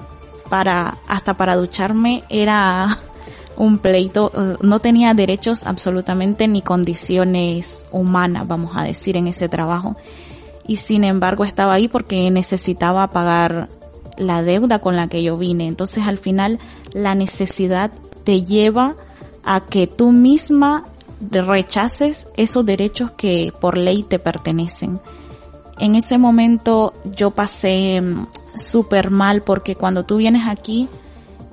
para, 0.49 0.97
hasta 1.07 1.35
para 1.35 1.55
ducharme 1.55 2.23
era 2.29 2.97
un 3.57 3.77
pleito, 3.77 4.31
eh, 4.33 4.57
no 4.61 4.79
tenía 4.79 5.13
derechos 5.13 5.65
absolutamente 5.65 6.47
ni 6.47 6.61
condiciones 6.61 7.85
humanas, 7.91 8.47
vamos 8.47 8.71
a 8.75 8.83
decir, 8.83 9.17
en 9.17 9.27
ese 9.27 9.49
trabajo. 9.49 9.95
Y 10.65 10.77
sin 10.77 11.03
embargo 11.03 11.43
estaba 11.43 11.73
ahí 11.73 11.87
porque 11.87 12.29
necesitaba 12.31 13.11
pagar 13.11 13.69
la 14.17 14.43
deuda 14.43 14.79
con 14.79 14.95
la 14.95 15.07
que 15.07 15.23
yo 15.23 15.37
vine. 15.37 15.67
Entonces 15.67 16.07
al 16.07 16.17
final 16.17 16.59
la 16.93 17.15
necesidad 17.15 17.91
te 18.23 18.43
lleva 18.43 18.95
a 19.43 19.61
que 19.61 19.87
tú 19.87 20.11
misma 20.11 20.85
rechaces 21.31 22.27
esos 22.37 22.65
derechos 22.65 23.11
que 23.11 23.53
por 23.59 23.77
ley 23.77 24.03
te 24.03 24.19
pertenecen. 24.19 24.99
En 25.79 25.95
ese 25.95 26.17
momento 26.17 26.93
yo 27.15 27.31
pasé 27.31 27.99
mm, 28.01 28.27
súper 28.55 29.09
mal 29.09 29.41
porque 29.41 29.75
cuando 29.75 30.03
tú 30.03 30.17
vienes 30.17 30.47
aquí, 30.47 30.87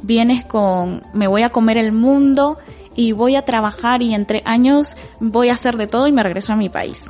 vienes 0.03 0.45
con, 0.45 1.03
me 1.13 1.27
voy 1.27 1.43
a 1.43 1.51
comer 1.51 1.77
el 1.77 1.93
mundo 1.93 2.59
y 2.95 3.13
voy 3.13 3.37
a 3.37 3.45
trabajar 3.45 4.03
y 4.03 4.15
entre 4.15 4.43
años 4.45 4.95
voy 5.21 5.49
a 5.49 5.55
hacer 5.55 5.77
de 5.77 5.87
todo 5.87 6.07
y 6.07 6.13
me 6.13 6.23
regreso 6.23 6.53
a 6.53 6.57
mi 6.57 6.69
país. 6.69 7.05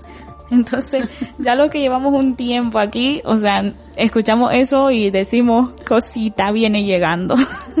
Entonces, 0.50 1.08
ya 1.38 1.54
lo 1.54 1.70
que 1.70 1.80
llevamos 1.80 2.12
un 2.12 2.36
tiempo 2.36 2.78
aquí, 2.78 3.22
o 3.24 3.36
sea, 3.36 3.74
escuchamos 3.96 4.52
eso 4.52 4.90
y 4.90 5.10
decimos, 5.10 5.70
cosita 5.86 6.52
viene 6.52 6.84
llegando. 6.84 7.34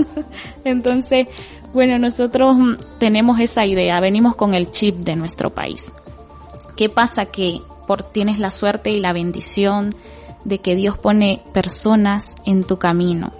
Entonces, 0.64 1.28
bueno, 1.72 1.98
nosotros 1.98 2.56
tenemos 2.98 3.40
esa 3.40 3.66
idea, 3.66 4.00
venimos 4.00 4.36
con 4.36 4.54
el 4.54 4.70
chip 4.70 4.96
de 4.96 5.16
nuestro 5.16 5.50
país. 5.50 5.84
¿Qué 6.76 6.88
pasa? 6.88 7.26
Que 7.26 7.60
por 7.86 8.02
tienes 8.02 8.38
la 8.38 8.50
suerte 8.50 8.90
y 8.90 9.00
la 9.00 9.12
bendición 9.12 9.90
de 10.44 10.58
que 10.58 10.76
Dios 10.76 10.98
pone 10.98 11.42
personas 11.52 12.34
en 12.44 12.64
tu 12.64 12.78
camino. 12.78 13.32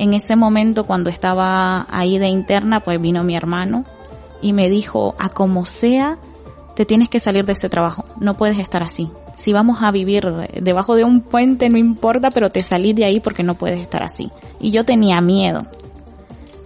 En 0.00 0.14
ese 0.14 0.34
momento 0.34 0.86
cuando 0.86 1.10
estaba 1.10 1.86
ahí 1.90 2.16
de 2.16 2.28
interna, 2.28 2.80
pues 2.80 2.98
vino 2.98 3.22
mi 3.22 3.36
hermano 3.36 3.84
y 4.40 4.54
me 4.54 4.70
dijo, 4.70 5.14
a 5.18 5.28
como 5.28 5.66
sea, 5.66 6.16
te 6.74 6.86
tienes 6.86 7.10
que 7.10 7.20
salir 7.20 7.44
de 7.44 7.52
ese 7.52 7.68
trabajo, 7.68 8.06
no 8.18 8.34
puedes 8.34 8.58
estar 8.58 8.82
así. 8.82 9.10
Si 9.34 9.52
vamos 9.52 9.82
a 9.82 9.90
vivir 9.90 10.26
debajo 10.58 10.94
de 10.94 11.04
un 11.04 11.20
puente, 11.20 11.68
no 11.68 11.76
importa, 11.76 12.30
pero 12.30 12.48
te 12.48 12.62
salí 12.62 12.94
de 12.94 13.04
ahí 13.04 13.20
porque 13.20 13.42
no 13.42 13.56
puedes 13.56 13.78
estar 13.78 14.02
así. 14.02 14.30
Y 14.58 14.70
yo 14.70 14.86
tenía 14.86 15.20
miedo, 15.20 15.66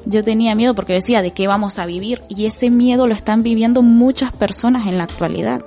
yo 0.07 0.23
tenía 0.23 0.55
miedo 0.55 0.77
porque 0.77 0.93
decía 0.93 1.21
de 1.21 1.33
qué 1.33 1.49
vamos 1.49 1.81
a 1.81 1.87
vivir 1.87 2.23
y 2.29 2.47
ese 2.47 2.71
miedo 2.71 3.09
lo 3.09 3.15
están 3.15 3.43
viviendo 3.43 3.83
muchas 3.83 4.33
personas 4.33 4.87
en 4.87 4.97
la 4.97 5.03
actualidad. 5.03 5.61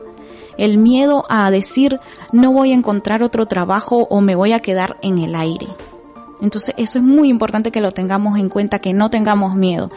El 0.57 0.77
miedo 0.77 1.25
a 1.27 1.51
decir 1.51 1.99
no 2.31 2.53
voy 2.53 2.71
a 2.71 2.75
encontrar 2.75 3.23
otro 3.23 3.45
trabajo 3.45 4.07
o 4.09 4.21
me 4.21 4.35
voy 4.35 4.53
a 4.53 4.61
quedar 4.61 4.95
en 5.01 5.17
el 5.19 5.35
aire. 5.35 5.67
Entonces 6.41 6.75
eso 6.77 6.99
es 6.99 7.03
muy 7.03 7.29
importante 7.29 7.71
que 7.71 7.81
lo 7.81 7.91
tengamos 7.91 8.37
en 8.37 8.49
cuenta, 8.49 8.79
que 8.79 8.93
no 8.93 9.09
tengamos 9.09 9.55
miedo 9.55 9.91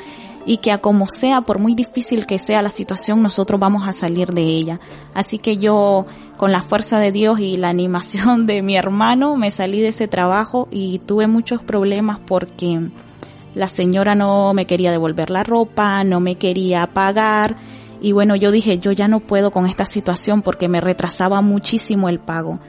y 0.46 0.58
que 0.58 0.72
a 0.72 0.78
como 0.78 1.06
sea, 1.06 1.42
por 1.42 1.58
muy 1.58 1.74
difícil 1.74 2.26
que 2.26 2.38
sea 2.38 2.62
la 2.62 2.70
situación, 2.70 3.22
nosotros 3.22 3.60
vamos 3.60 3.86
a 3.86 3.92
salir 3.92 4.32
de 4.32 4.42
ella. 4.42 4.80
Así 5.14 5.38
que 5.38 5.58
yo, 5.58 6.06
con 6.36 6.50
la 6.52 6.62
fuerza 6.62 6.98
de 6.98 7.12
Dios 7.12 7.40
y 7.40 7.56
la 7.56 7.68
animación 7.68 8.46
de 8.46 8.62
mi 8.62 8.76
hermano, 8.76 9.36
me 9.36 9.50
salí 9.50 9.80
de 9.80 9.88
ese 9.88 10.08
trabajo 10.08 10.68
y 10.70 11.00
tuve 11.00 11.26
muchos 11.26 11.62
problemas 11.62 12.18
porque 12.18 12.90
la 13.54 13.68
señora 13.68 14.14
no 14.14 14.54
me 14.54 14.66
quería 14.66 14.90
devolver 14.90 15.30
la 15.30 15.42
ropa, 15.42 16.04
no 16.04 16.20
me 16.20 16.36
quería 16.36 16.86
pagar 16.86 17.56
y 18.00 18.12
bueno, 18.12 18.36
yo 18.36 18.50
dije, 18.50 18.78
yo 18.78 18.92
ya 18.92 19.08
no 19.08 19.20
puedo 19.20 19.50
con 19.50 19.66
esta 19.66 19.84
situación 19.84 20.42
porque 20.42 20.68
me 20.68 20.80
retrasaba 20.80 21.40
muchísimo 21.40 22.08
el 22.08 22.18
pago. 22.18 22.60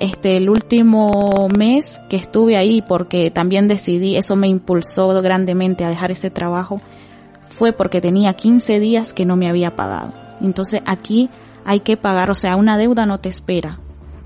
Este, 0.00 0.36
el 0.36 0.48
último 0.48 1.48
mes 1.56 2.00
que 2.08 2.16
estuve 2.16 2.56
ahí 2.56 2.82
porque 2.82 3.30
también 3.30 3.66
decidí, 3.66 4.16
eso 4.16 4.36
me 4.36 4.48
impulsó 4.48 5.08
grandemente 5.22 5.84
a 5.84 5.88
dejar 5.88 6.12
ese 6.12 6.30
trabajo, 6.30 6.80
fue 7.48 7.72
porque 7.72 8.00
tenía 8.00 8.34
15 8.34 8.78
días 8.78 9.12
que 9.12 9.26
no 9.26 9.36
me 9.36 9.48
había 9.48 9.74
pagado. 9.74 10.12
Entonces 10.40 10.80
aquí 10.86 11.30
hay 11.64 11.80
que 11.80 11.96
pagar, 11.96 12.30
o 12.30 12.34
sea, 12.34 12.56
una 12.56 12.78
deuda 12.78 13.06
no 13.06 13.18
te 13.18 13.28
espera. 13.28 13.80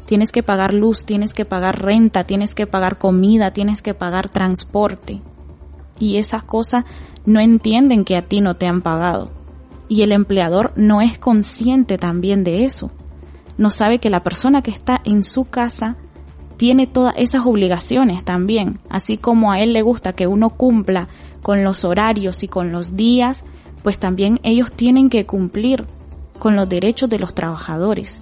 Tienes 0.04 0.30
que 0.30 0.42
pagar 0.42 0.74
luz, 0.74 1.04
tienes 1.04 1.32
que 1.32 1.44
pagar 1.44 1.82
renta, 1.82 2.24
tienes 2.24 2.54
que 2.54 2.66
pagar 2.66 2.98
comida, 2.98 3.52
tienes 3.52 3.82
que 3.82 3.94
pagar 3.94 4.28
transporte 4.28 5.20
y 5.98 6.18
esas 6.18 6.42
cosas 6.42 6.84
no 7.24 7.40
entienden 7.40 8.04
que 8.04 8.16
a 8.16 8.22
ti 8.22 8.40
no 8.40 8.57
te 8.57 8.66
han 8.66 8.82
pagado. 8.82 9.36
Y 9.89 10.03
el 10.03 10.12
empleador 10.12 10.72
no 10.76 11.01
es 11.01 11.18
consciente 11.18 11.99
también 11.99 12.45
de 12.45 12.64
eso. 12.64 12.91
No 13.59 13.70
sabe 13.70 13.99
que 13.99 14.11
la 14.11 14.22
persona 14.22 14.62
que 14.62 14.70
está 14.70 15.01
en 15.05 15.24
su 15.24 15.45
casa 15.45 15.97
tiene 16.57 16.87
todas 16.87 17.14
esas 17.16 17.47
obligaciones 17.47 18.24
también. 18.24 18.78
Así 18.89 19.16
como 19.16 19.53
a 19.53 19.61
él 19.61 19.72
le 19.72 19.82
gusta 19.82 20.14
que 20.14 20.26
uno 20.26 20.51
cumpla 20.51 21.09
con 21.43 21.64
los 21.64 21.84
horarios 21.84 22.43
y 22.43 22.49
con 22.49 22.72
los 22.72 22.97
días, 22.97 23.45
pues 23.82 23.99
también 23.99 24.41
ellos 24.43 24.72
tienen 24.72 25.09
que 25.09 25.26
cumplir 25.26 25.87
con 26.39 26.57
los 26.57 26.68
derechos 26.68 27.09
de 27.09 27.18
los 27.18 27.34
trabajadores. 27.34 28.20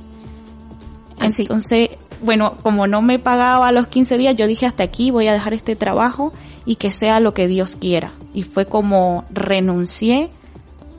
Entonces, 1.21 1.91
bueno, 2.23 2.57
como 2.63 2.87
no 2.87 3.03
me 3.03 3.19
pagaba 3.19 3.69
a 3.69 3.73
los 3.73 3.87
15 3.87 4.19
días, 4.19 4.37
yo 4.37 4.47
dije 4.47 4.67
hasta 4.67 4.83
aquí 4.83 5.11
voy 5.11 5.29
a 5.29 5.33
dejar 5.33 5.55
este 5.55 5.77
trabajo 5.77 6.33
y 6.67 6.77
que 6.77 6.91
sea 6.91 7.21
lo 7.21 7.35
que 7.35 7.49
Dios 7.49 7.77
quiera. 7.77 8.13
Y 8.33 8.43
fue 8.43 8.67
como 8.67 9.25
renuncié 9.31 10.31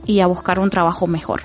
y 0.06 0.20
a 0.20 0.28
buscar 0.28 0.60
un 0.60 0.70
trabajo 0.70 1.08
mejor. 1.08 1.42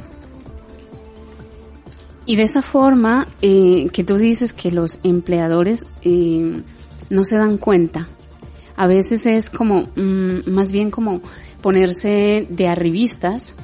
Y 2.27 2.37
de 2.37 2.43
esa 2.43 2.63
forma 2.63 3.27
eh, 3.43 3.89
que 3.93 4.05
tú 4.05 4.17
dices 4.17 4.53
que 4.53 4.71
los 4.71 5.01
empleadores 5.03 5.87
eh, 6.03 6.63
no 7.09 7.25
se 7.25 7.37
dan 7.37 7.59
cuenta, 7.59 8.09
a 8.77 8.87
veces 8.87 9.27
es 9.27 9.51
como, 9.51 9.89
mm, 9.95 10.49
más 10.51 10.73
bien 10.73 10.91
como 10.91 11.21
ponerse 11.61 12.47
de 12.49 12.67
arribistas 12.67 13.55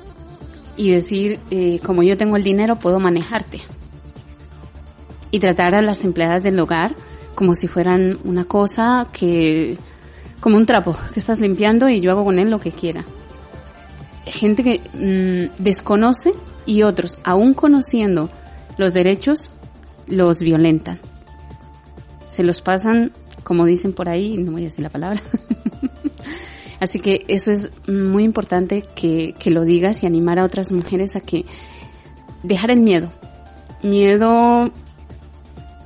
y 0.76 0.90
decir, 0.90 1.40
eh, 1.50 1.80
como 1.82 2.02
yo 2.02 2.18
tengo 2.18 2.36
el 2.36 2.42
dinero, 2.42 2.76
puedo 2.76 3.00
manejarte. 3.00 3.60
Y 5.30 5.38
tratar 5.38 5.74
a 5.74 5.80
las 5.80 6.04
empleadas 6.04 6.42
del 6.42 6.58
hogar 6.58 6.94
como 7.34 7.54
si 7.54 7.68
fueran 7.68 8.18
una 8.24 8.44
cosa 8.44 9.06
que, 9.12 9.78
como 10.40 10.56
un 10.56 10.66
trapo 10.66 10.96
que 11.14 11.20
estás 11.20 11.40
limpiando 11.40 11.88
y 11.88 12.00
yo 12.00 12.10
hago 12.10 12.24
con 12.24 12.38
él 12.38 12.50
lo 12.50 12.60
que 12.60 12.72
quiera. 12.72 13.04
Gente 14.26 14.62
que 14.62 14.80
mm, 14.92 15.62
desconoce 15.62 16.34
y 16.66 16.82
otros, 16.82 17.18
aún 17.24 17.54
conociendo 17.54 18.28
los 18.76 18.92
derechos, 18.92 19.50
los 20.06 20.40
violentan. 20.40 20.98
Se 22.28 22.42
los 22.42 22.60
pasan, 22.60 23.12
como 23.42 23.64
dicen 23.64 23.92
por 23.92 24.08
ahí, 24.08 24.36
no 24.36 24.52
voy 24.52 24.62
a 24.62 24.64
decir 24.64 24.82
la 24.82 24.90
palabra. 24.90 25.20
Así 26.80 27.00
que 27.00 27.24
eso 27.28 27.50
es 27.50 27.70
muy 27.88 28.24
importante 28.24 28.84
que, 28.94 29.34
que 29.38 29.50
lo 29.50 29.64
digas 29.64 30.02
y 30.02 30.06
animar 30.06 30.38
a 30.38 30.44
otras 30.44 30.72
mujeres 30.72 31.16
a 31.16 31.20
que 31.20 31.46
dejar 32.42 32.70
el 32.70 32.80
miedo. 32.80 33.10
Miedo 33.82 34.70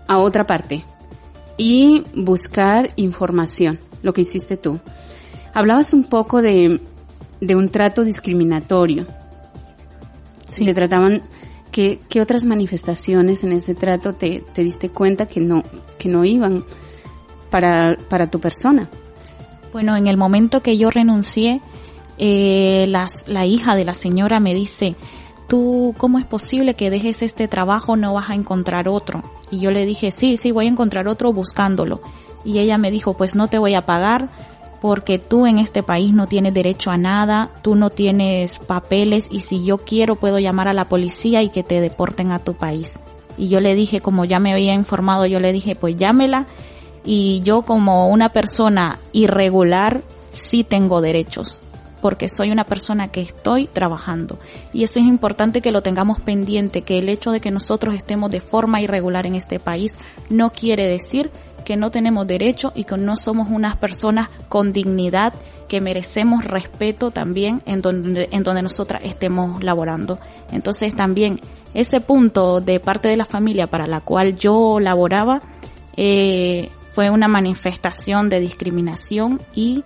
a 0.09 0.19
otra 0.19 0.47
parte. 0.47 0.83
Y 1.57 2.05
buscar 2.15 2.91
información, 2.97 3.79
lo 4.03 4.13
que 4.13 4.23
hiciste 4.23 4.57
tú. 4.57 4.81
Hablabas 5.53 5.93
un 5.93 6.05
poco 6.05 6.43
de, 6.43 6.81
de 7.41 7.57
un 7.57 7.69
trato 7.69 8.05
discriminatorio. 8.05 9.07
Sí. 10.49 10.65
Le 10.65 10.75
trataban, 10.75 11.23
¿qué, 11.71 12.01
qué 12.09 12.21
otras 12.21 12.45
manifestaciones 12.45 13.45
en 13.45 13.53
ese 13.53 13.75
trato 13.75 14.15
te, 14.15 14.45
te 14.53 14.63
diste 14.65 14.91
cuenta 14.91 15.27
que 15.27 15.41
no, 15.41 15.63
que 15.99 16.09
no 16.09 16.25
iban 16.25 16.65
para, 17.51 17.97
para 18.09 18.31
tu 18.31 18.41
persona? 18.41 18.89
Bueno, 19.73 19.97
en 19.97 20.07
el 20.09 20.17
momento 20.17 20.63
que 20.63 20.77
yo 20.77 20.91
renuncié, 20.91 21.61
eh, 22.19 22.87
las- 22.89 23.29
la 23.29 23.47
hija 23.47 23.77
de 23.77 23.85
la 23.85 23.95
señora 23.95 24.41
me 24.41 24.53
dice, 24.55 24.97
tú, 25.47 25.95
¿cómo 25.97 26.19
es 26.19 26.25
posible 26.27 26.75
que 26.75 26.91
dejes 26.91 27.23
este 27.23 27.47
trabajo? 27.49 27.97
No 27.97 28.15
vas 28.15 28.31
a 28.31 28.35
encontrar 28.35 28.89
otro. 28.89 29.23
Y 29.53 29.61
yo 29.61 29.71
le 29.71 29.87
dije, 29.87 30.11
sí, 30.11 30.37
sí, 30.37 30.51
voy 30.51 30.67
a 30.67 30.71
encontrar 30.71 31.07
otro 31.09 31.33
buscándolo. 31.33 32.01
Y 32.45 32.59
ella 32.59 32.79
me 32.79 32.91
dijo, 32.91 33.17
pues 33.17 33.35
no 33.37 33.49
te 33.49 33.59
voy 33.59 33.75
a 33.75 33.87
pagar 33.87 34.29
porque 34.81 35.19
tú 35.19 35.47
en 35.47 35.59
este 35.59 35.83
país 35.83 36.13
no 36.13 36.27
tienes 36.27 36.55
derecho 36.55 36.91
a 36.91 36.97
nada, 36.97 37.51
tú 37.63 37.75
no 37.75 37.91
tienes 37.91 38.59
papeles 38.59 39.27
y 39.31 39.41
si 39.41 39.65
yo 39.65 39.79
quiero 39.79 40.17
puedo 40.17 40.39
llamar 40.39 40.69
a 40.69 40.73
la 40.73 40.87
policía 40.87 41.43
y 41.43 41.51
que 41.51 41.63
te 41.63 41.81
deporten 41.81 42.33
a 42.33 42.39
tu 42.39 42.55
país. 42.55 42.95
Y 43.37 43.49
yo 43.49 43.61
le 43.61 43.75
dije, 43.75 44.01
como 44.01 44.25
ya 44.25 44.41
me 44.41 44.53
había 44.53 44.75
informado, 44.75 45.27
yo 45.27 45.41
le 45.41 45.53
dije, 45.53 45.77
pues 45.77 45.97
llámela 45.97 46.47
y 47.05 47.41
yo 47.43 47.63
como 47.63 48.09
una 48.09 48.31
persona 48.31 48.99
irregular 49.13 50.03
sí 50.29 50.65
tengo 50.65 51.01
derechos 51.01 51.61
porque 52.01 52.29
soy 52.29 52.51
una 52.51 52.65
persona 52.65 53.09
que 53.09 53.21
estoy 53.21 53.67
trabajando 53.67 54.39
y 54.73 54.85
eso 54.85 54.99
es 54.99 55.07
importante 55.07 55.61
que 55.61 55.71
lo 55.71 55.83
tengamos 55.83 56.21
pendiente 56.21 56.83
que 56.83 56.99
el 56.99 57.09
hecho 57.09 57.31
de 57.31 57.41
que 57.41 57.51
nosotros 57.51 57.95
estemos 57.95 58.31
de 58.31 58.41
forma 58.41 58.81
irregular 58.81 59.27
en 59.27 59.35
este 59.35 59.59
país 59.59 59.93
no 60.29 60.51
quiere 60.51 60.87
decir 60.87 61.31
que 61.65 61.77
no 61.77 61.91
tenemos 61.91 62.27
derecho 62.27 62.73
y 62.75 62.85
que 62.85 62.97
no 62.97 63.17
somos 63.17 63.49
unas 63.49 63.77
personas 63.77 64.29
con 64.49 64.73
dignidad 64.73 65.33
que 65.69 65.81
merecemos 65.81 66.45
respeto 66.45 67.11
también 67.11 67.63
en 67.65 67.81
donde, 67.81 68.29
en 68.33 68.43
donde 68.43 68.63
nosotras 68.63 69.03
estemos 69.05 69.63
laborando. 69.63 70.19
Entonces 70.51 70.97
también 70.97 71.39
ese 71.75 72.01
punto 72.01 72.61
de 72.61 72.81
parte 72.81 73.09
de 73.09 73.17
la 73.17 73.25
familia 73.25 73.69
para 73.69 73.87
la 73.87 74.01
cual 74.01 74.37
yo 74.37 74.81
laboraba 74.81 75.41
eh, 75.97 76.71
fue 76.95 77.11
una 77.11 77.29
manifestación 77.29 78.29
de 78.29 78.41
discriminación 78.41 79.41
y 79.55 79.85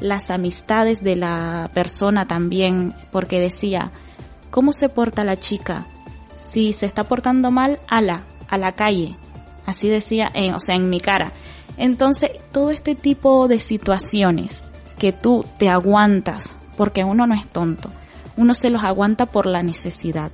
las 0.00 0.30
amistades 0.30 1.02
de 1.02 1.16
la 1.16 1.70
persona 1.72 2.26
también, 2.26 2.94
porque 3.10 3.40
decía, 3.40 3.90
¿cómo 4.50 4.72
se 4.72 4.88
porta 4.88 5.24
la 5.24 5.36
chica? 5.36 5.86
Si 6.38 6.72
se 6.72 6.86
está 6.86 7.04
portando 7.04 7.50
mal, 7.50 7.80
ala, 7.88 8.24
a 8.48 8.58
la 8.58 8.72
calle. 8.72 9.16
Así 9.66 9.88
decía, 9.88 10.30
eh, 10.34 10.52
o 10.52 10.58
sea, 10.58 10.76
en 10.76 10.90
mi 10.90 11.00
cara. 11.00 11.32
Entonces, 11.76 12.30
todo 12.52 12.70
este 12.70 12.94
tipo 12.94 13.48
de 13.48 13.60
situaciones 13.60 14.62
que 14.98 15.12
tú 15.12 15.44
te 15.58 15.68
aguantas, 15.68 16.56
porque 16.76 17.04
uno 17.04 17.26
no 17.26 17.34
es 17.34 17.46
tonto, 17.48 17.90
uno 18.36 18.54
se 18.54 18.70
los 18.70 18.84
aguanta 18.84 19.26
por 19.26 19.46
la 19.46 19.62
necesidad. 19.62 20.30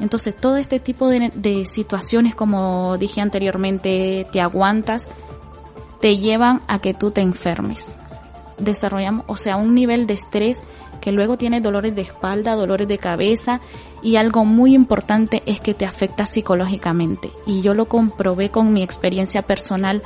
Entonces, 0.00 0.34
todo 0.34 0.56
este 0.56 0.80
tipo 0.80 1.08
de, 1.08 1.30
de 1.34 1.64
situaciones, 1.66 2.34
como 2.34 2.96
dije 2.98 3.20
anteriormente, 3.20 4.26
te 4.32 4.40
aguantas, 4.40 5.06
te 6.00 6.16
llevan 6.18 6.62
a 6.66 6.80
que 6.80 6.94
tú 6.94 7.12
te 7.12 7.20
enfermes. 7.20 7.96
Desarrollamos, 8.58 9.24
o 9.28 9.36
sea, 9.36 9.56
un 9.56 9.74
nivel 9.74 10.06
de 10.06 10.14
estrés 10.14 10.60
que 11.00 11.12
luego 11.12 11.36
tiene 11.36 11.60
dolores 11.60 11.94
de 11.94 12.02
espalda, 12.02 12.54
dolores 12.54 12.88
de 12.88 12.98
cabeza 12.98 13.60
y 14.02 14.16
algo 14.16 14.44
muy 14.44 14.74
importante 14.74 15.42
es 15.46 15.60
que 15.60 15.74
te 15.74 15.86
afecta 15.86 16.26
psicológicamente. 16.26 17.30
Y 17.46 17.62
yo 17.62 17.74
lo 17.74 17.86
comprobé 17.86 18.50
con 18.50 18.72
mi 18.72 18.82
experiencia 18.82 19.42
personal 19.42 20.02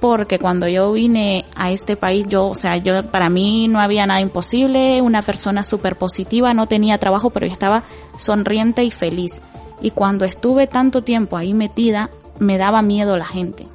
porque 0.00 0.40
cuando 0.40 0.66
yo 0.66 0.92
vine 0.92 1.44
a 1.54 1.70
este 1.70 1.96
país, 1.96 2.26
yo, 2.26 2.48
o 2.48 2.54
sea, 2.56 2.76
yo, 2.76 3.04
para 3.06 3.30
mí 3.30 3.68
no 3.68 3.80
había 3.80 4.04
nada 4.04 4.20
imposible, 4.20 5.00
una 5.00 5.22
persona 5.22 5.62
súper 5.62 5.96
positiva, 5.96 6.54
no 6.54 6.66
tenía 6.66 6.98
trabajo, 6.98 7.30
pero 7.30 7.46
yo 7.46 7.52
estaba 7.52 7.84
sonriente 8.16 8.82
y 8.82 8.90
feliz. 8.90 9.32
Y 9.80 9.92
cuando 9.92 10.24
estuve 10.24 10.66
tanto 10.66 11.02
tiempo 11.02 11.36
ahí 11.36 11.54
metida, 11.54 12.10
me 12.40 12.58
daba 12.58 12.82
miedo 12.82 13.16
la 13.16 13.26
gente. 13.26 13.68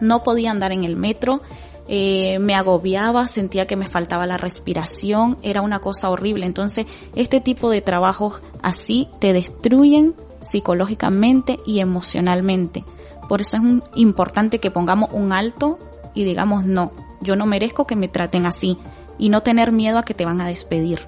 No 0.00 0.22
podía 0.22 0.52
andar 0.52 0.70
en 0.70 0.84
el 0.84 0.94
metro, 0.94 1.42
eh, 1.88 2.38
me 2.38 2.54
agobiaba, 2.54 3.26
sentía 3.26 3.66
que 3.66 3.76
me 3.76 3.86
faltaba 3.86 4.26
la 4.26 4.36
respiración, 4.36 5.38
era 5.42 5.62
una 5.62 5.78
cosa 5.78 6.10
horrible. 6.10 6.46
Entonces, 6.46 6.86
este 7.14 7.40
tipo 7.40 7.70
de 7.70 7.80
trabajos 7.80 8.42
así 8.62 9.08
te 9.18 9.32
destruyen 9.32 10.14
psicológicamente 10.40 11.58
y 11.66 11.80
emocionalmente. 11.80 12.84
Por 13.28 13.40
eso 13.40 13.56
es 13.56 13.62
importante 13.94 14.58
que 14.58 14.70
pongamos 14.70 15.10
un 15.12 15.32
alto 15.32 15.78
y 16.14 16.24
digamos 16.24 16.64
no, 16.64 16.92
yo 17.20 17.36
no 17.36 17.46
merezco 17.46 17.86
que 17.86 17.96
me 17.96 18.08
traten 18.08 18.46
así 18.46 18.76
y 19.18 19.28
no 19.28 19.42
tener 19.42 19.72
miedo 19.72 19.98
a 19.98 20.04
que 20.04 20.14
te 20.14 20.24
van 20.24 20.40
a 20.40 20.46
despedir. 20.46 21.00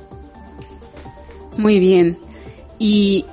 Muy 1.56 1.78
bien. 1.78 2.18
Y 2.78 3.26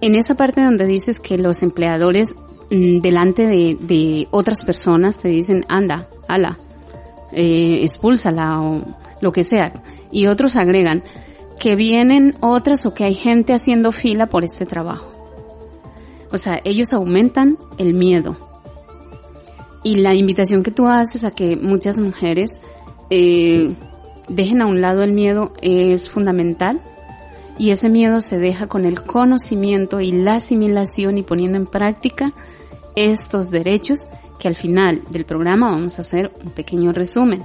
en 0.00 0.14
esa 0.14 0.36
parte 0.36 0.62
donde 0.62 0.86
dices 0.86 1.20
que 1.20 1.38
los 1.38 1.62
empleadores 1.62 2.34
mm, 2.70 3.00
delante 3.00 3.46
de, 3.46 3.76
de 3.80 4.28
otras 4.30 4.64
personas 4.64 5.18
te 5.18 5.28
dicen, 5.28 5.64
anda, 5.68 6.08
ala, 6.28 6.58
eh, 7.32 7.80
expúlsala 7.82 8.60
o 8.62 8.84
lo 9.20 9.32
que 9.32 9.44
sea. 9.44 9.72
Y 10.10 10.26
otros 10.26 10.56
agregan 10.56 11.02
que 11.58 11.76
vienen 11.76 12.36
otras 12.40 12.86
o 12.86 12.94
que 12.94 13.04
hay 13.04 13.14
gente 13.14 13.52
haciendo 13.52 13.92
fila 13.92 14.26
por 14.26 14.44
este 14.44 14.64
trabajo. 14.66 15.12
O 16.30 16.38
sea, 16.38 16.60
ellos 16.64 16.92
aumentan 16.92 17.58
el 17.78 17.94
miedo. 17.94 18.36
Y 19.82 19.96
la 19.96 20.14
invitación 20.14 20.62
que 20.62 20.70
tú 20.70 20.86
haces 20.86 21.24
a 21.24 21.30
que 21.30 21.56
muchas 21.56 21.98
mujeres 21.98 22.60
eh, 23.10 23.74
dejen 24.28 24.60
a 24.60 24.66
un 24.66 24.80
lado 24.80 25.02
el 25.02 25.12
miedo 25.12 25.52
es 25.62 26.08
fundamental. 26.08 26.80
Y 27.58 27.70
ese 27.70 27.88
miedo 27.88 28.20
se 28.20 28.38
deja 28.38 28.68
con 28.68 28.84
el 28.84 29.02
conocimiento 29.02 30.00
y 30.00 30.12
la 30.12 30.36
asimilación 30.36 31.18
y 31.18 31.22
poniendo 31.22 31.56
en 31.56 31.66
práctica 31.66 32.32
estos 32.94 33.50
derechos 33.50 34.06
que 34.38 34.48
al 34.48 34.54
final 34.54 35.02
del 35.10 35.24
programa 35.24 35.70
vamos 35.70 35.98
a 35.98 36.02
hacer 36.02 36.32
un 36.44 36.50
pequeño 36.50 36.92
resumen. 36.92 37.44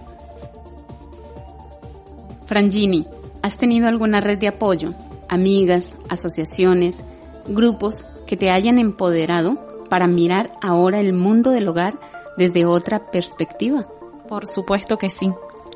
Frangini, 2.46 3.06
¿has 3.42 3.58
tenido 3.58 3.88
alguna 3.88 4.22
red 4.22 4.38
de 4.38 4.48
apoyo? 4.48 4.94
Amigas, 5.28 5.98
asociaciones, 6.10 7.04
grupos 7.48 8.06
que 8.28 8.38
te 8.38 8.52
hayan 8.52 8.78
empoderado 8.78 9.56
para 9.90 10.08
mirar 10.08 10.52
ahora 10.62 11.00
el 11.00 11.14
mundo 11.14 11.52
del 11.52 11.68
hogar 11.68 12.00
desde 12.38 12.66
otra 12.66 13.12
perspectiva. 13.12 13.88
Por 14.28 14.48
supuesto 14.48 14.98
que 14.98 15.10
sí. 15.10 15.32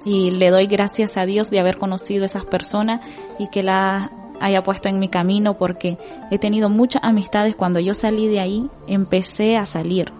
Y 0.05 0.31
le 0.31 0.49
doy 0.49 0.67
gracias 0.67 1.17
a 1.17 1.25
Dios 1.25 1.49
de 1.49 1.59
haber 1.59 1.77
conocido 1.77 2.23
a 2.23 2.27
esas 2.27 2.45
personas 2.45 3.01
y 3.39 3.47
que 3.49 3.63
las 3.63 4.09
haya 4.39 4.63
puesto 4.63 4.89
en 4.89 4.99
mi 4.99 5.09
camino 5.09 5.57
porque 5.57 5.97
he 6.31 6.37
tenido 6.37 6.69
muchas 6.69 7.03
amistades 7.03 7.55
cuando 7.55 7.79
yo 7.79 7.93
salí 7.93 8.27
de 8.27 8.39
ahí, 8.39 8.69
empecé 8.87 9.57
a 9.57 9.65
salir. 9.65 10.13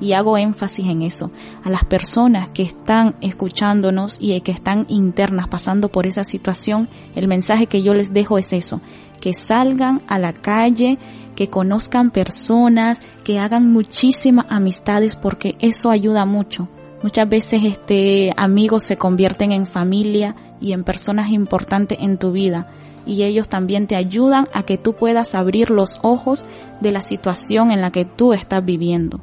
Y 0.00 0.12
hago 0.12 0.36
énfasis 0.36 0.86
en 0.86 1.02
eso. 1.02 1.30
A 1.62 1.70
las 1.70 1.84
personas 1.84 2.48
que 2.50 2.62
están 2.62 3.16
escuchándonos 3.20 4.18
y 4.20 4.40
que 4.40 4.52
están 4.52 4.86
internas 4.88 5.48
pasando 5.48 5.88
por 5.88 6.06
esa 6.06 6.24
situación, 6.24 6.88
el 7.14 7.28
mensaje 7.28 7.66
que 7.66 7.82
yo 7.82 7.94
les 7.94 8.12
dejo 8.12 8.38
es 8.38 8.52
eso. 8.52 8.80
Que 9.20 9.32
salgan 9.34 10.02
a 10.06 10.18
la 10.18 10.32
calle, 10.32 10.98
que 11.34 11.48
conozcan 11.48 12.10
personas, 12.10 13.00
que 13.24 13.38
hagan 13.38 13.72
muchísimas 13.72 14.46
amistades 14.50 15.16
porque 15.16 15.56
eso 15.60 15.90
ayuda 15.90 16.24
mucho. 16.24 16.68
Muchas 17.02 17.28
veces 17.28 17.64
este 17.64 18.32
amigos 18.36 18.84
se 18.84 18.96
convierten 18.96 19.52
en 19.52 19.66
familia 19.66 20.34
y 20.60 20.72
en 20.72 20.84
personas 20.84 21.30
importantes 21.30 21.98
en 22.00 22.18
tu 22.18 22.32
vida. 22.32 22.66
y 23.06 23.24
ellos 23.24 23.50
también 23.50 23.86
te 23.86 23.96
ayudan 23.96 24.46
a 24.54 24.62
que 24.62 24.78
tú 24.78 24.94
puedas 24.94 25.34
abrir 25.34 25.68
los 25.68 25.98
ojos 26.00 26.46
de 26.80 26.90
la 26.90 27.02
situación 27.02 27.70
en 27.70 27.82
la 27.82 27.90
que 27.90 28.06
tú 28.06 28.32
estás 28.32 28.64
viviendo. 28.64 29.20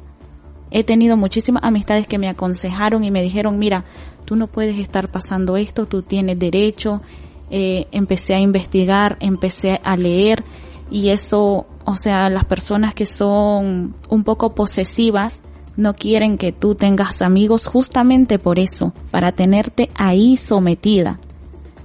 He 0.74 0.84
tenido 0.84 1.16
muchísimas 1.16 1.62
amistades 1.62 2.06
que 2.06 2.18
me 2.18 2.28
aconsejaron 2.28 3.04
y 3.04 3.10
me 3.10 3.22
dijeron, 3.22 3.58
mira, 3.58 3.84
tú 4.24 4.36
no 4.36 4.46
puedes 4.46 4.78
estar 4.78 5.08
pasando 5.08 5.56
esto, 5.56 5.86
tú 5.86 6.02
tienes 6.02 6.38
derecho. 6.38 7.02
Eh, 7.50 7.86
empecé 7.92 8.34
a 8.34 8.40
investigar, 8.40 9.18
empecé 9.20 9.78
a 9.84 9.96
leer 9.98 10.42
y 10.90 11.10
eso, 11.10 11.66
o 11.84 11.96
sea, 11.96 12.30
las 12.30 12.46
personas 12.46 12.94
que 12.94 13.04
son 13.04 13.94
un 14.08 14.24
poco 14.24 14.54
posesivas 14.54 15.40
no 15.76 15.94
quieren 15.94 16.38
que 16.38 16.52
tú 16.52 16.74
tengas 16.74 17.20
amigos 17.20 17.66
justamente 17.66 18.38
por 18.38 18.58
eso, 18.58 18.92
para 19.10 19.32
tenerte 19.32 19.90
ahí 19.94 20.38
sometida. 20.38 21.20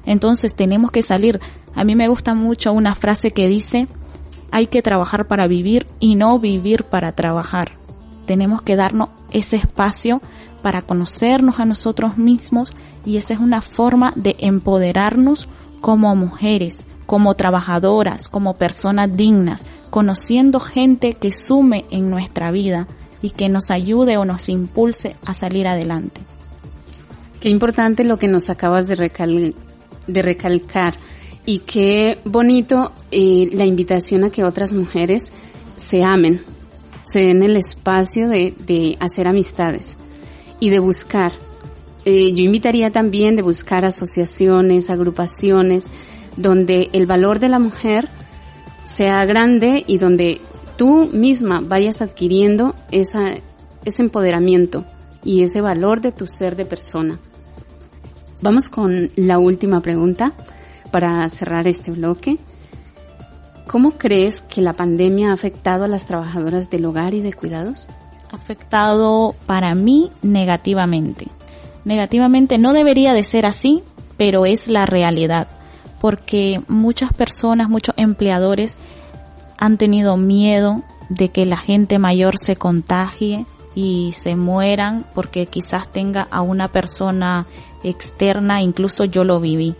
Entonces 0.05 0.55
tenemos 0.55 0.91
que 0.91 1.03
salir. 1.03 1.41
A 1.75 1.83
mí 1.83 1.95
me 1.95 2.07
gusta 2.07 2.33
mucho 2.33 2.71
una 2.71 2.95
frase 2.95 3.31
que 3.31 3.49
dice, 3.49 3.87
hay 4.51 4.67
que 4.67 4.81
trabajar 4.81 5.27
para 5.27 5.47
vivir 5.47 5.85
y 5.99 6.15
no 6.15 6.39
vivir 6.39 6.85
para 6.85 7.11
trabajar. 7.11 7.71
Tenemos 8.27 8.61
que 8.61 8.75
darnos 8.75 9.09
ese 9.31 9.55
espacio 9.55 10.21
para 10.61 10.83
conocernos 10.83 11.59
a 11.59 11.65
nosotros 11.65 12.17
mismos 12.17 12.73
y 13.05 13.17
esa 13.17 13.33
es 13.33 13.39
una 13.39 13.61
forma 13.61 14.13
de 14.15 14.35
empoderarnos 14.39 15.47
como 15.81 16.13
mujeres, 16.15 16.83
como 17.05 17.35
trabajadoras, 17.35 18.27
como 18.27 18.55
personas 18.55 19.15
dignas, 19.15 19.65
conociendo 19.89 20.59
gente 20.59 21.13
que 21.13 21.31
sume 21.31 21.85
en 21.89 22.09
nuestra 22.09 22.51
vida 22.51 22.85
y 23.21 23.29
que 23.29 23.47
nos 23.47 23.71
ayude 23.71 24.17
o 24.17 24.25
nos 24.25 24.49
impulse 24.49 25.15
a 25.25 25.33
salir 25.33 25.67
adelante. 25.67 26.21
Qué 27.39 27.49
importante 27.49 28.03
lo 28.03 28.19
que 28.19 28.27
nos 28.27 28.49
acabas 28.49 28.87
de, 28.87 28.95
recal 28.95 29.55
de 30.05 30.21
recalcar 30.21 30.95
y 31.45 31.59
qué 31.59 32.19
bonito 32.25 32.91
eh, 33.11 33.49
la 33.53 33.63
invitación 33.63 34.25
a 34.25 34.29
que 34.29 34.43
otras 34.43 34.73
mujeres 34.73 35.31
se 35.77 36.03
amen, 36.03 36.41
se 37.09 37.19
den 37.21 37.43
el 37.43 37.55
espacio 37.55 38.27
de, 38.29 38.53
de 38.65 38.97
hacer 38.99 39.27
amistades 39.27 39.97
y 40.59 40.69
de 40.69 40.79
buscar. 40.79 41.33
Eh, 42.05 42.33
yo 42.33 42.43
invitaría 42.43 42.91
también 42.91 43.35
de 43.35 43.41
buscar 43.41 43.85
asociaciones, 43.85 44.89
agrupaciones, 44.89 45.89
donde 46.35 46.89
el 46.93 47.05
valor 47.05 47.39
de 47.39 47.49
la 47.49 47.59
mujer 47.59 48.07
sea 48.83 49.25
grande 49.25 49.83
y 49.85 49.97
donde 49.97 50.39
tú 50.77 51.09
misma 51.11 51.61
vayas 51.61 52.01
adquiriendo 52.01 52.75
esa, 52.91 53.35
ese 53.83 54.03
empoderamiento 54.03 54.85
y 55.23 55.43
ese 55.43 55.61
valor 55.61 56.01
de 56.01 56.11
tu 56.11 56.27
ser 56.27 56.55
de 56.55 56.65
persona. 56.65 57.19
Vamos 58.41 58.69
con 58.69 59.11
la 59.15 59.39
última 59.39 59.81
pregunta 59.81 60.31
para 60.91 61.27
cerrar 61.29 61.67
este 61.67 61.91
bloque. 61.91 62.37
¿Cómo 63.67 63.91
crees 63.91 64.39
que 64.41 64.61
la 64.61 64.71
pandemia 64.71 65.31
ha 65.31 65.33
afectado 65.33 65.83
a 65.83 65.87
las 65.89 66.05
trabajadoras 66.05 66.69
del 66.69 66.85
hogar 66.85 67.13
y 67.13 67.21
de 67.21 67.33
cuidados? 67.33 67.87
Afectado 68.31 69.35
para 69.45 69.75
mí 69.75 70.09
negativamente. 70.21 71.27
Negativamente 71.83 72.57
no 72.57 72.71
debería 72.71 73.13
de 73.13 73.25
ser 73.25 73.45
así, 73.45 73.83
pero 74.15 74.45
es 74.45 74.69
la 74.69 74.85
realidad, 74.85 75.47
porque 75.99 76.61
muchas 76.69 77.11
personas, 77.11 77.67
muchos 77.67 77.93
empleadores 77.97 78.75
han 79.57 79.77
tenido 79.77 80.15
miedo 80.15 80.83
de 81.09 81.29
que 81.29 81.45
la 81.45 81.57
gente 81.57 81.99
mayor 81.99 82.37
se 82.37 82.55
contagie 82.55 83.45
y 83.75 84.13
se 84.13 84.37
mueran 84.37 85.05
porque 85.13 85.45
quizás 85.45 85.91
tenga 85.91 86.27
a 86.31 86.41
una 86.41 86.69
persona 86.69 87.47
externa, 87.83 88.61
incluso 88.61 89.03
yo 89.03 89.25
lo 89.25 89.41
viví. 89.41 89.75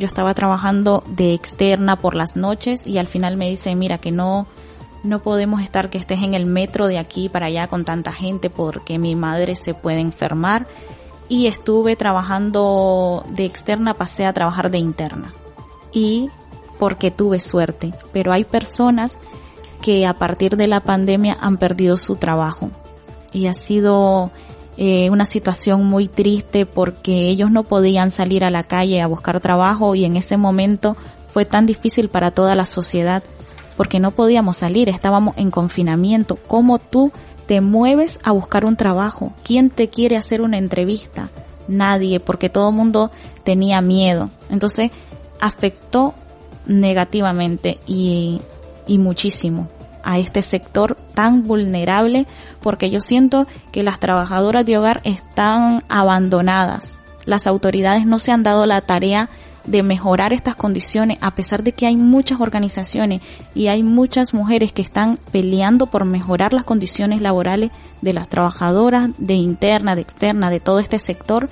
Yo 0.00 0.06
estaba 0.06 0.32
trabajando 0.32 1.04
de 1.08 1.34
externa 1.34 1.96
por 1.96 2.14
las 2.14 2.34
noches 2.34 2.86
y 2.86 2.96
al 2.96 3.06
final 3.06 3.36
me 3.36 3.50
dice, 3.50 3.74
mira 3.74 3.98
que 3.98 4.10
no, 4.10 4.46
no 5.02 5.18
podemos 5.18 5.60
estar 5.60 5.90
que 5.90 5.98
estés 5.98 6.22
en 6.22 6.32
el 6.32 6.46
metro 6.46 6.86
de 6.86 6.96
aquí 6.96 7.28
para 7.28 7.46
allá 7.46 7.68
con 7.68 7.84
tanta 7.84 8.10
gente 8.10 8.48
porque 8.48 8.98
mi 8.98 9.14
madre 9.14 9.56
se 9.56 9.74
puede 9.74 10.00
enfermar 10.00 10.66
y 11.28 11.48
estuve 11.48 11.96
trabajando 11.96 13.26
de 13.28 13.44
externa, 13.44 13.92
pasé 13.92 14.24
a 14.24 14.32
trabajar 14.32 14.70
de 14.70 14.78
interna. 14.78 15.34
Y 15.92 16.30
porque 16.78 17.10
tuve 17.10 17.38
suerte, 17.38 17.92
pero 18.10 18.32
hay 18.32 18.44
personas 18.44 19.18
que 19.82 20.06
a 20.06 20.14
partir 20.14 20.56
de 20.56 20.66
la 20.66 20.80
pandemia 20.80 21.36
han 21.42 21.58
perdido 21.58 21.98
su 21.98 22.16
trabajo 22.16 22.70
y 23.34 23.48
ha 23.48 23.54
sido 23.54 24.30
eh, 24.82 25.10
una 25.10 25.26
situación 25.26 25.84
muy 25.84 26.08
triste 26.08 26.64
porque 26.64 27.28
ellos 27.28 27.50
no 27.50 27.64
podían 27.64 28.10
salir 28.10 28.46
a 28.46 28.50
la 28.50 28.62
calle 28.62 29.02
a 29.02 29.06
buscar 29.06 29.38
trabajo 29.38 29.94
y 29.94 30.06
en 30.06 30.16
ese 30.16 30.38
momento 30.38 30.96
fue 31.34 31.44
tan 31.44 31.66
difícil 31.66 32.08
para 32.08 32.30
toda 32.30 32.54
la 32.54 32.64
sociedad 32.64 33.22
porque 33.76 34.00
no 34.00 34.12
podíamos 34.12 34.56
salir, 34.56 34.88
estábamos 34.88 35.36
en 35.36 35.50
confinamiento. 35.50 36.36
¿Cómo 36.36 36.78
tú 36.78 37.12
te 37.44 37.60
mueves 37.60 38.20
a 38.22 38.32
buscar 38.32 38.64
un 38.64 38.76
trabajo? 38.76 39.34
¿Quién 39.44 39.68
te 39.68 39.90
quiere 39.90 40.16
hacer 40.16 40.40
una 40.40 40.56
entrevista? 40.56 41.28
Nadie, 41.68 42.18
porque 42.18 42.48
todo 42.48 42.70
el 42.70 42.74
mundo 42.74 43.10
tenía 43.44 43.82
miedo. 43.82 44.30
Entonces 44.48 44.90
afectó 45.40 46.14
negativamente 46.64 47.80
y, 47.86 48.40
y 48.86 48.96
muchísimo 48.96 49.68
a 50.04 50.18
este 50.18 50.42
sector 50.42 50.96
tan 51.14 51.46
vulnerable 51.46 52.26
porque 52.60 52.90
yo 52.90 53.00
siento 53.00 53.46
que 53.72 53.82
las 53.82 54.00
trabajadoras 54.00 54.64
de 54.66 54.78
hogar 54.78 55.00
están 55.04 55.82
abandonadas. 55.88 56.98
Las 57.24 57.46
autoridades 57.46 58.06
no 58.06 58.18
se 58.18 58.32
han 58.32 58.42
dado 58.42 58.66
la 58.66 58.80
tarea 58.80 59.28
de 59.64 59.82
mejorar 59.82 60.32
estas 60.32 60.56
condiciones 60.56 61.18
a 61.20 61.32
pesar 61.32 61.62
de 61.62 61.72
que 61.72 61.86
hay 61.86 61.96
muchas 61.96 62.40
organizaciones 62.40 63.20
y 63.54 63.68
hay 63.68 63.82
muchas 63.82 64.32
mujeres 64.34 64.72
que 64.72 64.82
están 64.82 65.18
peleando 65.30 65.86
por 65.86 66.04
mejorar 66.04 66.52
las 66.52 66.64
condiciones 66.64 67.20
laborales 67.20 67.70
de 68.00 68.12
las 68.12 68.28
trabajadoras, 68.28 69.10
de 69.18 69.34
interna, 69.34 69.94
de 69.94 70.02
externa, 70.02 70.50
de 70.50 70.60
todo 70.60 70.78
este 70.80 70.98
sector. 70.98 71.50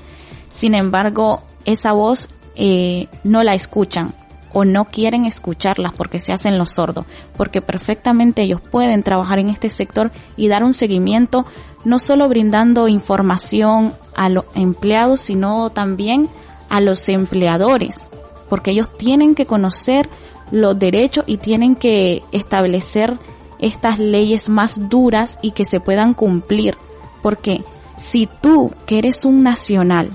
Sin 0.49 0.75
embargo, 0.75 1.43
esa 1.65 1.93
voz 1.93 2.29
eh, 2.57 3.09
no 3.25 3.45
la 3.45 3.55
escuchan 3.55 4.15
o 4.53 4.65
no 4.65 4.87
quieren 4.87 5.25
escucharlas 5.25 5.93
porque 5.93 6.19
se 6.19 6.33
hacen 6.33 6.59
los 6.59 6.71
sordos, 6.71 7.07
porque 7.37 7.61
perfectamente 7.61 8.43
ellos 8.43 8.61
pueden 8.61 9.03
trabajar 9.03 9.39
en 9.39 9.49
este 9.49 9.71
sector 9.71 10.11
y 10.37 10.49
dar 10.49 10.65
un 10.65 10.75
seguimiento, 10.75 11.47
no 11.85 11.99
solo 11.99 12.29
brindando 12.29 12.89
información 12.89 13.95
a 14.17 14.29
los 14.29 14.45
empleados, 14.55 15.21
sino 15.21 15.71
también 15.71 16.29
a 16.69 16.81
los 16.81 17.09
empleadores, 17.09 18.09
porque 18.49 18.73
ellos 18.73 18.91
tienen 18.97 19.35
que 19.35 19.47
conocer 19.47 20.09
los 20.51 20.79
derechos 20.79 21.25
y 21.27 21.37
tienen 21.37 21.77
que 21.77 22.23
establecer 22.33 23.19
estas 23.59 23.99
leyes 23.99 24.49
más 24.49 24.89
duras 24.89 25.39
y 25.43 25.51
que 25.51 25.65
se 25.65 25.81
puedan 25.81 26.15
cumplir, 26.15 26.77
porque 27.23 27.63
si 27.99 28.29
tú, 28.41 28.71
que 28.87 28.99
eres 28.99 29.25
un 29.25 29.43
nacional, 29.43 30.11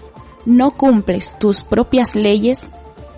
no 0.46 0.72
cumples 0.72 1.38
tus 1.40 1.64
propias 1.64 2.16
leyes, 2.16 2.60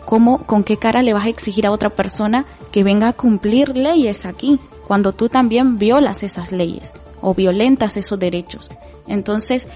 ¿cómo, 0.05 0.45
con 0.45 0.63
qué 0.63 0.77
cara 0.77 1.01
le 1.01 1.13
vas 1.13 1.25
a 1.25 1.29
exigir 1.29 1.65
a 1.65 1.71
otra 1.71 1.89
persona 1.89 2.45
que 2.71 2.83
venga 2.83 3.09
a 3.09 3.13
cumplir 3.13 3.75
leyes 3.75 4.25
aquí 4.25 4.59
cuando 4.87 5.13
tú 5.13 5.29
también 5.29 5.77
violas 5.77 6.23
esas 6.23 6.51
leyes 6.51 6.91
o 7.21 7.33
violentas 7.33 7.97
esos 7.97 8.19
derechos? 8.19 8.69
Entonces, 9.07 9.67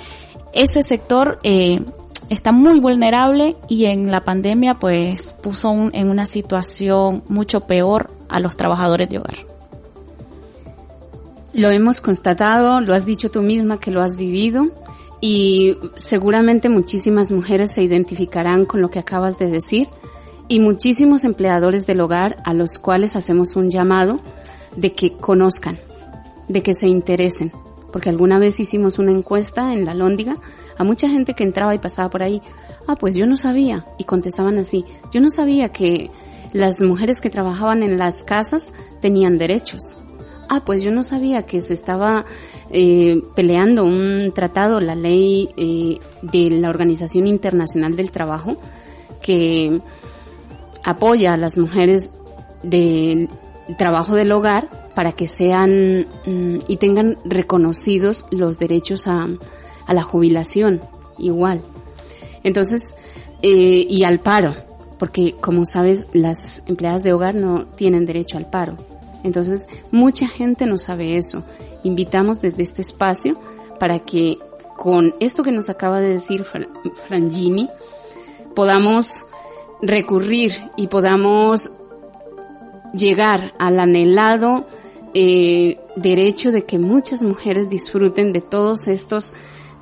ese 0.53 0.81
sector 0.83 1.39
eh, 1.43 1.79
está 2.29 2.51
muy 2.51 2.79
vulnerable 2.79 3.55
y 3.67 3.85
en 3.85 4.11
la 4.11 4.23
pandemia 4.23 4.75
pues 4.75 5.33
puso 5.41 5.89
en 5.91 6.09
una 6.09 6.25
situación 6.25 7.23
mucho 7.27 7.61
peor 7.61 8.11
a 8.29 8.39
los 8.39 8.55
trabajadores 8.55 9.09
de 9.09 9.17
hogar. 9.19 9.37
Lo 11.53 11.69
hemos 11.71 11.99
constatado, 11.99 12.79
lo 12.79 12.93
has 12.93 13.05
dicho 13.05 13.31
tú 13.31 13.41
misma 13.41 13.79
que 13.79 13.91
lo 13.91 14.01
has 14.01 14.15
vivido 14.15 14.65
y 15.19 15.77
seguramente 15.95 16.69
muchísimas 16.69 17.31
mujeres 17.31 17.71
se 17.73 17.83
identificarán 17.83 18.65
con 18.65 18.81
lo 18.81 18.89
que 18.89 18.99
acabas 18.99 19.37
de 19.39 19.49
decir 19.49 19.87
y 20.49 20.59
muchísimos 20.59 21.23
empleadores 21.23 21.85
del 21.85 22.01
hogar 22.01 22.37
a 22.43 22.53
los 22.53 22.79
cuales 22.79 23.15
hacemos 23.15 23.55
un 23.55 23.69
llamado 23.69 24.19
de 24.75 24.93
que 24.93 25.13
conozcan, 25.13 25.77
de 26.47 26.63
que 26.63 26.73
se 26.73 26.87
interesen, 26.87 27.51
porque 27.93 28.09
alguna 28.09 28.39
vez 28.39 28.59
hicimos 28.59 28.97
una 28.97 29.11
encuesta 29.11 29.73
en 29.73 29.85
la 29.85 29.93
Lóndiga 29.93 30.35
a 30.77 30.83
mucha 30.83 31.07
gente 31.07 31.35
que 31.35 31.43
entraba 31.43 31.75
y 31.75 31.79
pasaba 31.79 32.09
por 32.09 32.23
ahí, 32.23 32.41
ah, 32.87 32.95
pues 32.95 33.13
yo 33.15 33.27
no 33.27 33.37
sabía, 33.37 33.85
y 33.99 34.05
contestaban 34.05 34.57
así, 34.57 34.85
yo 35.13 35.21
no 35.21 35.29
sabía 35.29 35.69
que 35.69 36.09
las 36.51 36.81
mujeres 36.81 37.21
que 37.21 37.29
trabajaban 37.29 37.83
en 37.83 37.99
las 37.99 38.23
casas 38.23 38.73
tenían 39.01 39.37
derechos. 39.37 39.97
Ah, 40.51 40.63
pues 40.65 40.81
yo 40.81 40.89
no 40.89 41.03
sabía 41.03 41.43
que 41.43 41.61
se 41.61 41.75
estaba 41.75 42.25
eh, 42.71 43.21
peleando 43.35 43.85
un 43.85 44.31
tratado, 44.33 44.79
la 44.79 44.95
ley 44.95 45.49
eh, 45.57 45.99
de 46.23 46.49
la 46.49 46.71
Organización 46.71 47.27
Internacional 47.27 47.95
del 47.95 48.09
Trabajo, 48.09 48.57
que 49.21 49.79
apoya 50.83 51.33
a 51.33 51.37
las 51.37 51.57
mujeres 51.57 52.11
del 52.63 53.29
trabajo 53.77 54.15
del 54.15 54.31
hogar 54.31 54.69
para 54.95 55.11
que 55.11 55.27
sean 55.27 56.07
mm, 56.25 56.59
y 56.67 56.77
tengan 56.77 57.17
reconocidos 57.25 58.25
los 58.31 58.57
derechos 58.59 59.07
a, 59.07 59.27
a 59.85 59.93
la 59.93 60.03
jubilación 60.03 60.81
igual. 61.17 61.61
Entonces, 62.43 62.95
eh, 63.41 63.85
y 63.89 64.03
al 64.03 64.19
paro. 64.19 64.53
porque 64.97 65.35
como 65.39 65.65
sabes, 65.65 66.07
las 66.13 66.61
empleadas 66.65 67.03
de 67.03 67.13
hogar 67.13 67.33
no 67.35 67.65
tienen 67.65 68.05
derecho 68.05 68.37
al 68.37 68.49
paro. 68.49 68.73
Entonces, 69.23 69.67
mucha 69.91 70.27
gente 70.27 70.65
no 70.65 70.77
sabe 70.77 71.17
eso. 71.17 71.43
Invitamos 71.83 72.41
desde 72.41 72.63
este 72.63 72.81
espacio 72.81 73.39
para 73.79 73.99
que 73.99 74.37
con 74.77 75.13
esto 75.21 75.43
que 75.43 75.51
nos 75.51 75.69
acaba 75.69 75.99
de 76.01 76.09
decir 76.09 76.43
Fra- 76.43 76.67
Frangini, 77.07 77.69
podamos 78.55 79.25
recurrir 79.81 80.51
y 80.77 80.87
podamos 80.87 81.71
llegar 82.93 83.53
al 83.59 83.79
anhelado 83.79 84.67
eh, 85.13 85.79
derecho 85.95 86.51
de 86.51 86.63
que 86.65 86.79
muchas 86.79 87.23
mujeres 87.23 87.69
disfruten 87.69 88.33
de 88.33 88.41
todos 88.41 88.87
estos 88.87 89.33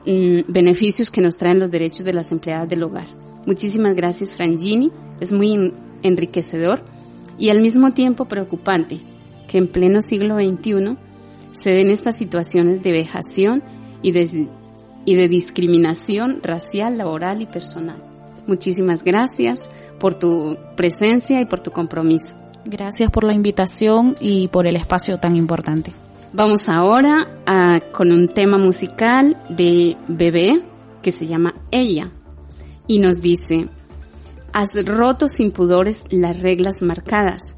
mm, 0.05 0.39
beneficios 0.51 1.09
que 1.09 1.21
nos 1.21 1.37
traen 1.37 1.59
los 1.59 1.71
derechos 1.71 2.05
de 2.05 2.13
las 2.13 2.31
empleadas 2.31 2.69
del 2.69 2.83
hogar. 2.83 3.07
Muchísimas 3.45 3.95
gracias, 3.95 4.35
Frangini. 4.35 4.91
Es 5.19 5.31
muy 5.31 5.53
en- 5.53 5.73
enriquecedor 6.03 6.81
y 7.37 7.49
al 7.49 7.61
mismo 7.61 7.91
tiempo 7.91 8.25
preocupante 8.25 8.99
que 9.47 9.57
en 9.57 9.67
pleno 9.67 10.01
siglo 10.01 10.35
XXI 10.37 10.97
se 11.53 11.69
den 11.71 11.89
estas 11.89 12.17
situaciones 12.17 12.83
de 12.83 12.91
vejación 12.91 13.63
y 14.03 14.11
de 14.11 15.27
discriminación 15.27 16.39
racial, 16.43 16.97
laboral 16.97 17.41
y 17.41 17.45
personal. 17.45 18.03
Muchísimas 18.45 19.03
gracias 19.03 19.69
por 19.99 20.15
tu 20.15 20.57
presencia 20.75 21.39
y 21.41 21.45
por 21.45 21.59
tu 21.59 21.71
compromiso. 21.71 22.35
Gracias 22.65 23.09
por 23.11 23.23
la 23.23 23.33
invitación 23.33 24.15
y 24.19 24.47
por 24.49 24.67
el 24.67 24.75
espacio 24.75 25.17
tan 25.19 25.35
importante. 25.35 25.93
Vamos 26.33 26.67
ahora 26.69 27.27
a- 27.45 27.79
con 27.91 28.11
un 28.11 28.27
tema 28.27 28.57
musical 28.57 29.37
de 29.49 29.95
Bebé 30.07 30.61
que 31.01 31.11
se 31.11 31.25
llama 31.25 31.53
Ella 31.71 32.09
y 32.85 32.99
nos 32.99 33.21
dice, 33.21 33.67
has 34.53 34.69
roto 34.85 35.29
sin 35.29 35.51
pudores 35.51 36.03
las 36.11 36.39
reglas 36.41 36.81
marcadas. 36.81 37.55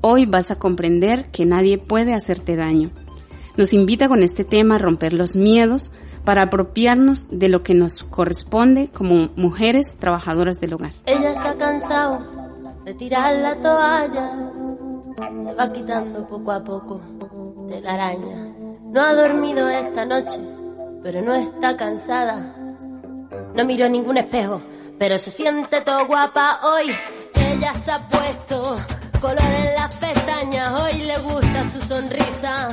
Hoy 0.00 0.26
vas 0.26 0.50
a 0.50 0.58
comprender 0.58 1.30
que 1.30 1.44
nadie 1.44 1.78
puede 1.78 2.14
hacerte 2.14 2.56
daño. 2.56 2.90
Nos 3.56 3.72
invita 3.72 4.08
con 4.08 4.22
este 4.22 4.44
tema 4.44 4.76
a 4.76 4.78
romper 4.78 5.12
los 5.12 5.34
miedos 5.36 5.90
para 6.28 6.42
apropiarnos 6.42 7.24
de 7.30 7.48
lo 7.48 7.62
que 7.62 7.72
nos 7.72 8.04
corresponde 8.04 8.90
como 8.92 9.30
mujeres 9.36 9.96
trabajadoras 9.98 10.60
del 10.60 10.74
hogar. 10.74 10.92
Ella 11.06 11.32
se 11.32 11.48
ha 11.48 11.54
cansado 11.54 12.18
de 12.84 12.92
tirar 12.92 13.34
la 13.36 13.54
toalla, 13.54 14.50
se 15.42 15.54
va 15.54 15.72
quitando 15.72 16.28
poco 16.28 16.52
a 16.52 16.62
poco 16.62 17.00
de 17.70 17.80
la 17.80 17.94
araña. 17.94 18.52
No 18.90 19.00
ha 19.00 19.14
dormido 19.14 19.70
esta 19.70 20.04
noche, 20.04 20.38
pero 21.02 21.22
no 21.22 21.34
está 21.34 21.78
cansada. 21.78 22.54
No 23.54 23.64
miró 23.64 23.88
ningún 23.88 24.18
espejo, 24.18 24.60
pero 24.98 25.16
se 25.16 25.30
siente 25.30 25.80
todo 25.80 26.06
guapa 26.08 26.60
hoy. 26.62 26.90
Ella 27.54 27.72
se 27.72 27.90
ha 27.90 28.00
puesto 28.00 28.76
color 29.18 29.40
en 29.64 29.74
las 29.76 29.96
pestañas, 29.96 30.74
hoy 30.74 31.04
le 31.04 31.18
gusta 31.20 31.64
su 31.70 31.80
sonrisa. 31.80 32.68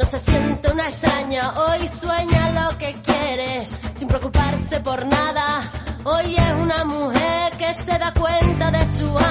No 0.00 0.06
se 0.06 0.18
siente 0.18 0.72
una 0.72 0.88
extraña, 0.88 1.52
hoy 1.52 1.86
sueña 1.86 2.50
lo 2.52 2.78
que 2.78 2.90
quiere, 3.02 3.60
sin 3.98 4.08
preocuparse 4.08 4.80
por 4.80 5.04
nada. 5.04 5.60
Hoy 6.04 6.36
es 6.36 6.52
una 6.54 6.84
mujer 6.86 7.52
que 7.58 7.74
se 7.84 7.98
da 7.98 8.10
cuenta 8.14 8.70
de 8.70 8.86
su 8.98 9.18
alma. 9.18 9.29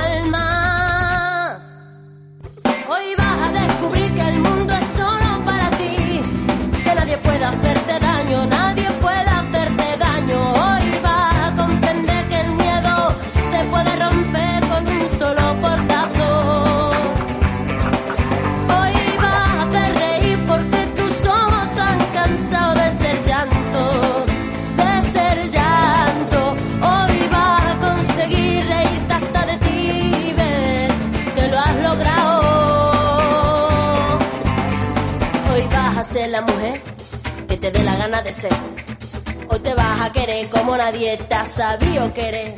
Querer. 42.13 42.53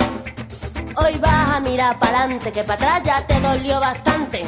Hoy 0.95 1.17
vas 1.19 1.55
a 1.55 1.59
mirar 1.59 1.99
para 1.99 2.19
adelante, 2.19 2.51
que 2.51 2.63
para 2.63 2.95
atrás 2.95 3.01
ya 3.03 3.27
te 3.27 3.39
dolió 3.39 3.79
bastante. 3.79 4.41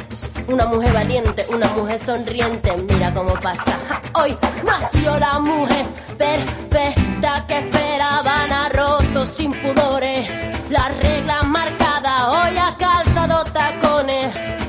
Una 0.48 0.66
mujer 0.66 0.92
valiente, 0.92 1.44
una 1.50 1.66
mujer 1.68 1.98
sonriente, 1.98 2.74
mira 2.88 3.12
cómo 3.12 3.34
pasa. 3.34 3.78
Hoy 4.14 4.36
nació 4.64 5.18
la 5.18 5.38
mujer 5.38 5.84
perfecta 6.18 7.46
que 7.46 7.58
esperaban 7.58 8.52
a 8.52 8.68
roto 8.68 9.26
sin 9.26 9.50
pudores. 9.52 10.28
Las 10.70 10.96
reglas 10.98 11.46
marcadas, 11.48 12.24
hoy 12.28 12.56
ha 12.58 12.76
calzado 12.76 13.44
tacones 13.52 14.26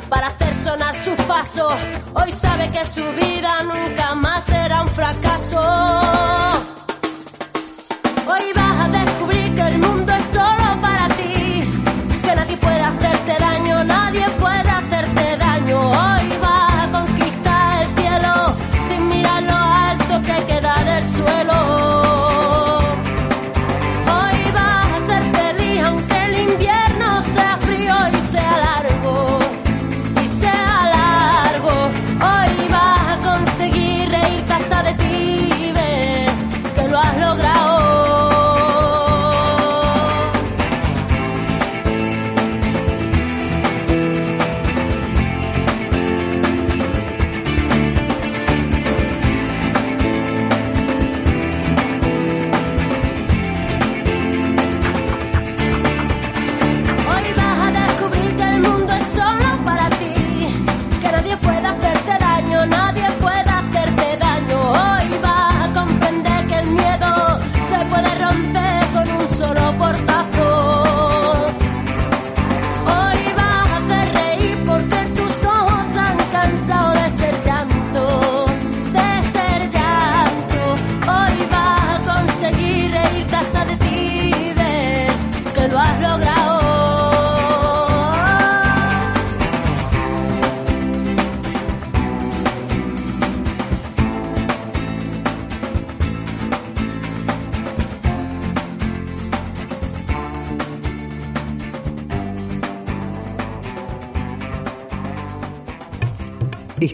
para 0.09 0.27
hacer 0.27 0.63
sonar 0.63 0.95
sus 1.03 1.21
pasos. 1.25 1.73
Hoy 2.13 2.31
sabe 2.31 2.69
que 2.69 2.83
su 2.85 3.03
vida 3.13 3.63
nunca 3.63 4.15
más 4.15 4.43
será 4.45 4.81
un 4.81 4.87
fracaso. 4.89 6.74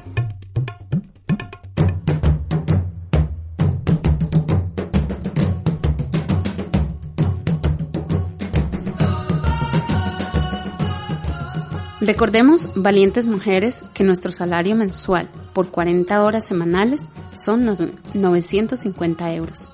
Recordemos, 12.02 12.70
valientes 12.76 13.26
mujeres, 13.26 13.84
que 13.96 14.04
nuestro 14.04 14.32
salario 14.32 14.76
mensual 14.76 15.28
por 15.54 15.70
40 15.70 16.24
horas 16.24 16.46
semanales 16.48 17.02
son 17.34 17.66
nos- 17.66 17.82
950 18.14 19.34
euros 19.34 19.68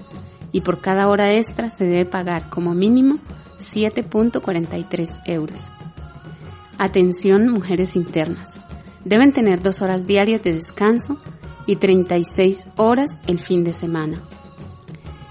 y 0.52 0.62
por 0.62 0.80
cada 0.82 1.08
hora 1.08 1.34
extra 1.34 1.70
se 1.70 1.86
debe 1.86 2.06
pagar 2.06 2.50
como 2.50 2.74
mínimo 2.74 3.18
7.43 3.60 5.20
euros. 5.26 5.70
Atención 6.78 7.50
mujeres 7.50 7.96
internas. 7.96 8.60
Deben 9.04 9.34
tener 9.34 9.62
dos 9.62 9.82
horas 9.82 10.06
diarias 10.06 10.44
de 10.44 10.54
descanso 10.54 11.18
y 11.66 11.76
36 11.78 12.68
horas 12.76 13.20
el 13.28 13.40
fin 13.40 13.64
de 13.64 13.74
semana. 13.74 14.22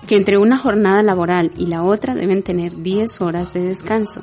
Que 0.06 0.16
entre 0.16 0.39
una 0.39 0.59
jornada 0.59 1.02
laboral 1.02 1.52
y 1.56 1.66
la 1.66 1.82
otra 1.82 2.14
deben 2.14 2.43
tener 2.43 2.77
10 2.82 3.20
horas 3.20 3.52
de 3.52 3.62
descanso. 3.62 4.23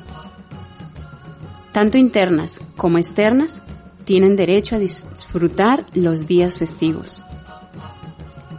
Tanto 1.72 1.98
internas 1.98 2.60
como 2.76 2.98
externas 2.98 3.60
tienen 4.04 4.36
derecho 4.36 4.76
a 4.76 4.78
disfrutar 5.34 5.84
los 5.94 6.28
días 6.28 6.60
festivos. 6.60 7.20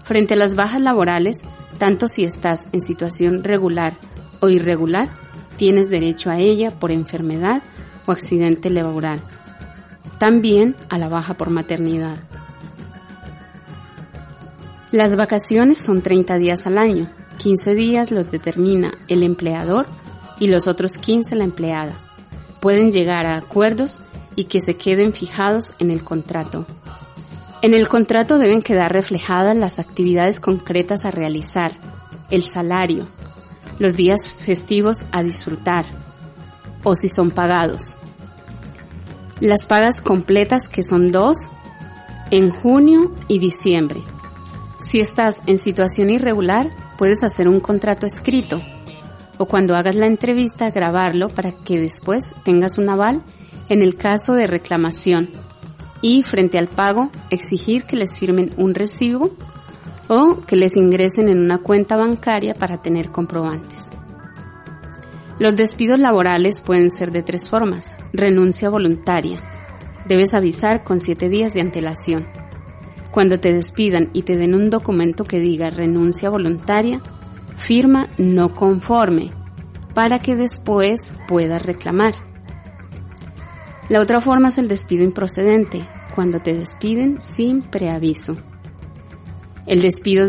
Frente 0.04 0.34
a 0.34 0.38
las 0.38 0.56
bajas 0.56 0.82
laborales, 0.82 1.38
tanto 1.78 2.10
si 2.10 2.26
estás 2.26 2.68
en 2.74 2.82
situación 2.82 3.46
regular 3.46 3.96
o 4.42 4.50
irregular, 4.50 5.10
tienes 5.56 5.90
derecho 5.90 6.30
a 6.30 6.38
ella 6.38 6.72
por 6.72 6.92
enfermedad 6.92 7.64
o 8.06 8.12
accidente 8.12 8.70
laboral. 8.70 9.22
También 10.20 10.76
a 10.90 10.98
la 10.98 11.08
baja 11.08 11.36
por 11.36 11.50
maternidad. 11.50 12.18
Las 14.92 15.16
vacaciones 15.16 15.78
son 15.78 16.02
30 16.02 16.38
días 16.40 16.68
al 16.68 16.78
año, 16.78 17.10
15 17.38 17.74
días 17.74 18.12
los 18.12 18.30
determina 18.30 18.92
el 19.08 19.24
empleador 19.24 19.86
y 20.42 20.48
los 20.48 20.68
otros 20.68 20.98
15 20.98 21.36
la 21.36 21.46
empleada. 21.46 21.94
Pueden 22.60 22.92
llegar 22.92 23.26
a 23.28 23.38
acuerdos 23.38 24.02
y 24.36 24.46
que 24.46 24.60
se 24.60 24.76
queden 24.76 25.14
fijados 25.14 25.74
en 25.80 25.92
el 25.92 26.04
contrato. 26.04 26.66
En 27.62 27.74
el 27.74 27.88
contrato 27.88 28.38
deben 28.38 28.62
quedar 28.62 28.92
reflejadas 28.92 29.56
las 29.56 29.80
actividades 29.80 30.40
concretas 30.40 31.06
a 31.06 31.12
realizar, 31.12 31.74
el 32.30 32.44
salario, 32.44 33.08
los 33.80 33.96
días 33.96 34.30
festivos 34.30 35.06
a 35.12 35.24
disfrutar, 35.24 35.86
o 36.84 36.96
si 36.96 37.08
son 37.08 37.32
pagados. 37.32 37.96
Las 39.40 39.66
pagas 39.66 40.02
completas 40.02 40.68
que 40.68 40.84
son 40.84 41.12
dos, 41.12 41.48
en 42.32 42.52
junio 42.52 43.12
y 43.28 43.40
diciembre. 43.40 44.02
Si 44.90 45.00
estás 45.00 45.42
en 45.48 45.58
situación 45.58 46.10
irregular, 46.10 46.70
puedes 46.98 47.24
hacer 47.24 47.48
un 47.48 47.60
contrato 47.60 48.06
escrito 48.06 48.62
o 49.38 49.46
cuando 49.46 49.76
hagas 49.76 49.96
la 49.96 50.06
entrevista 50.06 50.72
grabarlo 50.72 51.30
para 51.30 51.52
que 51.52 51.80
después 51.80 52.34
tengas 52.44 52.78
un 52.78 52.90
aval 52.90 53.22
en 53.70 53.82
el 53.82 53.96
caso 53.96 54.34
de 54.34 54.48
reclamación 54.48 55.30
y 56.02 56.24
frente 56.24 56.58
al 56.58 56.68
pago 56.68 57.10
exigir 57.30 57.84
que 57.84 57.96
les 57.96 58.20
firmen 58.20 58.52
un 58.58 58.76
recibo 58.76 59.32
o 60.08 60.42
que 60.42 60.56
les 60.56 60.78
ingresen 60.78 61.30
en 61.30 61.40
una 61.40 61.58
cuenta 61.60 61.98
bancaria 61.98 62.54
para 62.54 62.82
tener 62.82 63.10
comprobantes. 63.10 63.92
Los 65.38 65.56
despidos 65.56 66.00
laborales 66.00 66.62
pueden 66.62 66.90
ser 66.90 67.12
de 67.12 67.22
tres 67.22 67.50
formas. 67.50 67.96
Renuncia 68.14 68.70
voluntaria. 68.70 69.40
Debes 70.08 70.34
avisar 70.34 70.84
con 70.84 71.02
siete 71.02 71.28
días 71.28 71.54
de 71.54 71.62
antelación. 71.62 72.28
Cuando 73.12 73.40
te 73.40 73.52
despidan 73.52 74.10
y 74.14 74.22
te 74.22 74.38
den 74.38 74.54
un 74.54 74.70
documento 74.70 75.26
que 75.26 75.40
diga 75.40 75.72
renuncia 75.72 76.30
voluntaria, 76.30 77.02
firma 77.58 78.10
no 78.18 78.54
conforme 78.54 79.32
para 79.94 80.20
que 80.20 80.36
después 80.36 81.14
puedas 81.28 81.62
reclamar. 81.66 82.14
La 83.88 84.02
otra 84.02 84.20
forma 84.20 84.48
es 84.48 84.58
el 84.58 84.68
despido 84.68 85.04
improcedente, 85.04 85.86
cuando 86.16 86.40
te 86.40 86.56
despiden 86.56 87.22
sin 87.22 87.62
preaviso. 87.62 88.36
El 89.68 89.82
despido 89.82 90.28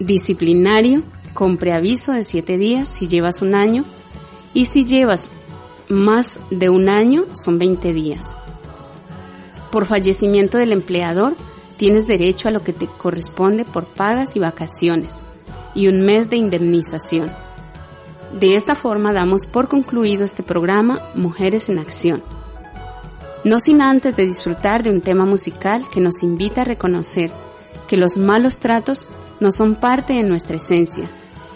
disciplinario 0.00 1.02
con 1.32 1.58
preaviso 1.58 2.12
de 2.12 2.24
siete 2.24 2.58
días 2.58 2.88
si 2.88 3.06
llevas 3.06 3.40
un 3.40 3.54
año 3.54 3.84
y 4.52 4.64
si 4.64 4.84
llevas 4.84 5.30
más 5.88 6.40
de 6.50 6.70
un 6.70 6.88
año 6.88 7.26
son 7.34 7.58
20 7.58 7.92
días. 7.92 8.36
Por 9.70 9.86
fallecimiento 9.86 10.58
del 10.58 10.72
empleador 10.72 11.34
tienes 11.76 12.06
derecho 12.06 12.48
a 12.48 12.52
lo 12.52 12.62
que 12.62 12.72
te 12.72 12.86
corresponde 12.86 13.64
por 13.64 13.86
pagas 13.86 14.34
y 14.34 14.40
vacaciones 14.40 15.20
y 15.74 15.88
un 15.88 16.02
mes 16.02 16.28
de 16.30 16.36
indemnización. 16.36 17.32
De 18.38 18.56
esta 18.56 18.74
forma 18.74 19.12
damos 19.12 19.46
por 19.46 19.68
concluido 19.68 20.24
este 20.24 20.42
programa 20.42 21.10
Mujeres 21.14 21.68
en 21.68 21.78
Acción. 21.78 22.22
No 23.44 23.58
sin 23.58 23.82
antes 23.82 24.14
de 24.14 24.24
disfrutar 24.24 24.82
de 24.82 24.90
un 24.90 25.00
tema 25.00 25.26
musical 25.26 25.84
que 25.92 26.00
nos 26.00 26.22
invita 26.22 26.60
a 26.60 26.64
reconocer 26.64 27.32
que 27.88 27.96
los 27.96 28.16
malos 28.16 28.60
tratos 28.60 29.06
no 29.40 29.50
son 29.50 29.74
parte 29.74 30.12
de 30.12 30.22
nuestra 30.22 30.56
esencia 30.56 31.08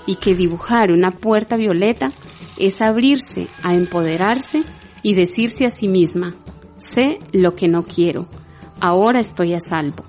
y 0.07 0.17
que 0.17 0.35
dibujar 0.35 0.91
una 0.91 1.13
puerta 1.13 1.57
violeta 1.57 2.11
es 2.59 2.83
abrirse 2.83 3.47
a 3.63 3.75
empoderarse 3.75 4.65
y 5.03 5.15
decirse 5.15 5.67
a 5.67 5.71
sí 5.71 5.87
misma, 5.87 6.35
sé 6.79 7.21
lo 7.33 7.55
que 7.55 7.69
no 7.69 7.85
quiero, 7.85 8.27
ahora 8.81 9.21
estoy 9.21 9.55
a 9.55 9.61
salvo. 9.61 10.05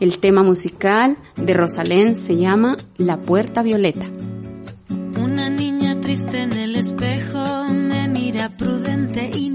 El 0.00 0.18
tema 0.18 0.42
musical 0.42 1.16
de 1.36 1.54
Rosalén 1.54 2.16
se 2.16 2.36
llama 2.36 2.76
La 2.96 3.18
Puerta 3.18 3.62
Violeta. 3.62 4.06
Una 5.20 5.50
niña 5.50 6.00
triste 6.00 6.40
en 6.40 6.52
el 6.52 6.76
espejo 6.76 7.64
me 7.74 8.08
mira 8.08 8.48
prudente 8.56 9.28
y 9.34 9.50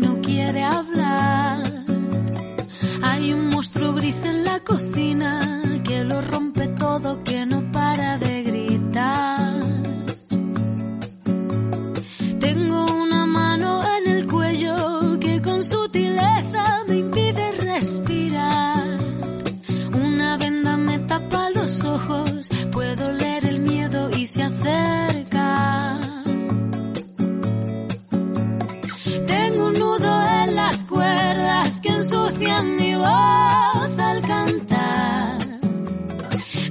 monstruo 3.64 3.94
gris 3.94 4.26
en 4.26 4.44
la 4.44 4.60
cocina 4.60 5.40
que 5.86 6.04
lo 6.04 6.22
rompe 6.22 6.68
todo, 6.68 7.24
que 7.24 7.46
no 7.46 7.72
para 7.72 8.18
de 8.18 8.44
gritar. 8.44 9.54
Tengo 12.42 12.86
una 13.04 13.26
mano 13.26 13.82
en 13.98 14.12
el 14.12 14.28
cuello 14.28 15.18
que 15.18 15.42
con 15.42 15.62
sutileza 15.62 16.84
me 16.90 16.98
impide 16.98 17.52
respirar. 17.54 19.00
Una 19.94 20.36
venda 20.36 20.76
me 20.76 21.00
tapa 21.00 21.50
los 21.52 21.86
ojos, 21.86 22.50
puedo 22.70 23.14
leer 23.14 23.46
el 23.46 23.62
miedo 23.62 24.10
y 24.10 24.26
se 24.26 24.44
acerca. 24.44 25.13
Las 30.74 30.84
cuerdas 30.86 31.80
que 31.82 31.90
ensucian 31.90 32.78
mi 32.78 32.96
voz 32.96 34.00
al 34.10 34.22
cantar. 34.24 35.38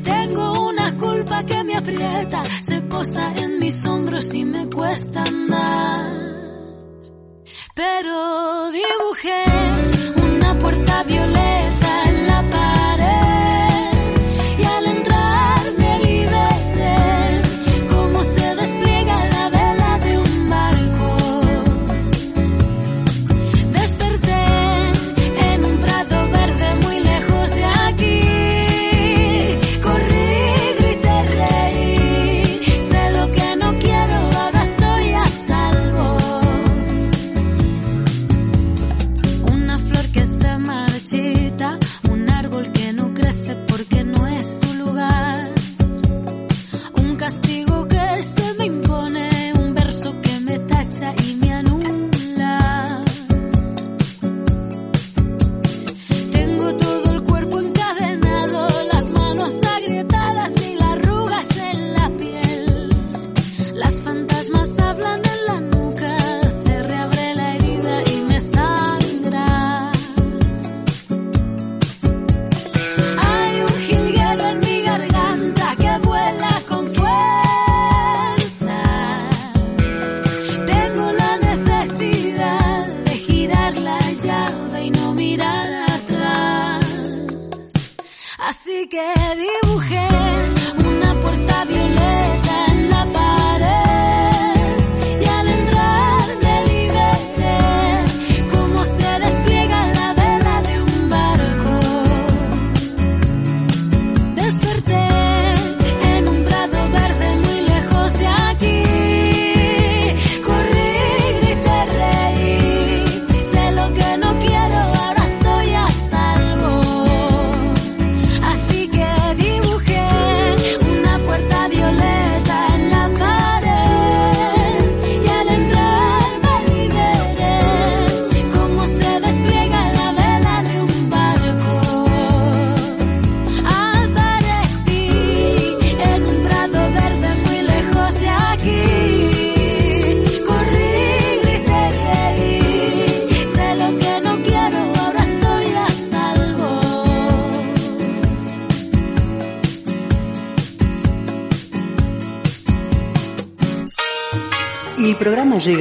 Tengo 0.03 0.69
una 0.70 0.97
culpa 0.97 1.45
que 1.45 1.62
me 1.62 1.77
aprieta, 1.77 2.43
se 2.62 2.81
posa 2.81 3.33
en 3.37 3.61
mis 3.61 3.87
hombros 3.87 4.35
y 4.35 4.45
me 4.45 4.69
cuesta 4.69 5.23
andar. 5.23 6.11
Pero 7.77 8.73
dibujé 8.73 9.45
una 10.35 10.59
puerta 10.59 11.05
violeta 11.05 11.81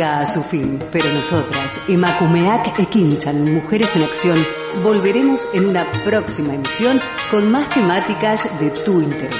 a 0.01 0.25
su 0.25 0.41
fin, 0.43 0.79
pero 0.91 1.05
nosotras, 1.13 1.79
Emakumeak 1.87 2.79
Ekinchan, 2.79 3.53
Mujeres 3.53 3.95
en 3.95 4.01
Acción, 4.03 4.43
volveremos 4.83 5.47
en 5.53 5.67
una 5.67 5.85
próxima 6.03 6.55
emisión 6.55 6.99
con 7.29 7.51
más 7.51 7.69
temáticas 7.69 8.47
de 8.59 8.71
tu 8.71 9.01
interés. 9.01 9.35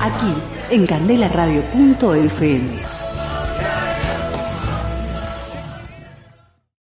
Aquí, 0.00 0.34
en 0.70 0.86
candelaradio.fm. 0.86 2.93